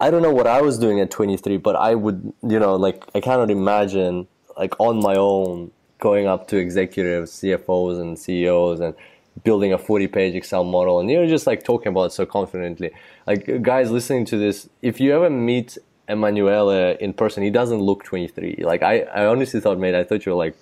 I 0.00 0.10
don't 0.10 0.22
know 0.22 0.32
what 0.32 0.46
I 0.46 0.60
was 0.62 0.78
doing 0.78 1.00
at 1.00 1.10
23, 1.10 1.58
but 1.58 1.76
I 1.76 1.94
would 1.94 2.32
you 2.42 2.58
know 2.58 2.76
like 2.76 3.04
I 3.14 3.20
cannot 3.20 3.50
imagine 3.50 4.26
like 4.56 4.78
on 4.78 5.00
my 5.00 5.14
own 5.14 5.70
going 5.98 6.26
up 6.26 6.48
to 6.48 6.56
executives, 6.56 7.30
CFOs, 7.32 8.00
and 8.00 8.18
CEOs 8.18 8.80
and 8.80 8.94
building 9.42 9.72
a 9.72 9.78
40 9.78 10.06
page 10.08 10.34
Excel 10.34 10.62
model 10.62 11.00
and 11.00 11.10
you're 11.10 11.26
just 11.26 11.46
like 11.46 11.64
talking 11.64 11.88
about 11.88 12.04
it 12.04 12.12
so 12.12 12.24
confidently. 12.24 12.90
Like 13.26 13.62
guys 13.62 13.90
listening 13.90 14.24
to 14.26 14.36
this, 14.36 14.68
if 14.80 15.00
you 15.00 15.12
ever 15.14 15.28
meet 15.28 15.76
Emanuele 16.08 16.96
in 17.00 17.12
person, 17.14 17.42
he 17.42 17.50
doesn't 17.50 17.80
look 17.80 18.04
23. 18.04 18.60
Like 18.62 18.82
I, 18.82 19.00
I 19.00 19.26
honestly 19.26 19.60
thought, 19.60 19.78
mate, 19.78 19.94
I 19.94 20.04
thought 20.04 20.24
you 20.24 20.32
were 20.32 20.38
like 20.38 20.56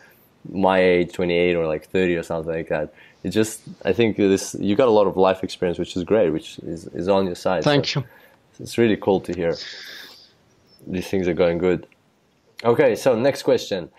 my 0.51 0.79
age, 0.81 1.13
28 1.13 1.55
or 1.57 1.67
like 1.67 1.89
30 1.89 2.17
or 2.17 2.23
something 2.23 2.53
like 2.53 2.69
that. 2.69 2.95
It 3.23 3.31
just, 3.31 3.63
I 3.85 3.93
think 3.93 4.17
this, 4.17 4.55
you 4.59 4.75
got 4.75 4.89
a 4.89 4.93
lot 4.93 5.07
of 5.07 5.17
life 5.17 5.45
experience, 5.45 5.79
which 5.79 5.97
is 5.97 6.05
great, 6.05 6.31
which 6.31 6.59
is, 6.61 6.87
is 6.89 7.09
on 7.09 7.27
your 7.27 7.35
side. 7.35 7.65
Thank 7.65 7.87
So 7.87 8.01
you. 8.01 8.07
It's 8.59 8.79
really 8.79 8.97
cool 8.97 9.21
to 9.21 9.33
hear. 9.33 9.57
These 10.87 11.09
things 11.09 11.29
are 11.29 11.35
going 11.35 11.59
good. 11.59 11.87
Okay, 12.65 12.95
so 12.95 13.19
next 13.19 13.43
question. 13.43 13.91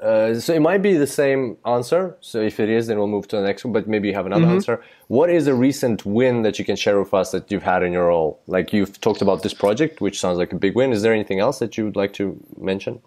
Uh, 0.00 0.34
so 0.34 0.52
it 0.52 0.60
might 0.60 0.82
be 0.82 0.94
the 0.94 1.06
same 1.06 1.56
answer. 1.64 2.16
So 2.20 2.40
if 2.40 2.60
it 2.60 2.68
is, 2.68 2.86
then 2.86 2.98
we'll 2.98 3.06
move 3.06 3.28
to 3.28 3.36
the 3.36 3.42
next 3.42 3.64
one. 3.64 3.72
But 3.72 3.88
maybe 3.88 4.08
you 4.08 4.14
have 4.14 4.26
another 4.26 4.46
answer. 4.46 4.82
What 5.08 5.30
is 5.30 5.46
a 5.46 5.54
recent 5.54 6.04
win 6.04 6.42
that 6.42 6.58
you 6.58 6.64
can 6.64 6.76
share 6.76 6.98
with 6.98 7.14
us 7.14 7.30
that 7.30 7.50
you've 7.50 7.62
had 7.62 7.82
in 7.82 7.92
your 7.92 8.08
role? 8.08 8.40
Like 8.46 8.72
you've 8.74 9.00
talked 9.00 9.22
about 9.22 9.42
this 9.42 9.54
project, 9.54 10.02
which 10.02 10.20
sounds 10.20 10.36
like 10.36 10.52
a 10.52 10.56
big 10.56 10.74
win. 10.74 10.92
Is 10.92 11.00
there 11.00 11.14
anything 11.14 11.40
else 11.40 11.60
that 11.60 11.78
you 11.78 11.84
would 11.86 11.96
like 11.96 12.12
to 12.14 12.38
mention? 12.58 13.00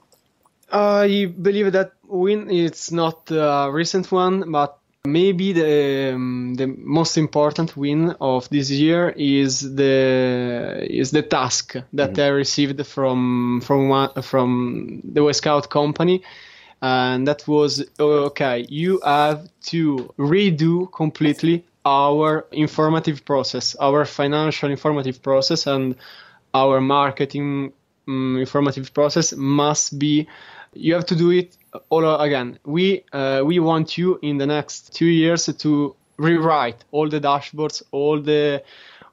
I 0.72 1.32
believe 1.39 1.72
that 1.74 1.93
win 2.07 2.49
it's 2.49 2.91
not 2.91 3.30
a 3.30 3.70
recent 3.72 4.12
one, 4.12 4.51
but 4.51 4.79
maybe 5.06 5.54
the 5.54 6.14
um, 6.14 6.56
the 6.56 6.68
most 6.68 7.18
important 7.18 7.78
win 7.78 8.16
of 8.20 8.50
this 8.50 8.70
year 8.70 9.10
is 9.10 9.76
the 9.76 10.86
is 10.89 11.12
the 11.12 11.22
task 11.22 11.76
that 11.93 12.20
I 12.20 12.28
received 12.28 12.86
from 12.86 13.62
from 13.62 13.89
one, 13.89 14.22
from 14.22 15.02
the 15.04 15.24
West 15.24 15.39
Scout 15.39 15.70
company, 15.70 16.24
and 16.82 17.28
that 17.28 17.47
was 17.47 17.84
okay. 18.00 18.66
You 18.70 19.00
have 19.04 19.50
to 19.68 20.14
redo 20.18 20.91
completely 20.91 21.66
our 21.86 22.45
informative 22.52 23.24
process, 23.26 23.76
our 23.76 24.06
financial 24.06 24.70
informative 24.70 25.22
process, 25.22 25.66
and 25.66 25.95
our 26.54 26.82
marketing 26.82 27.72
um, 28.08 28.38
informative 28.38 28.93
process 28.93 29.34
must 29.34 29.97
be 29.97 30.28
you 30.74 30.93
have 30.93 31.06
to 31.06 31.16
do 31.16 31.32
it 31.32 31.58
all 31.90 32.20
again 32.20 32.58
we 32.66 33.04
uh, 33.14 33.42
we 33.46 33.60
want 33.60 33.98
you 33.98 34.20
in 34.22 34.38
the 34.38 34.46
next 34.46 34.94
two 34.96 35.06
years 35.06 35.46
to 35.58 35.96
rewrite 36.18 36.84
all 36.92 37.08
the 37.10 37.20
dashboards 37.20 37.84
all 37.92 38.22
the 38.22 38.64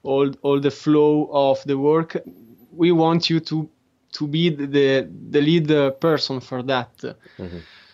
all, 0.07 0.31
all 0.43 0.61
the 0.61 0.71
flow 0.71 1.29
of 1.33 1.63
the 1.65 1.77
work. 1.77 2.17
We 2.73 2.93
want 2.93 3.29
you 3.29 3.41
to 3.41 3.69
to 4.13 4.27
be 4.27 4.51
the 4.51 5.09
the 5.31 5.41
lead 5.41 6.01
person 6.01 6.41
for 6.41 6.63
that. 6.63 6.91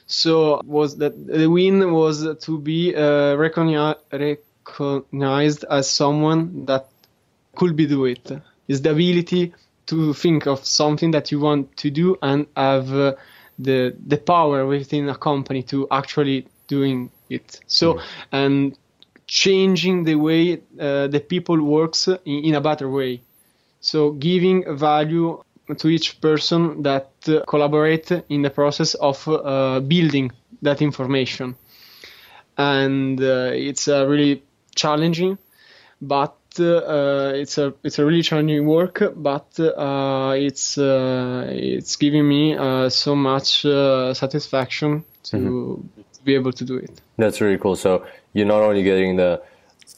So 0.07 0.61
was 0.65 0.97
that 0.99 1.15
the 1.27 1.49
win 1.49 1.93
was 1.93 2.27
to 2.45 2.59
be 2.59 2.95
uh, 2.95 3.37
recogni- 3.37 3.97
recognized 4.13 5.65
as 5.71 5.89
someone 5.89 6.67
that 6.67 6.87
could 7.57 7.75
be 7.77 7.87
do 7.87 8.05
it. 8.05 8.31
Is 8.69 8.83
the 8.83 8.91
ability 8.91 9.53
to 9.87 10.13
think 10.15 10.47
of 10.47 10.65
something 10.65 11.11
that 11.13 11.33
you 11.33 11.41
want 11.41 11.77
to 11.79 11.91
do 11.91 12.17
and 12.23 12.47
have 12.57 12.93
uh, 12.95 13.15
the 13.63 13.95
the 14.07 14.17
power 14.17 14.67
within 14.67 15.09
a 15.09 15.15
company 15.15 15.63
to 15.63 15.87
actually 15.91 16.47
doing 16.69 17.11
it. 17.29 17.61
So 17.67 18.01
and 18.31 18.77
changing 19.27 20.05
the 20.05 20.17
way 20.17 20.61
uh, 20.79 21.07
the 21.07 21.21
people 21.21 21.63
works 21.63 22.09
in, 22.09 22.45
in 22.45 22.55
a 22.55 22.61
better 22.61 22.89
way. 22.89 23.23
So 23.81 24.13
giving 24.13 24.77
value 24.77 25.43
to 25.79 25.89
each 25.89 26.21
person 26.21 26.83
that 26.83 27.11
uh, 27.29 27.41
collaborate 27.47 28.11
in 28.29 28.43
the 28.43 28.51
process 28.51 28.95
of 28.95 29.27
uh, 29.29 29.81
building 29.81 30.33
that 30.61 30.83
information. 30.83 31.57
And 32.59 33.21
uh, 33.21 33.51
it's 33.55 33.89
uh, 33.89 34.07
really 34.07 34.43
challenging 34.75 35.39
but 36.03 36.37
uh, 36.61 37.32
it's 37.34 37.59
a 37.59 37.74
it's 37.82 37.98
a 37.98 38.05
really 38.05 38.22
challenging 38.22 38.66
work 38.66 39.03
but 39.16 39.59
uh, 39.61 40.34
it's 40.36 40.78
uh, 40.78 41.46
it's 41.48 41.96
giving 41.96 42.28
me 42.28 42.57
uh, 42.57 42.88
so 42.88 43.14
much 43.14 43.64
uh, 43.64 44.12
satisfaction 44.14 45.05
to 45.24 45.88
be 46.24 46.34
able 46.34 46.53
to 46.53 46.64
do 46.64 46.76
it 46.76 47.00
That's 47.22 47.40
really 47.40 47.59
cool. 47.59 47.76
So 47.76 48.05
you're 48.32 48.46
not 48.46 48.62
only 48.62 48.82
getting 48.82 49.16
the 49.16 49.42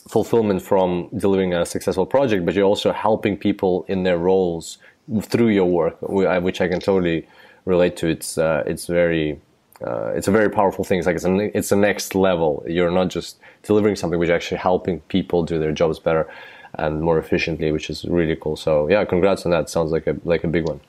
fulfillment 0.08 0.62
from 0.62 1.08
delivering 1.16 1.54
a 1.54 1.64
successful 1.64 2.06
project, 2.06 2.44
but 2.44 2.54
you're 2.54 2.66
also 2.66 2.92
helping 2.92 3.36
people 3.36 3.84
in 3.88 4.02
their 4.02 4.18
roles 4.18 4.78
through 5.22 5.48
your 5.48 5.66
work, 5.66 5.96
which 6.00 6.60
I 6.60 6.68
can 6.68 6.80
totally 6.80 7.26
relate 7.64 7.96
to. 7.98 8.08
It's 8.08 8.36
uh, 8.36 8.62
it's 8.66 8.86
very 8.86 9.40
uh, 9.82 10.12
it's 10.14 10.28
a 10.28 10.30
very 10.30 10.50
powerful 10.50 10.84
thing. 10.84 10.98
It's 10.98 11.06
like 11.06 11.16
it's 11.16 11.24
a, 11.24 11.56
it's 11.56 11.68
the 11.70 11.76
next 11.76 12.14
level. 12.14 12.64
You're 12.66 12.90
not 12.90 13.08
just 13.08 13.38
delivering 13.62 13.96
something, 13.96 14.20
you're 14.22 14.34
actually 14.34 14.58
helping 14.58 15.00
people 15.00 15.42
do 15.42 15.58
their 15.58 15.72
jobs 15.72 15.98
better 15.98 16.28
and 16.74 17.00
more 17.00 17.18
efficiently, 17.18 17.72
which 17.72 17.90
is 17.90 18.04
really 18.04 18.36
cool. 18.36 18.56
So 18.56 18.88
yeah, 18.88 19.04
congrats 19.04 19.44
on 19.44 19.50
that. 19.52 19.68
Sounds 19.70 19.90
like 19.90 20.06
a 20.06 20.16
like 20.24 20.44
a 20.44 20.48
big 20.48 20.66
one. 20.66 20.80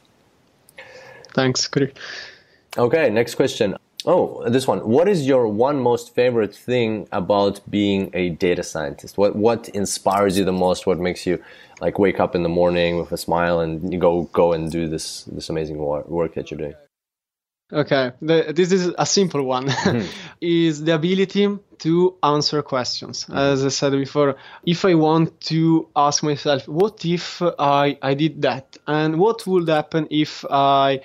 Thanks, 1.33 1.67
Kirill. 1.67 1.91
Okay, 2.77 3.09
next 3.09 3.35
question. 3.35 3.75
Oh, 4.05 4.47
this 4.47 4.67
one. 4.67 4.79
What 4.87 5.07
is 5.07 5.25
your 5.25 5.47
one 5.47 5.79
most 5.81 6.13
favorite 6.13 6.55
thing 6.55 7.07
about 7.11 7.59
being 7.69 8.11
a 8.13 8.29
data 8.29 8.63
scientist? 8.63 9.17
What 9.17 9.35
what 9.35 9.69
inspires 9.69 10.37
you 10.37 10.45
the 10.45 10.53
most? 10.53 10.85
What 10.85 10.99
makes 10.99 11.25
you 11.25 11.43
like 11.81 11.97
wake 11.99 12.19
up 12.19 12.35
in 12.35 12.43
the 12.43 12.49
morning 12.49 12.97
with 12.97 13.11
a 13.11 13.17
smile 13.17 13.59
and 13.59 13.91
you 13.91 13.99
go 13.99 14.23
go 14.31 14.53
and 14.53 14.71
do 14.71 14.87
this 14.87 15.23
this 15.23 15.49
amazing 15.49 15.77
work 15.79 16.35
that 16.35 16.51
you're 16.51 16.59
doing? 16.59 16.75
Okay, 17.73 18.11
the, 18.21 18.53
this 18.55 18.71
is 18.71 18.93
a 18.97 19.05
simple 19.05 19.43
one. 19.43 19.67
Mm-hmm. 19.85 20.07
is 20.41 20.83
the 20.83 20.93
ability 20.93 21.47
to 21.79 22.15
answer 22.21 22.61
questions. 22.61 23.25
As 23.31 23.63
I 23.65 23.69
said 23.69 23.91
before, 23.93 24.35
if 24.65 24.83
I 24.85 24.95
want 24.95 25.39
to 25.51 25.87
ask 25.95 26.23
myself, 26.23 26.67
what 26.67 27.05
if 27.05 27.41
I 27.59 27.97
I 28.01 28.13
did 28.13 28.41
that, 28.41 28.77
and 28.87 29.19
what 29.19 29.45
would 29.47 29.67
happen 29.69 30.07
if 30.09 30.45
I 30.49 31.01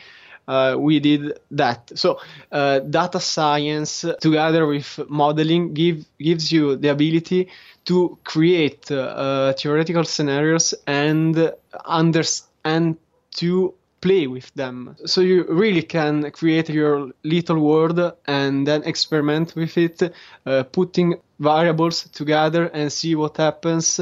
uh, 0.49 0.77
we 0.77 0.99
did 0.99 1.39
that. 1.53 1.93
So 1.95 2.19
uh, 2.51 2.81
data 2.81 3.21
science 3.21 4.05
together 4.21 4.67
with 4.67 4.99
modeling 5.09 5.75
give, 5.75 6.05
gives 6.19 6.51
you 6.51 6.77
the 6.77 6.89
ability 6.89 7.49
to 7.85 8.19
create 8.25 8.91
uh, 8.91 9.53
theoretical 9.53 10.05
scenarios 10.05 10.75
and 10.87 11.53
understand 11.85 12.97
to 13.37 13.75
play 14.01 14.27
with 14.27 14.53
them. 14.55 14.97
So 15.05 15.21
you 15.21 15.45
really 15.49 15.83
can 15.83 16.31
create 16.31 16.69
your 16.69 17.11
little 17.23 17.61
world 17.61 18.13
and 18.27 18.67
then 18.67 18.83
experiment 18.85 19.55
with 19.57 19.77
it, 19.77 20.03
uh, 20.47 20.63
putting 20.65 21.17
variables 21.39 22.05
together 22.05 22.67
and 22.67 22.93
see 22.93 23.15
what 23.15 23.37
happens, 23.37 24.01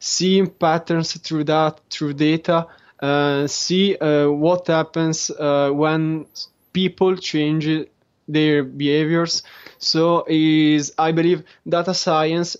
seeing 0.00 0.48
patterns 0.48 1.16
through 1.16 1.44
that 1.44 1.80
through 1.90 2.14
data 2.14 2.66
uh, 3.00 3.46
see 3.46 3.96
uh, 3.96 4.28
what 4.28 4.66
happens 4.66 5.30
uh, 5.30 5.70
when 5.70 6.26
people 6.72 7.16
change 7.16 7.86
their 8.26 8.64
behaviors. 8.64 9.42
So 9.78 10.24
is 10.28 10.92
I 10.98 11.12
believe 11.12 11.44
data 11.68 11.94
science 11.94 12.56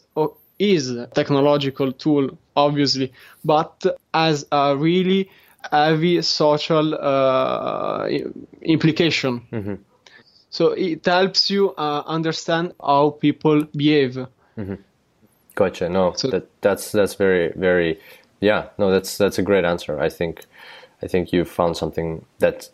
is 0.59 0.91
a 0.91 1.07
technological 1.09 1.93
tool, 1.93 2.39
obviously, 2.57 3.12
but 3.45 3.85
as 4.14 4.47
a 4.53 4.76
really 4.76 5.31
heavy 5.71 6.23
social 6.23 6.95
uh, 6.95 8.09
implication. 8.62 9.43
Mm-hmm. 9.53 9.75
So 10.51 10.73
it 10.73 11.05
helps 11.05 11.51
you 11.51 11.75
uh, 11.75 12.03
understand 12.07 12.73
how 12.81 13.11
people 13.11 13.64
behave. 13.77 14.14
Mm-hmm. 14.57 14.75
Gotcha. 15.55 15.89
No, 15.89 16.12
so, 16.12 16.29
that, 16.29 16.49
that's 16.61 16.93
that's 16.93 17.14
very 17.14 17.53
very 17.57 17.99
yeah, 18.41 18.69
no, 18.79 18.91
that's 18.91 19.19
that's 19.19 19.39
a 19.39 19.43
great 19.43 19.64
answer. 19.64 19.99
I 20.01 20.09
think 20.09 20.45
I 21.03 21.07
think 21.07 21.33
you 21.33 21.45
found 21.45 21.77
something 21.77 22.25
that 22.39 22.69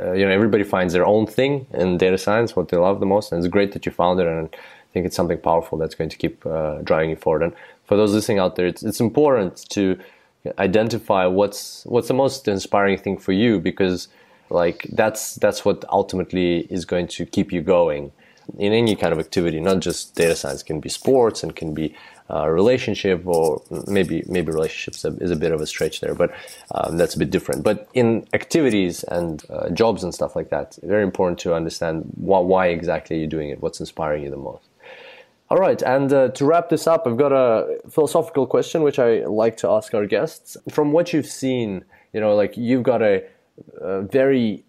uh, 0.00 0.12
you 0.12 0.24
know 0.24 0.30
everybody 0.30 0.64
finds 0.64 0.92
their 0.92 1.06
own 1.06 1.26
thing 1.26 1.66
in 1.74 1.98
data 1.98 2.18
science, 2.18 2.54
what 2.54 2.68
they 2.68 2.76
love 2.76 3.00
the 3.00 3.06
most, 3.06 3.32
and 3.32 3.44
it's 3.44 3.50
great 3.50 3.72
that 3.72 3.84
you 3.86 3.92
found 3.92 4.20
it. 4.20 4.26
And 4.26 4.48
I 4.48 4.92
think 4.92 5.06
it's 5.06 5.16
something 5.16 5.38
powerful 5.38 5.78
that's 5.78 5.94
going 5.94 6.10
to 6.10 6.16
keep 6.16 6.46
uh, 6.46 6.78
driving 6.82 7.10
you 7.10 7.16
forward. 7.16 7.42
And 7.42 7.52
for 7.84 7.96
those 7.96 8.12
listening 8.12 8.38
out 8.38 8.56
there, 8.56 8.66
it's 8.66 8.82
it's 8.82 9.00
important 9.00 9.68
to 9.70 9.98
identify 10.58 11.26
what's 11.26 11.84
what's 11.86 12.08
the 12.08 12.14
most 12.14 12.48
inspiring 12.48 12.98
thing 12.98 13.18
for 13.18 13.32
you 13.32 13.60
because 13.60 14.08
like 14.50 14.86
that's 14.92 15.34
that's 15.36 15.64
what 15.64 15.84
ultimately 15.90 16.66
is 16.70 16.84
going 16.84 17.08
to 17.08 17.26
keep 17.26 17.52
you 17.52 17.62
going 17.62 18.12
in 18.56 18.72
any 18.72 18.96
kind 18.96 19.12
of 19.12 19.18
activity, 19.18 19.60
not 19.60 19.80
just 19.80 20.14
data 20.14 20.34
science. 20.34 20.62
It 20.62 20.64
can 20.64 20.80
be 20.80 20.88
sports 20.88 21.42
and 21.42 21.54
can 21.54 21.74
be 21.74 21.94
uh, 22.30 22.48
relationship, 22.48 23.26
or 23.26 23.62
maybe 23.86 24.22
maybe 24.26 24.52
relationships 24.52 25.04
is 25.04 25.30
a 25.30 25.36
bit 25.36 25.52
of 25.52 25.60
a 25.60 25.66
stretch 25.66 26.00
there, 26.00 26.14
but 26.14 26.30
um, 26.72 26.96
that's 26.96 27.14
a 27.14 27.18
bit 27.18 27.30
different. 27.30 27.62
But 27.62 27.88
in 27.94 28.26
activities 28.32 29.02
and 29.04 29.42
uh, 29.50 29.70
jobs 29.70 30.04
and 30.04 30.14
stuff 30.14 30.36
like 30.36 30.50
that, 30.50 30.78
very 30.82 31.02
important 31.02 31.38
to 31.40 31.54
understand 31.54 32.04
why, 32.16 32.40
why 32.40 32.66
exactly 32.68 33.18
you're 33.18 33.28
doing 33.28 33.48
it, 33.48 33.62
what's 33.62 33.80
inspiring 33.80 34.24
you 34.24 34.30
the 34.30 34.36
most. 34.36 34.67
All 35.50 35.56
right, 35.56 35.80
and 35.80 36.12
uh, 36.12 36.28
to 36.28 36.44
wrap 36.44 36.68
this 36.68 36.86
up, 36.86 37.06
I've 37.06 37.16
got 37.16 37.32
a 37.32 37.78
philosophical 37.88 38.46
question 38.46 38.82
which 38.82 38.98
I 38.98 39.24
like 39.24 39.56
to 39.58 39.68
ask 39.70 39.94
our 39.94 40.04
guests. 40.04 40.58
From 40.70 40.92
what 40.92 41.14
you've 41.14 41.26
seen, 41.26 41.84
you 42.12 42.20
know, 42.20 42.34
like 42.34 42.58
you've 42.58 42.82
got 42.82 43.00
a, 43.00 43.24
a 43.80 44.02
very 44.02 44.64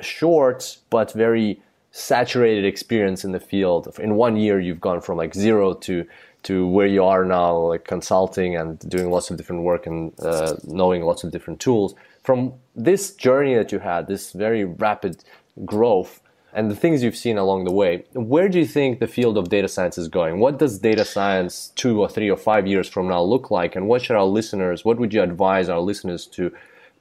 short 0.00 0.78
but 0.90 1.12
very 1.12 1.62
saturated 1.92 2.64
experience 2.64 3.24
in 3.24 3.30
the 3.30 3.38
field. 3.38 3.96
In 4.00 4.16
one 4.16 4.36
year, 4.36 4.58
you've 4.58 4.80
gone 4.80 5.00
from 5.00 5.18
like 5.18 5.34
zero 5.34 5.72
to 5.74 6.04
to 6.42 6.66
where 6.66 6.88
you 6.88 7.02
are 7.04 7.24
now, 7.24 7.56
like 7.56 7.84
consulting 7.84 8.56
and 8.56 8.78
doing 8.90 9.10
lots 9.10 9.30
of 9.30 9.36
different 9.36 9.62
work 9.62 9.86
and 9.86 10.12
uh, 10.20 10.54
knowing 10.64 11.02
lots 11.02 11.24
of 11.24 11.30
different 11.30 11.58
tools. 11.60 11.94
From 12.22 12.54
this 12.74 13.14
journey 13.14 13.54
that 13.54 13.72
you 13.72 13.78
had, 13.78 14.08
this 14.08 14.32
very 14.32 14.64
rapid 14.64 15.24
growth, 15.64 16.20
and 16.54 16.70
the 16.70 16.76
things 16.76 17.02
you've 17.02 17.16
seen 17.16 17.36
along 17.36 17.64
the 17.64 17.72
way, 17.72 18.04
where 18.12 18.48
do 18.48 18.58
you 18.58 18.66
think 18.66 19.00
the 19.00 19.08
field 19.08 19.36
of 19.36 19.48
data 19.48 19.68
science 19.68 19.98
is 19.98 20.08
going? 20.08 20.38
What 20.38 20.58
does 20.58 20.78
data 20.78 21.04
science 21.04 21.72
two 21.74 22.00
or 22.00 22.08
three 22.08 22.30
or 22.30 22.36
five 22.36 22.66
years 22.66 22.88
from 22.88 23.08
now 23.08 23.22
look 23.22 23.50
like? 23.50 23.74
And 23.74 23.88
what 23.88 24.02
should 24.02 24.16
our 24.16 24.24
listeners, 24.24 24.84
what 24.84 24.98
would 24.98 25.12
you 25.12 25.22
advise 25.22 25.68
our 25.68 25.80
listeners 25.80 26.26
to 26.28 26.52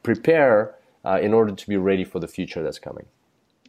prepare 0.01 0.73
uh, 1.05 1.19
in 1.21 1.33
order 1.33 1.53
to 1.53 1.67
be 1.67 1.77
ready 1.77 2.03
for 2.03 2.19
the 2.19 2.27
future 2.27 2.63
that's 2.63 2.79
coming? 2.79 3.05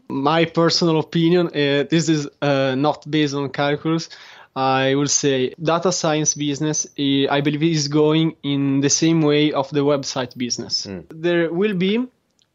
My 0.09 0.47
personal 0.47 0.99
opinion, 1.01 1.49
uh, 1.49 1.85
this 1.91 2.09
is 2.09 2.29
uh, 2.41 2.75
not 2.75 3.09
based 3.11 3.35
on 3.35 3.51
calculus. 3.51 4.09
I 4.57 4.95
will 4.95 5.09
say 5.09 5.53
data 5.61 5.93
science 5.93 6.35
business, 6.35 6.87
eh, 6.97 7.27
I 7.29 7.41
believe, 7.41 7.63
is 7.63 7.89
going 7.89 8.37
in 8.43 8.81
the 8.81 8.91
same 8.91 9.21
way 9.21 9.53
of 9.53 9.69
the 9.71 9.81
website 9.81 10.37
business. 10.37 10.87
Mm. 10.87 11.05
There 11.11 11.53
will 11.53 11.75
be 11.75 12.07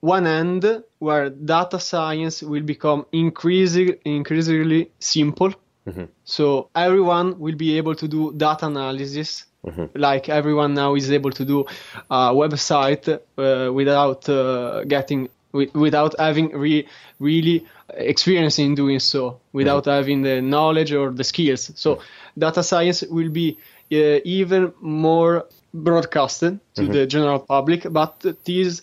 one 0.01 0.27
end 0.27 0.83
where 0.99 1.29
data 1.29 1.79
science 1.79 2.41
will 2.41 2.63
become 2.63 3.05
increasing, 3.11 3.95
increasingly 4.05 4.91
simple. 4.99 5.53
Mm-hmm. 5.87 6.05
So 6.23 6.69
everyone 6.75 7.39
will 7.39 7.55
be 7.55 7.77
able 7.77 7.95
to 7.95 8.07
do 8.07 8.33
data 8.33 8.67
analysis. 8.67 9.45
Mm-hmm. 9.65 9.97
Like 9.99 10.29
everyone 10.29 10.73
now 10.73 10.95
is 10.95 11.11
able 11.11 11.31
to 11.31 11.43
do 11.43 11.65
a 12.09 12.31
website 12.33 13.07
uh, 13.09 13.73
without 13.73 14.29
uh, 14.29 14.83
getting 14.85 15.29
without 15.51 16.15
having 16.19 16.51
re- 16.51 16.87
really 17.19 17.65
experience 17.89 18.59
in 18.59 18.75
doing 18.75 18.99
so, 18.99 19.39
without 19.51 19.83
mm-hmm. 19.83 19.91
having 19.91 20.21
the 20.21 20.41
knowledge 20.41 20.93
or 20.93 21.09
the 21.09 21.23
skills. 21.23 21.71
So 21.75 21.95
mm-hmm. 21.95 22.39
data 22.39 22.63
science 22.63 23.03
will 23.09 23.29
be 23.29 23.57
uh, 23.91 24.21
even 24.23 24.73
more 24.79 25.47
broadcasted 25.73 26.59
to 26.75 26.81
mm-hmm. 26.81 26.91
the 26.91 27.05
general 27.07 27.39
public, 27.39 27.85
but 27.91 28.23
this 28.45 28.81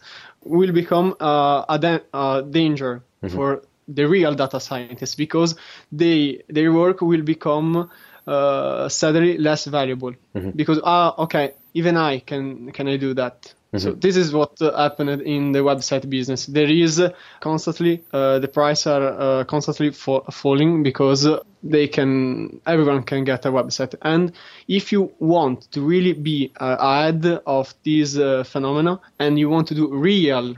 will 0.48 0.72
become 0.72 1.14
uh, 1.20 1.64
a, 1.68 1.78
da- 1.78 2.06
a, 2.12 2.42
danger 2.42 3.02
mm-hmm. 3.22 3.34
for 3.34 3.62
the 3.88 4.06
real 4.08 4.34
data 4.34 4.58
scientists 4.60 5.14
because 5.14 5.54
they 5.92 6.42
their 6.48 6.72
work 6.72 7.00
will 7.00 7.22
become 7.22 7.90
uh, 8.26 8.88
suddenly 8.88 9.38
less 9.38 9.64
valuable 9.66 10.12
mm-hmm. 10.34 10.50
because 10.50 10.80
ah 10.82 11.14
okay 11.18 11.54
even 11.74 11.96
I 11.96 12.18
can 12.18 12.72
can 12.72 12.88
I 12.88 12.96
do 12.96 13.14
that 13.14 13.54
Mm-hmm. 13.72 13.78
So 13.78 13.92
this 13.92 14.16
is 14.16 14.32
what 14.32 14.60
uh, 14.62 14.76
happened 14.76 15.22
in 15.22 15.52
the 15.52 15.58
website 15.58 16.08
business. 16.08 16.46
There 16.46 16.68
is 16.68 17.00
uh, 17.00 17.12
constantly 17.40 18.04
uh, 18.12 18.38
the 18.38 18.48
price 18.48 18.86
are 18.86 19.02
uh, 19.02 19.44
constantly 19.44 19.90
fa- 19.90 20.30
falling 20.30 20.82
because 20.82 21.28
they 21.62 21.88
can 21.88 22.60
everyone 22.66 23.02
can 23.02 23.24
get 23.24 23.44
a 23.44 23.50
website. 23.50 23.94
And 24.02 24.32
if 24.68 24.92
you 24.92 25.12
want 25.18 25.70
to 25.72 25.80
really 25.80 26.12
be 26.12 26.52
uh, 26.60 26.76
ahead 26.78 27.26
of 27.44 27.74
this 27.84 28.16
uh, 28.16 28.44
phenomena 28.44 29.00
and 29.18 29.38
you 29.38 29.48
want 29.48 29.68
to 29.68 29.74
do 29.74 29.92
real 29.92 30.54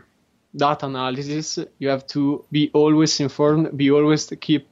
data 0.54 0.86
analysis, 0.86 1.58
you 1.78 1.88
have 1.88 2.06
to 2.08 2.44
be 2.52 2.70
always 2.74 3.20
informed, 3.20 3.76
be 3.76 3.90
always 3.90 4.30
keep 4.40 4.68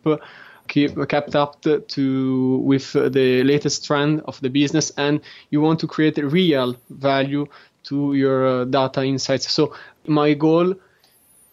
keep 0.68 0.96
kept 1.08 1.34
up 1.36 1.62
to 1.62 2.58
with 2.58 2.92
the 2.92 3.42
latest 3.44 3.84
trend 3.84 4.20
of 4.24 4.40
the 4.40 4.50
business 4.50 4.90
and 4.96 5.20
you 5.50 5.60
want 5.60 5.80
to 5.80 5.86
create 5.86 6.18
a 6.18 6.26
real 6.26 6.76
value 6.90 7.46
to 7.86 8.14
your 8.14 8.46
uh, 8.46 8.64
data 8.64 9.04
insights. 9.04 9.50
So 9.50 9.74
my 10.06 10.34
goal 10.34 10.74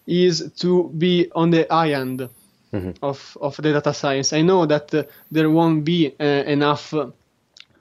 is 0.06 0.52
to 0.58 0.90
be 0.98 1.32
on 1.34 1.52
the 1.52 1.66
high 1.70 1.94
end 1.94 2.30
mm-hmm. 2.74 2.92
of, 3.02 3.38
of 3.42 3.56
the 3.58 3.74
data 3.74 3.94
science. 3.94 4.34
I 4.34 4.42
know 4.42 4.66
that 4.66 4.94
uh, 4.94 5.04
there 5.32 5.50
won't 5.50 5.86
be 5.86 6.14
uh, 6.20 6.24
enough 6.24 6.94
uh, 6.94 7.08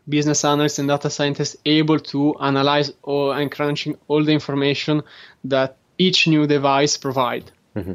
business 0.09 0.45
analysts 0.45 0.79
and 0.79 0.89
data 0.89 1.11
scientists 1.11 1.57
able 1.65 1.99
to 1.99 2.35
analyze 2.41 2.93
or, 3.03 3.37
and 3.37 3.51
crunching 3.51 3.97
all 4.09 4.25
the 4.25 4.33
information 4.33 5.03
that 5.45 5.77
each 5.99 6.27
new 6.27 6.47
device 6.47 6.97
provide. 6.97 7.51
Mm-hmm. 7.77 7.95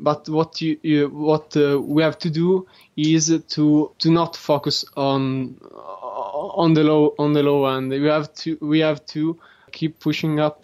But 0.00 0.28
what 0.28 0.60
you, 0.60 0.78
you 0.82 1.08
what 1.08 1.56
uh, 1.56 1.80
we 1.80 2.02
have 2.02 2.18
to 2.18 2.30
do 2.30 2.66
is 2.96 3.26
to 3.50 3.92
to 3.98 4.10
not 4.10 4.36
focus 4.36 4.84
on 4.96 5.56
on 5.62 6.74
the 6.74 6.82
low 6.82 7.14
on 7.16 7.32
the 7.32 7.44
low 7.44 7.64
end. 7.66 7.90
We 7.90 8.08
have 8.08 8.34
to 8.34 8.58
we 8.60 8.80
have 8.80 9.06
to 9.06 9.38
keep 9.78 9.92
pushing 10.00 10.40
up 10.40 10.58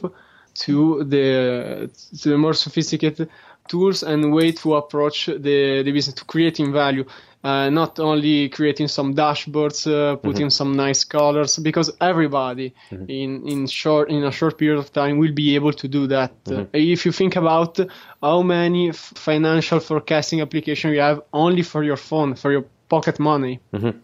to 0.54 1.04
the 1.04 1.90
to 2.20 2.28
the 2.30 2.38
more 2.38 2.54
sophisticated 2.54 3.28
tools 3.68 4.02
and 4.02 4.32
way 4.32 4.52
to 4.52 4.74
approach 4.74 5.26
the, 5.26 5.82
the 5.84 5.92
business 5.92 6.14
to 6.14 6.24
creating 6.24 6.72
value 6.72 7.04
uh, 7.42 7.70
not 7.70 7.98
only 7.98 8.48
creating 8.48 8.88
some 8.88 9.14
dashboards 9.14 9.86
uh, 9.86 10.16
putting 10.16 10.46
mm-hmm. 10.46 10.61
some 10.61 10.76
nice 10.76 11.04
colors 11.04 11.58
because 11.58 11.90
everybody 12.00 12.74
mm-hmm. 12.90 13.04
in 13.08 13.48
in 13.48 13.66
short 13.66 14.11
in 14.11 14.24
a 14.24 14.32
short 14.32 14.58
period 14.58 14.78
of 14.78 14.92
time 14.92 15.18
will 15.18 15.32
be 15.32 15.54
able 15.54 15.72
to 15.72 15.88
do 15.88 16.06
that 16.06 16.32
mm-hmm. 16.44 16.62
uh, 16.62 16.66
if 16.72 17.06
you 17.06 17.12
think 17.12 17.36
about 17.36 17.78
how 18.20 18.42
many 18.42 18.90
f- 18.90 19.12
financial 19.14 19.80
forecasting 19.80 20.40
application 20.40 20.90
you 20.92 21.00
have 21.00 21.22
only 21.32 21.62
for 21.62 21.82
your 21.82 21.96
phone 21.96 22.34
for 22.34 22.50
your 22.52 22.64
pocket 22.88 23.18
money 23.18 23.61
mm-hmm. 23.72 23.96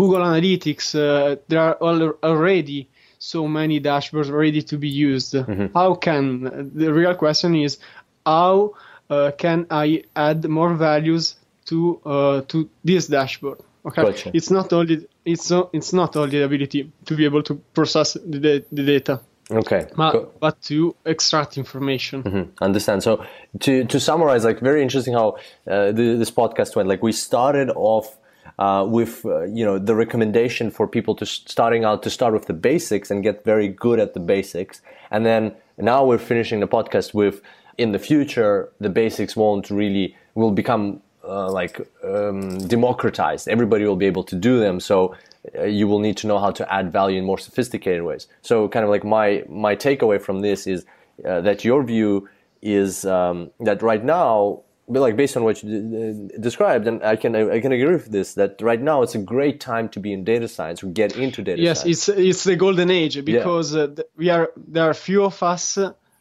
google 0.00 0.20
analytics 0.20 0.94
uh, 0.94 1.36
there 1.48 1.60
are 1.60 1.76
already 2.22 2.88
so 3.18 3.48
many 3.48 3.80
dashboards 3.80 4.30
ready 4.30 4.62
to 4.62 4.76
be 4.78 4.88
used 4.88 5.34
mm-hmm. 5.34 5.66
how 5.74 5.94
can 5.94 6.70
the 6.74 6.92
real 6.92 7.14
question 7.14 7.54
is 7.54 7.78
how 8.24 8.72
uh, 9.10 9.30
can 9.36 9.66
I 9.70 10.04
add 10.14 10.48
more 10.48 10.74
values 10.74 11.36
to 11.66 12.00
uh, 12.04 12.40
to 12.48 12.68
this 12.84 13.06
dashboard? 13.06 13.60
Okay, 13.86 14.02
gotcha. 14.02 14.30
it's 14.34 14.50
not 14.50 14.72
only 14.72 15.06
it's 15.24 15.50
not 15.50 15.70
it's 15.72 15.92
not 15.92 16.16
only 16.16 16.38
the 16.38 16.44
ability 16.44 16.92
to 17.06 17.14
be 17.14 17.24
able 17.24 17.42
to 17.44 17.54
process 17.74 18.14
the, 18.14 18.64
the 18.70 18.82
data. 18.82 19.20
Okay, 19.50 19.86
but, 19.96 20.38
but 20.40 20.60
to 20.60 20.94
extract 21.06 21.56
information. 21.56 22.22
Mm-hmm. 22.22 22.62
Understand. 22.62 23.02
So 23.02 23.24
to 23.60 23.84
to 23.84 23.98
summarize, 23.98 24.44
like 24.44 24.60
very 24.60 24.82
interesting 24.82 25.14
how 25.14 25.38
uh, 25.66 25.92
the, 25.92 26.16
this 26.18 26.30
podcast 26.30 26.76
went. 26.76 26.88
Like 26.88 27.02
we 27.02 27.12
started 27.12 27.70
off. 27.70 28.17
Uh, 28.58 28.84
with 28.84 29.24
uh, 29.24 29.44
you 29.44 29.64
know 29.64 29.78
the 29.78 29.94
recommendation 29.94 30.68
for 30.68 30.88
people 30.88 31.14
to 31.14 31.24
starting 31.24 31.84
out 31.84 32.02
to 32.02 32.10
start 32.10 32.34
with 32.34 32.46
the 32.46 32.52
basics 32.52 33.08
and 33.08 33.22
get 33.22 33.44
very 33.44 33.68
good 33.68 34.00
at 34.00 34.14
the 34.14 34.20
basics 34.20 34.82
and 35.12 35.24
then 35.24 35.54
now 35.76 36.04
we're 36.04 36.18
finishing 36.18 36.58
the 36.58 36.66
podcast 36.66 37.14
with 37.14 37.40
in 37.76 37.92
the 37.92 38.00
future 38.00 38.68
the 38.80 38.88
basics 38.88 39.36
won't 39.36 39.70
really 39.70 40.16
will 40.34 40.50
become 40.50 41.00
uh, 41.24 41.50
like 41.50 41.80
um, 42.02 42.58
democratized. 42.66 43.48
Everybody 43.48 43.84
will 43.84 43.96
be 43.96 44.06
able 44.06 44.24
to 44.24 44.34
do 44.34 44.58
them. 44.60 44.80
So 44.80 45.14
uh, 45.56 45.64
you 45.64 45.86
will 45.86 45.98
need 45.98 46.16
to 46.18 46.26
know 46.26 46.38
how 46.38 46.50
to 46.52 46.72
add 46.72 46.90
value 46.90 47.18
in 47.18 47.24
more 47.24 47.38
sophisticated 47.38 48.02
ways. 48.02 48.28
So 48.42 48.68
kind 48.68 48.84
of 48.84 48.90
like 48.90 49.04
my 49.04 49.44
my 49.48 49.76
takeaway 49.76 50.20
from 50.20 50.40
this 50.40 50.66
is 50.66 50.84
uh, 51.26 51.40
that 51.42 51.64
your 51.64 51.82
view 51.84 52.28
is 52.62 53.04
um, 53.04 53.50
that 53.60 53.82
right 53.82 54.02
now, 54.02 54.62
like 54.88 55.16
based 55.16 55.36
on 55.36 55.44
what 55.44 55.62
you 55.62 55.68
d- 55.68 56.38
described, 56.40 56.86
and 56.86 57.02
I 57.02 57.16
can 57.16 57.36
I 57.36 57.60
can 57.60 57.72
agree 57.72 57.92
with 57.92 58.10
this 58.10 58.34
that 58.34 58.60
right 58.60 58.80
now 58.80 59.02
it's 59.02 59.14
a 59.14 59.18
great 59.18 59.60
time 59.60 59.88
to 59.90 60.00
be 60.00 60.12
in 60.12 60.24
data 60.24 60.48
science 60.48 60.82
or 60.82 60.86
get 60.86 61.16
into 61.16 61.42
data 61.42 61.60
yes, 61.60 61.82
science. 61.82 62.08
Yes, 62.08 62.08
it's 62.08 62.18
it's 62.18 62.44
the 62.44 62.56
golden 62.56 62.90
age 62.90 63.24
because 63.24 63.74
yeah. 63.74 63.82
uh, 63.82 64.02
we 64.16 64.30
are 64.30 64.50
there 64.56 64.84
are 64.84 64.94
few 64.94 65.24
of 65.24 65.42
us 65.42 65.78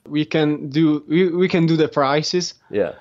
we 0.07 0.25
can 0.25 0.69
do 0.69 1.03
we, 1.07 1.29
we 1.29 1.47
can 1.47 1.65
do 1.65 1.77
the 1.77 1.87
prices. 1.87 2.53
Yeah. 2.69 2.93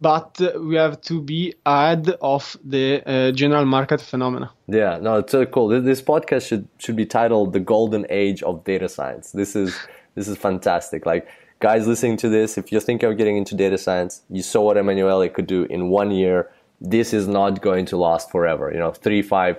But 0.00 0.40
we 0.58 0.74
have 0.74 1.00
to 1.02 1.20
be 1.22 1.54
ahead 1.64 2.08
of 2.20 2.56
the 2.64 3.02
uh, 3.06 3.30
general 3.30 3.64
market 3.64 4.00
phenomena. 4.00 4.50
Yeah 4.66 4.98
no 5.00 5.18
it's 5.18 5.32
so 5.32 5.46
cool. 5.46 5.68
This 5.68 6.02
podcast 6.02 6.46
should 6.48 6.68
should 6.78 6.96
be 6.96 7.06
titled 7.06 7.52
the 7.52 7.60
golden 7.60 8.06
age 8.10 8.42
of 8.42 8.64
data 8.64 8.88
science. 8.88 9.32
This 9.32 9.54
is 9.54 9.78
this 10.14 10.28
is 10.28 10.36
fantastic. 10.36 11.06
Like 11.06 11.28
guys 11.62 11.86
listening 11.86 12.16
to 12.16 12.28
this 12.28 12.58
if 12.58 12.72
you're 12.72 12.80
thinking 12.80 13.08
of 13.08 13.16
getting 13.16 13.36
into 13.36 13.54
data 13.54 13.78
science 13.78 14.22
you 14.28 14.42
saw 14.42 14.60
what 14.62 14.76
emanuele 14.76 15.28
could 15.28 15.46
do 15.46 15.64
in 15.76 15.88
one 15.88 16.10
year 16.10 16.50
this 16.80 17.14
is 17.14 17.28
not 17.28 17.62
going 17.62 17.86
to 17.86 17.96
last 17.96 18.30
forever 18.30 18.70
you 18.72 18.78
know 18.78 18.90
three 18.90 19.22
five 19.22 19.56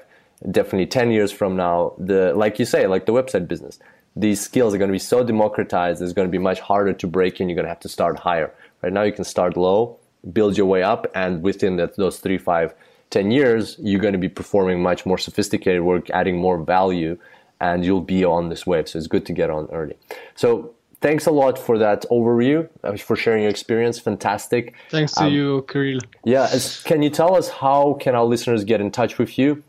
definitely 0.51 0.85
10 0.85 1.11
years 1.11 1.31
from 1.31 1.55
now 1.55 1.93
the 1.97 2.33
like 2.35 2.59
you 2.59 2.65
say 2.65 2.87
like 2.87 3.05
the 3.05 3.13
website 3.13 3.47
business 3.47 3.79
these 4.15 4.39
skills 4.39 4.73
are 4.73 4.77
going 4.77 4.89
to 4.89 4.93
be 4.93 4.99
so 4.99 5.23
democratized, 5.23 6.01
it's 6.01 6.13
going 6.13 6.27
to 6.27 6.31
be 6.31 6.37
much 6.37 6.59
harder 6.59 6.93
to 6.93 7.07
break 7.07 7.39
in. 7.39 7.49
You're 7.49 7.55
going 7.55 7.65
to 7.65 7.69
have 7.69 7.79
to 7.81 7.89
start 7.89 8.19
higher. 8.19 8.53
Right 8.81 8.93
now, 8.93 9.03
you 9.03 9.11
can 9.11 9.23
start 9.23 9.57
low, 9.57 9.97
build 10.31 10.57
your 10.57 10.67
way 10.67 10.83
up, 10.83 11.07
and 11.15 11.41
within 11.41 11.77
that, 11.77 11.95
those 11.95 12.19
three, 12.19 12.37
five, 12.37 12.75
ten 13.09 13.31
years, 13.31 13.75
you're 13.79 14.01
going 14.01 14.13
to 14.13 14.19
be 14.19 14.29
performing 14.29 14.81
much 14.81 15.05
more 15.05 15.17
sophisticated 15.17 15.81
work, 15.81 16.09
adding 16.11 16.37
more 16.37 16.61
value, 16.61 17.17
and 17.59 17.83
you'll 17.83 18.01
be 18.01 18.23
on 18.23 18.49
this 18.49 18.67
wave. 18.67 18.87
So 18.87 18.99
it's 18.99 19.07
good 19.07 19.25
to 19.27 19.33
get 19.33 19.49
on 19.49 19.67
early. 19.71 19.97
So 20.35 20.75
thanks 21.03 21.27
a 21.27 21.31
lot 21.31 21.59
for 21.59 21.77
that 21.77 22.05
overview, 22.09 22.67
uh, 22.83 22.97
for 22.97 23.15
sharing 23.15 23.43
your 23.43 23.51
experience. 23.51 23.99
Fantastic. 23.99 24.73
Thanks 24.89 25.13
to 25.13 25.25
um, 25.25 25.33
you, 25.33 25.65
Kirill. 25.67 25.99
Yeah. 26.23 26.49
Can 26.85 27.03
you 27.03 27.11
tell 27.11 27.35
us 27.35 27.49
how 27.49 27.97
can 27.99 28.15
our 28.15 28.25
listeners 28.25 28.63
get 28.63 28.81
in 28.81 28.89
touch 28.89 29.19
with 29.19 29.37
you 29.37 29.63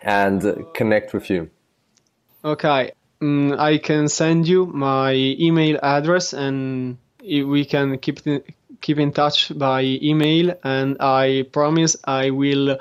and 0.00 0.64
connect 0.74 1.12
with 1.12 1.28
you? 1.28 1.50
Okay 2.44 2.92
um, 3.20 3.54
I 3.58 3.78
can 3.78 4.08
send 4.08 4.46
you 4.46 4.66
my 4.66 5.12
email 5.12 5.78
address 5.82 6.32
and 6.32 6.98
we 7.20 7.64
can 7.64 7.98
keep 7.98 8.20
keep 8.80 8.98
in 8.98 9.12
touch 9.12 9.56
by 9.58 9.82
email. 9.82 10.54
And 10.64 10.96
I 11.00 11.46
promise 11.52 11.96
I 12.04 12.30
will. 12.30 12.78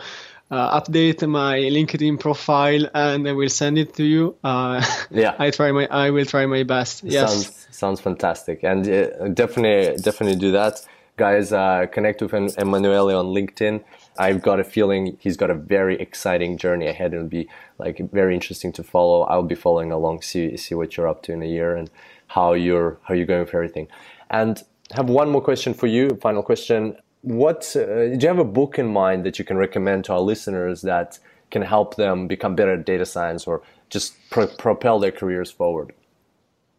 Uh, 0.50 0.80
update 0.80 1.28
my 1.28 1.60
LinkedIn 1.60 2.18
profile 2.22 2.88
and 2.94 3.28
I 3.28 3.34
will 3.34 3.50
send 3.50 3.78
it 3.78 3.96
to 3.96 4.04
you. 4.06 4.38
Uh, 4.42 4.82
yeah, 5.12 5.36
I 5.38 5.52
try 5.52 5.74
my 5.74 5.90
I 5.92 6.12
will 6.12 6.24
try 6.24 6.46
my 6.46 6.64
best. 6.64 7.04
Yes, 7.04 7.30
sounds 7.30 7.67
sounds 7.72 8.00
fantastic, 8.00 8.64
and 8.64 8.88
uh, 8.88 9.28
definitely 9.30 9.98
definitely 9.98 10.40
do 10.40 10.52
that, 10.52 10.86
guys. 11.18 11.52
Uh, 11.52 11.86
connect 11.92 12.22
with 12.22 12.34
Emanuele 12.34 13.18
on 13.18 13.28
LinkedIn. 13.28 13.84
I've 14.20 14.42
got 14.42 14.60
a 14.60 14.64
feeling 14.64 15.18
he's 15.20 15.38
got 15.38 15.50
a 15.50 15.54
very 15.54 16.00
exciting 16.00 16.58
journey 16.58 16.88
ahead 16.88 17.14
and 17.14 17.26
it'll 17.26 17.30
be 17.30 17.50
like 17.78 18.00
very 18.12 18.34
interesting 18.34 18.72
to 18.74 18.84
follow. 18.84 19.22
I'll 19.24 19.44
be 19.44 19.56
following 19.56 19.92
along, 19.92 20.22
see 20.22 20.58
see 20.58 20.76
what 20.76 20.98
you're 20.98 21.08
up 21.08 21.24
to 21.24 21.34
in 21.34 21.44
a 21.44 21.46
year 21.46 21.76
and 21.76 21.90
how 22.28 22.54
you're 22.54 22.98
how 23.04 23.14
you're 23.14 23.26
going 23.26 23.42
with 23.42 23.54
everything. 23.54 23.88
And 24.30 24.62
have 24.92 25.10
one 25.10 25.30
more 25.30 25.42
question 25.42 25.74
for 25.74 25.88
you. 25.88 26.10
Final 26.22 26.44
question: 26.44 26.98
What 27.22 27.76
uh, 27.76 28.16
do 28.16 28.18
you 28.20 28.28
have 28.28 28.40
a 28.40 28.44
book 28.44 28.80
in 28.80 28.88
mind 28.88 29.26
that 29.26 29.38
you 29.38 29.46
can 29.46 29.58
recommend 29.58 30.06
to 30.06 30.14
our 30.14 30.20
listeners 30.20 30.82
that 30.82 31.20
can 31.52 31.62
help 31.62 31.96
them 31.96 32.28
become 32.28 32.56
better 32.56 32.74
at 32.74 32.86
data 32.86 33.06
science 33.06 33.48
or 33.48 33.62
just 33.90 34.16
pro- 34.30 34.48
propel 34.48 35.00
their 35.00 35.12
careers 35.12 35.52
forward? 35.52 35.94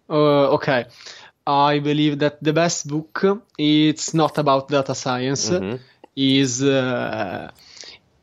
Uh, 0.09 0.55
okay. 0.55 0.87
I 1.47 1.79
believe 1.79 2.19
that 2.19 2.43
the 2.43 2.53
best 2.53 2.89
book 2.89 3.25
it's 3.59 4.13
not 4.13 4.37
about 4.39 4.69
data 4.69 4.95
science. 4.95 5.51
Mm-hmm 5.51 5.77
is 6.19 6.63
uh, 6.63 7.51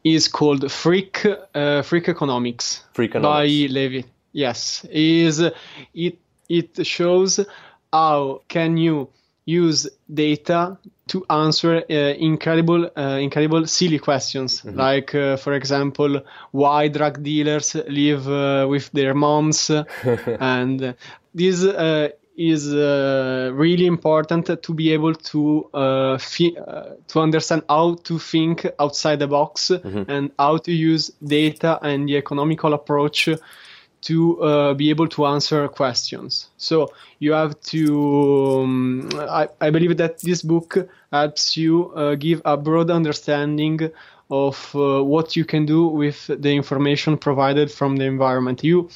is 0.04 0.28
called 0.28 0.72
Freak 0.72 1.26
uh, 1.26 1.82
Freakonomics, 1.82 2.82
by 3.22 3.46
Levy. 3.46 4.06
Yes, 4.34 4.86
is 4.92 5.40
it 5.94 6.20
it 6.50 6.86
shows 6.86 7.40
how 7.94 8.42
can 8.50 8.78
you 8.78 9.10
use 9.46 9.88
data 10.12 10.78
to 11.08 11.24
answer 11.30 11.84
uh, 11.90 11.94
incredible 11.94 12.90
uh, 12.98 13.20
incredible 13.22 13.68
silly 13.68 14.00
questions 14.00 14.62
mm-hmm. 14.62 14.78
like 14.78 15.14
uh, 15.14 15.38
for 15.38 15.54
example 15.54 16.22
why 16.52 16.88
drug 16.88 17.22
dealers 17.22 17.76
live 17.88 18.28
uh, 18.28 18.66
with 18.68 18.92
their 18.92 19.14
moms 19.14 19.70
and 20.40 20.96
this 21.36 21.64
uh, 21.64 22.10
is 22.38 22.74
uh, 22.74 23.52
really 23.54 23.86
important 23.86 24.62
to 24.62 24.74
be 24.74 24.92
able 24.92 25.14
to 25.14 25.70
uh, 25.74 26.18
fi- 26.18 26.56
uh, 26.58 26.96
to 27.08 27.20
understand 27.20 27.64
how 27.70 27.96
to 28.04 28.20
think 28.20 28.66
outside 28.80 29.20
the 29.20 29.28
box 29.28 29.70
mm-hmm. 29.70 30.10
and 30.10 30.32
how 30.40 30.58
to 30.58 30.72
use 30.72 31.12
data 31.24 31.80
and 31.82 32.10
the 32.10 32.18
economical 32.18 32.74
approach 32.74 33.30
to 34.02 34.42
uh, 34.42 34.74
be 34.76 34.90
able 34.92 35.08
to 35.08 35.26
answer 35.26 35.68
questions. 35.68 36.50
So 36.58 36.94
you 37.20 37.34
have 37.34 37.60
to. 37.72 38.62
Um, 38.64 39.10
I, 39.14 39.50
I, 39.60 39.72
believe 39.72 39.98
that 39.98 40.20
this 40.20 40.44
book 40.44 40.88
helps 41.12 41.58
you 41.58 41.92
uh, 41.94 42.14
give 42.16 42.42
a 42.46 42.56
broad 42.56 42.92
understanding 42.92 43.90
of 44.30 44.76
uh, 44.76 45.04
what 45.04 45.36
you 45.36 45.46
can 45.46 45.66
do 45.66 45.88
with 45.88 46.28
the 46.28 46.56
information 46.56 47.18
provided 47.18 47.72
from 47.72 47.98
the 47.98 48.06
environment. 48.06 48.64
You 48.64 48.90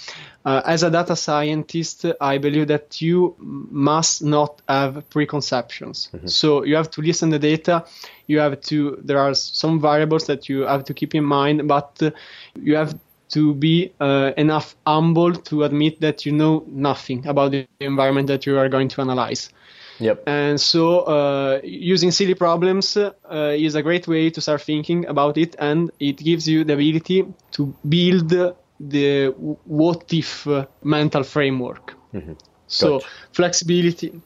uh, 0.46 0.62
as 0.66 0.84
a 0.84 0.90
data 0.90 1.16
scientist, 1.16 2.06
I 2.20 2.38
believe 2.38 2.68
that 2.68 3.02
you 3.02 3.36
must 3.40 4.24
not 4.24 4.62
have 4.68 5.08
preconceptions. 5.10 6.10
Mm-hmm. 6.12 6.28
So 6.28 6.64
you 6.64 6.76
have 6.76 6.90
to 6.92 7.02
listen 7.02 7.30
to 7.32 7.38
the 7.38 7.58
data. 7.58 7.86
You 8.28 8.40
have 8.40 8.60
to. 8.62 9.00
There 9.04 9.20
are 9.20 9.34
some 9.36 9.80
variables 9.80 10.26
that 10.28 10.50
you 10.50 10.62
have 10.62 10.86
to 10.86 10.94
keep 10.94 11.14
in 11.14 11.24
mind, 11.24 11.68
but 11.68 12.02
uh, 12.02 12.12
you 12.56 12.76
have 12.76 12.98
to 13.30 13.54
be 13.54 13.92
uh, 14.00 14.32
enough 14.38 14.76
humble 14.88 15.34
to 15.34 15.64
admit 15.64 16.02
that 16.02 16.26
you 16.26 16.32
know 16.32 16.64
nothing 16.68 17.28
about 17.28 17.52
the 17.52 17.68
environment 17.80 18.28
that 18.28 18.46
you 18.46 18.58
are 18.58 18.70
going 18.70 18.88
to 18.90 19.02
analyze. 19.02 19.50
Yep. 20.00 20.24
And 20.28 20.60
so 20.60 21.02
uh, 21.02 21.60
using 21.64 22.12
silly 22.12 22.34
problems 22.34 22.98
uh, 22.98 23.10
is 23.32 23.76
a 23.76 23.82
great 23.82 24.08
way 24.08 24.30
to 24.30 24.42
start 24.42 24.62
thinking 24.62 25.06
about 25.08 25.38
it, 25.38 25.56
and 25.60 25.92
it 26.00 26.18
gives 26.18 26.48
you 26.48 26.64
the 26.64 26.74
ability 26.74 27.26
to 27.52 27.74
build 27.88 28.30
the 28.80 29.34
what 29.66 30.14
if 30.14 30.48
mental 30.84 31.24
framework. 31.24 31.96
Mm-hmm. 32.14 32.34
So 32.68 33.00
gotcha. 33.00 33.08
flexibility, 33.34 34.22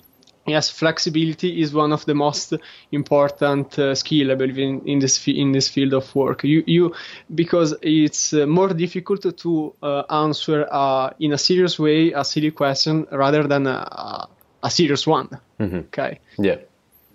yes, 0.46 0.70
flexibility 0.70 1.62
is 1.62 1.74
one 1.74 1.92
of 1.92 2.06
the 2.06 2.14
most 2.14 2.54
important 2.92 3.80
uh, 3.80 3.96
skill 3.96 4.32
I 4.32 4.36
believe 4.36 4.60
in, 4.60 4.82
in 4.86 5.00
this 5.00 5.28
in 5.28 5.54
this 5.54 5.70
field 5.70 5.94
of 5.94 6.14
work. 6.16 6.44
You 6.44 6.64
you 6.68 6.94
because 7.34 7.74
it's 7.82 8.34
uh, 8.34 8.46
more 8.46 8.74
difficult 8.74 9.38
to 9.38 9.74
uh, 9.82 10.04
answer 10.10 10.68
uh, 10.72 11.10
in 11.20 11.34
a 11.34 11.38
serious 11.38 11.80
way 11.80 12.12
a 12.12 12.24
silly 12.24 12.52
question 12.52 13.08
rather 13.12 13.48
than 13.48 13.66
a, 13.66 14.28
a 14.64 14.70
serious 14.70 15.06
one. 15.06 15.30
Mm-hmm. 15.60 15.78
Okay. 15.78 16.20
Yeah. 16.38 16.58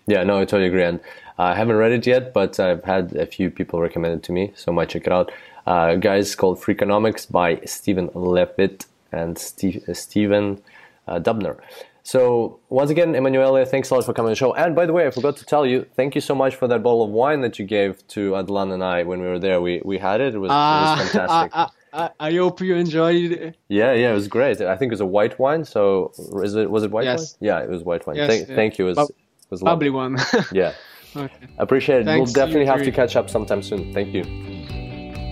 Yeah, 0.07 0.23
no, 0.23 0.39
I 0.39 0.45
totally 0.45 0.69
agree. 0.69 0.85
And 0.85 1.01
uh, 1.39 1.43
I 1.43 1.55
haven't 1.55 1.77
read 1.77 1.93
it 1.93 2.07
yet, 2.07 2.33
but 2.33 2.59
I've 2.61 2.85
had 2.85 3.15
a 3.17 3.27
few 3.27 3.51
people 3.51 3.81
recommend 3.81 4.15
it 4.15 4.23
to 4.25 4.33
me, 4.33 4.53
so 4.55 4.73
I 4.73 4.75
might 4.75 4.89
check 4.89 5.07
it 5.07 5.13
out. 5.13 5.31
Uh, 5.67 5.97
guys, 5.97 6.35
called 6.35 6.61
Freakonomics 6.61 7.31
by 7.31 7.61
Stephen 7.67 8.09
Levitt 8.15 8.87
and 9.13 9.37
Steve, 9.37 9.85
uh, 9.89 9.93
Stephen 9.93 10.63
uh, 11.07 11.19
Dubner. 11.19 11.59
So 12.05 12.59
once 12.71 12.89
again, 12.91 13.15
Emanuele, 13.15 13.67
thanks 13.67 13.91
a 13.91 13.95
lot 13.95 14.05
for 14.07 14.15
coming 14.15 14.29
on 14.29 14.33
the 14.33 14.37
show. 14.37 14.55
And 14.55 14.75
by 14.75 14.87
the 14.87 14.95
way, 14.95 15.07
I 15.07 15.11
forgot 15.11 15.37
to 15.37 15.45
tell 15.45 15.67
you, 15.67 15.85
thank 15.95 16.15
you 16.15 16.23
so 16.23 16.35
much 16.35 16.55
for 16.55 16.67
that 16.69 16.83
bottle 16.83 17.03
of 17.03 17.11
wine 17.11 17.43
that 17.43 17.59
you 17.59 17.67
gave 17.67 18.07
to 18.09 18.31
Hadelin 18.31 18.73
and 18.73 18.83
I 18.83 19.03
when 19.03 19.21
we 19.21 19.27
were 19.27 19.39
there. 19.39 19.61
We 19.61 19.83
we 19.85 19.99
had 19.99 20.23
it. 20.23 20.35
It 20.35 20.39
was, 20.39 20.51
it 20.51 20.55
was 20.55 20.99
fantastic. 21.13 21.78
I, 21.93 22.03
I, 22.05 22.11
I, 22.21 22.33
hope 22.35 22.61
you 22.61 22.75
enjoyed 22.75 23.33
it. 23.33 23.57
Yeah, 23.69 23.93
yeah, 23.93 24.11
it 24.11 24.15
was 24.15 24.29
great. 24.29 24.61
I 24.61 24.77
think 24.77 24.91
it 24.91 24.95
was 24.95 25.01
a 25.01 25.07
white 25.07 25.39
wine. 25.39 25.65
So 25.65 26.13
is 26.43 26.55
it 26.55 26.71
was 26.71 26.83
it 26.83 26.91
white 26.91 27.05
yes. 27.05 27.37
wine? 27.41 27.49
Yeah, 27.49 27.61
it 27.61 27.71
was 27.71 27.83
white 27.83 28.07
wine. 28.07 28.17
Yes, 28.17 28.29
thank, 28.29 28.49
yeah. 28.49 28.55
thank 28.55 28.79
you. 28.79 28.87
It 28.87 28.89
was, 28.91 28.97
Bub- 28.97 29.11
it 29.11 29.51
was 29.51 29.63
lovely. 29.63 29.91
one. 29.91 30.17
Yeah, 30.53 30.75
okay. 31.17 31.35
appreciate 31.59 32.03
it. 32.03 32.05
Thanks, 32.05 32.29
we'll 32.29 32.47
definitely 32.47 32.67
you 32.67 32.73
have 32.73 32.83
to 32.83 32.93
catch 32.93 33.17
up 33.17 33.31
sometime 33.31 33.63
soon. 33.63 33.93
Thank 33.93 34.15
you. 34.15 34.25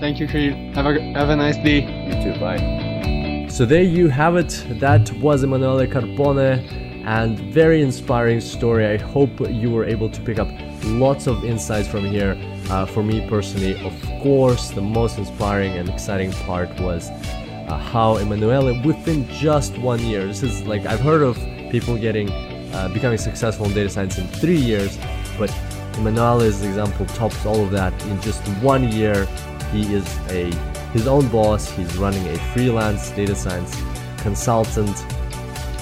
Thank 0.00 0.20
you, 0.20 0.26
Kirill. 0.26 0.74
Have 0.74 0.86
a 0.86 1.00
have 1.12 1.28
a 1.28 1.36
nice 1.36 1.56
day. 1.56 1.80
You 2.08 2.22
too. 2.22 2.40
Bye. 2.40 3.48
So 3.48 3.64
there 3.64 3.82
you 3.82 4.08
have 4.08 4.36
it. 4.36 4.64
That 4.80 5.10
was 5.14 5.42
Emanuele 5.42 5.86
Carbone 5.86 7.04
and 7.06 7.38
very 7.54 7.82
inspiring 7.82 8.40
story. 8.40 8.86
I 8.86 8.96
hope 8.96 9.30
you 9.48 9.70
were 9.70 9.84
able 9.84 10.10
to 10.10 10.20
pick 10.20 10.38
up 10.38 10.48
lots 10.84 11.26
of 11.26 11.44
insights 11.44 11.88
from 11.88 12.04
here. 12.04 12.34
Uh, 12.68 12.84
for 12.84 13.02
me 13.02 13.26
personally, 13.28 13.78
of 13.84 13.94
course, 14.22 14.70
the 14.70 14.80
most 14.80 15.18
inspiring 15.18 15.72
and 15.72 15.88
exciting 15.88 16.32
part 16.32 16.68
was 16.80 17.10
uh, 17.68 17.78
how 17.78 18.16
Emanuele, 18.16 18.82
within 18.82 19.28
just 19.28 19.78
one 19.78 20.00
year, 20.00 20.26
this 20.26 20.42
is 20.42 20.62
like 20.66 20.84
I've 20.84 21.00
heard 21.00 21.22
of 21.22 21.36
people 21.70 21.96
getting 21.96 22.30
uh, 22.72 22.90
becoming 22.92 23.18
successful 23.18 23.66
in 23.66 23.72
data 23.72 23.88
science 23.88 24.18
in 24.18 24.26
three 24.26 24.56
years, 24.56 24.98
but 25.38 25.50
Emanuele's 25.96 26.62
example 26.62 27.06
tops 27.06 27.46
all 27.46 27.62
of 27.62 27.70
that. 27.70 27.92
In 28.06 28.20
just 28.20 28.42
one 28.62 28.90
year, 28.90 29.26
he 29.72 29.94
is 29.94 30.06
a 30.30 30.52
his 30.92 31.06
own 31.06 31.28
boss. 31.28 31.70
He's 31.70 31.96
running 31.96 32.26
a 32.28 32.38
freelance 32.52 33.10
data 33.10 33.34
science 33.34 33.80
consultant 34.18 35.04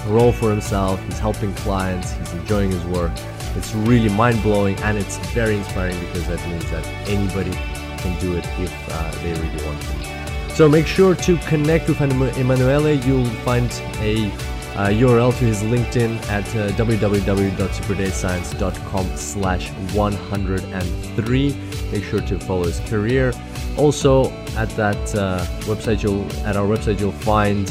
role 0.07 0.33
for 0.33 0.51
himself. 0.51 1.03
He's 1.05 1.19
helping 1.19 1.55
clients. 1.55 2.13
He's 2.13 2.33
enjoying 2.33 2.71
his 2.71 2.85
work. 2.87 3.13
It's 3.57 3.75
really 3.75 4.09
mind 4.09 4.43
blowing 4.43 4.77
and 4.81 4.99
it's 4.99 5.19
very 5.33 5.57
inspiring 5.57 5.99
because 6.01 6.27
that 6.29 6.47
means 6.49 6.71
that 6.71 6.87
anybody 7.09 7.53
can 7.99 8.19
do 8.21 8.37
it 8.37 8.47
if 8.59 8.73
uh, 8.91 9.11
they 9.23 9.33
really 9.33 9.65
want 9.65 9.81
to. 9.83 10.55
So 10.55 10.69
make 10.69 10.87
sure 10.87 11.17
to 11.17 11.37
connect 11.39 11.89
with 11.89 12.01
Emanuele. 12.01 12.95
You'll 13.05 13.27
find 13.45 13.69
a 13.99 14.31
uh, 14.77 14.89
URL 14.89 15.33
to 15.39 15.45
his 15.45 15.63
LinkedIn 15.63 16.21
at 16.29 16.45
uh, 16.57 16.71
www.superdatascience.com 16.73 19.17
slash 19.17 19.71
103. 19.71 21.57
Make 21.93 22.05
sure 22.05 22.21
to 22.21 22.39
follow 22.41 22.65
his 22.65 22.81
career. 22.81 23.33
Also, 23.77 24.33
at 24.57 24.69
that 24.71 25.15
uh, 25.15 25.45
website, 25.63 26.03
you'll 26.03 26.25
at 26.47 26.57
our 26.57 26.67
website 26.67 26.99
you'll 27.01 27.13
find 27.13 27.69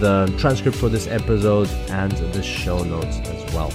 the 0.00 0.34
transcript 0.38 0.76
for 0.76 0.88
this 0.88 1.06
episode 1.06 1.68
and 1.90 2.10
the 2.12 2.42
show 2.42 2.82
notes 2.82 3.20
as 3.20 3.54
well. 3.54 3.70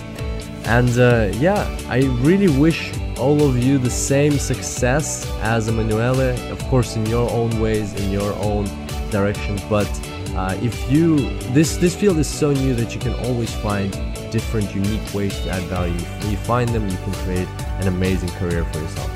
And 0.68 0.99
uh, 0.99 1.32
yeah, 1.39 1.65
I 1.88 1.99
really 2.22 2.49
wish 2.59 2.91
all 3.18 3.41
of 3.41 3.57
you 3.57 3.78
the 3.78 3.89
same 3.89 4.38
success 4.38 5.26
as 5.41 5.70
Emanuele, 5.70 6.36
of 6.51 6.61
course, 6.65 6.97
in 6.97 7.05
your 7.05 7.32
own 7.32 7.59
ways, 7.61 7.93
in 7.93 8.11
your 8.11 8.34
own 8.34 8.65
direction. 9.09 9.57
But 9.70 9.89
uh, 10.36 10.57
if 10.61 10.91
you 10.91 11.18
this 11.53 11.78
this 11.78 11.95
field 11.95 12.18
is 12.18 12.28
so 12.28 12.51
new 12.51 12.76
that 12.76 12.93
you 12.93 12.99
can 12.99 13.13
always 13.26 13.53
find 13.55 13.91
different, 14.30 14.76
unique 14.76 15.13
ways 15.13 15.39
to 15.41 15.49
add 15.49 15.63
value. 15.63 15.95
If 15.95 16.32
you 16.32 16.38
find 16.38 16.70
them, 16.70 16.88
you 16.89 16.97
can 16.97 17.13
create 17.13 17.47
an 17.80 17.88
amazing 17.88 18.30
career 18.32 18.65
for 18.65 18.80
yourself. 18.80 19.09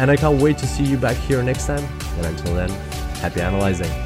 And 0.00 0.10
I 0.10 0.16
can't 0.16 0.40
wait 0.40 0.58
to 0.58 0.66
see 0.66 0.84
you 0.84 0.96
back 0.96 1.16
here 1.16 1.42
next 1.42 1.66
time. 1.66 1.84
And 2.16 2.26
until 2.26 2.54
then, 2.54 2.70
happy 3.20 3.40
analyzing. 3.40 4.05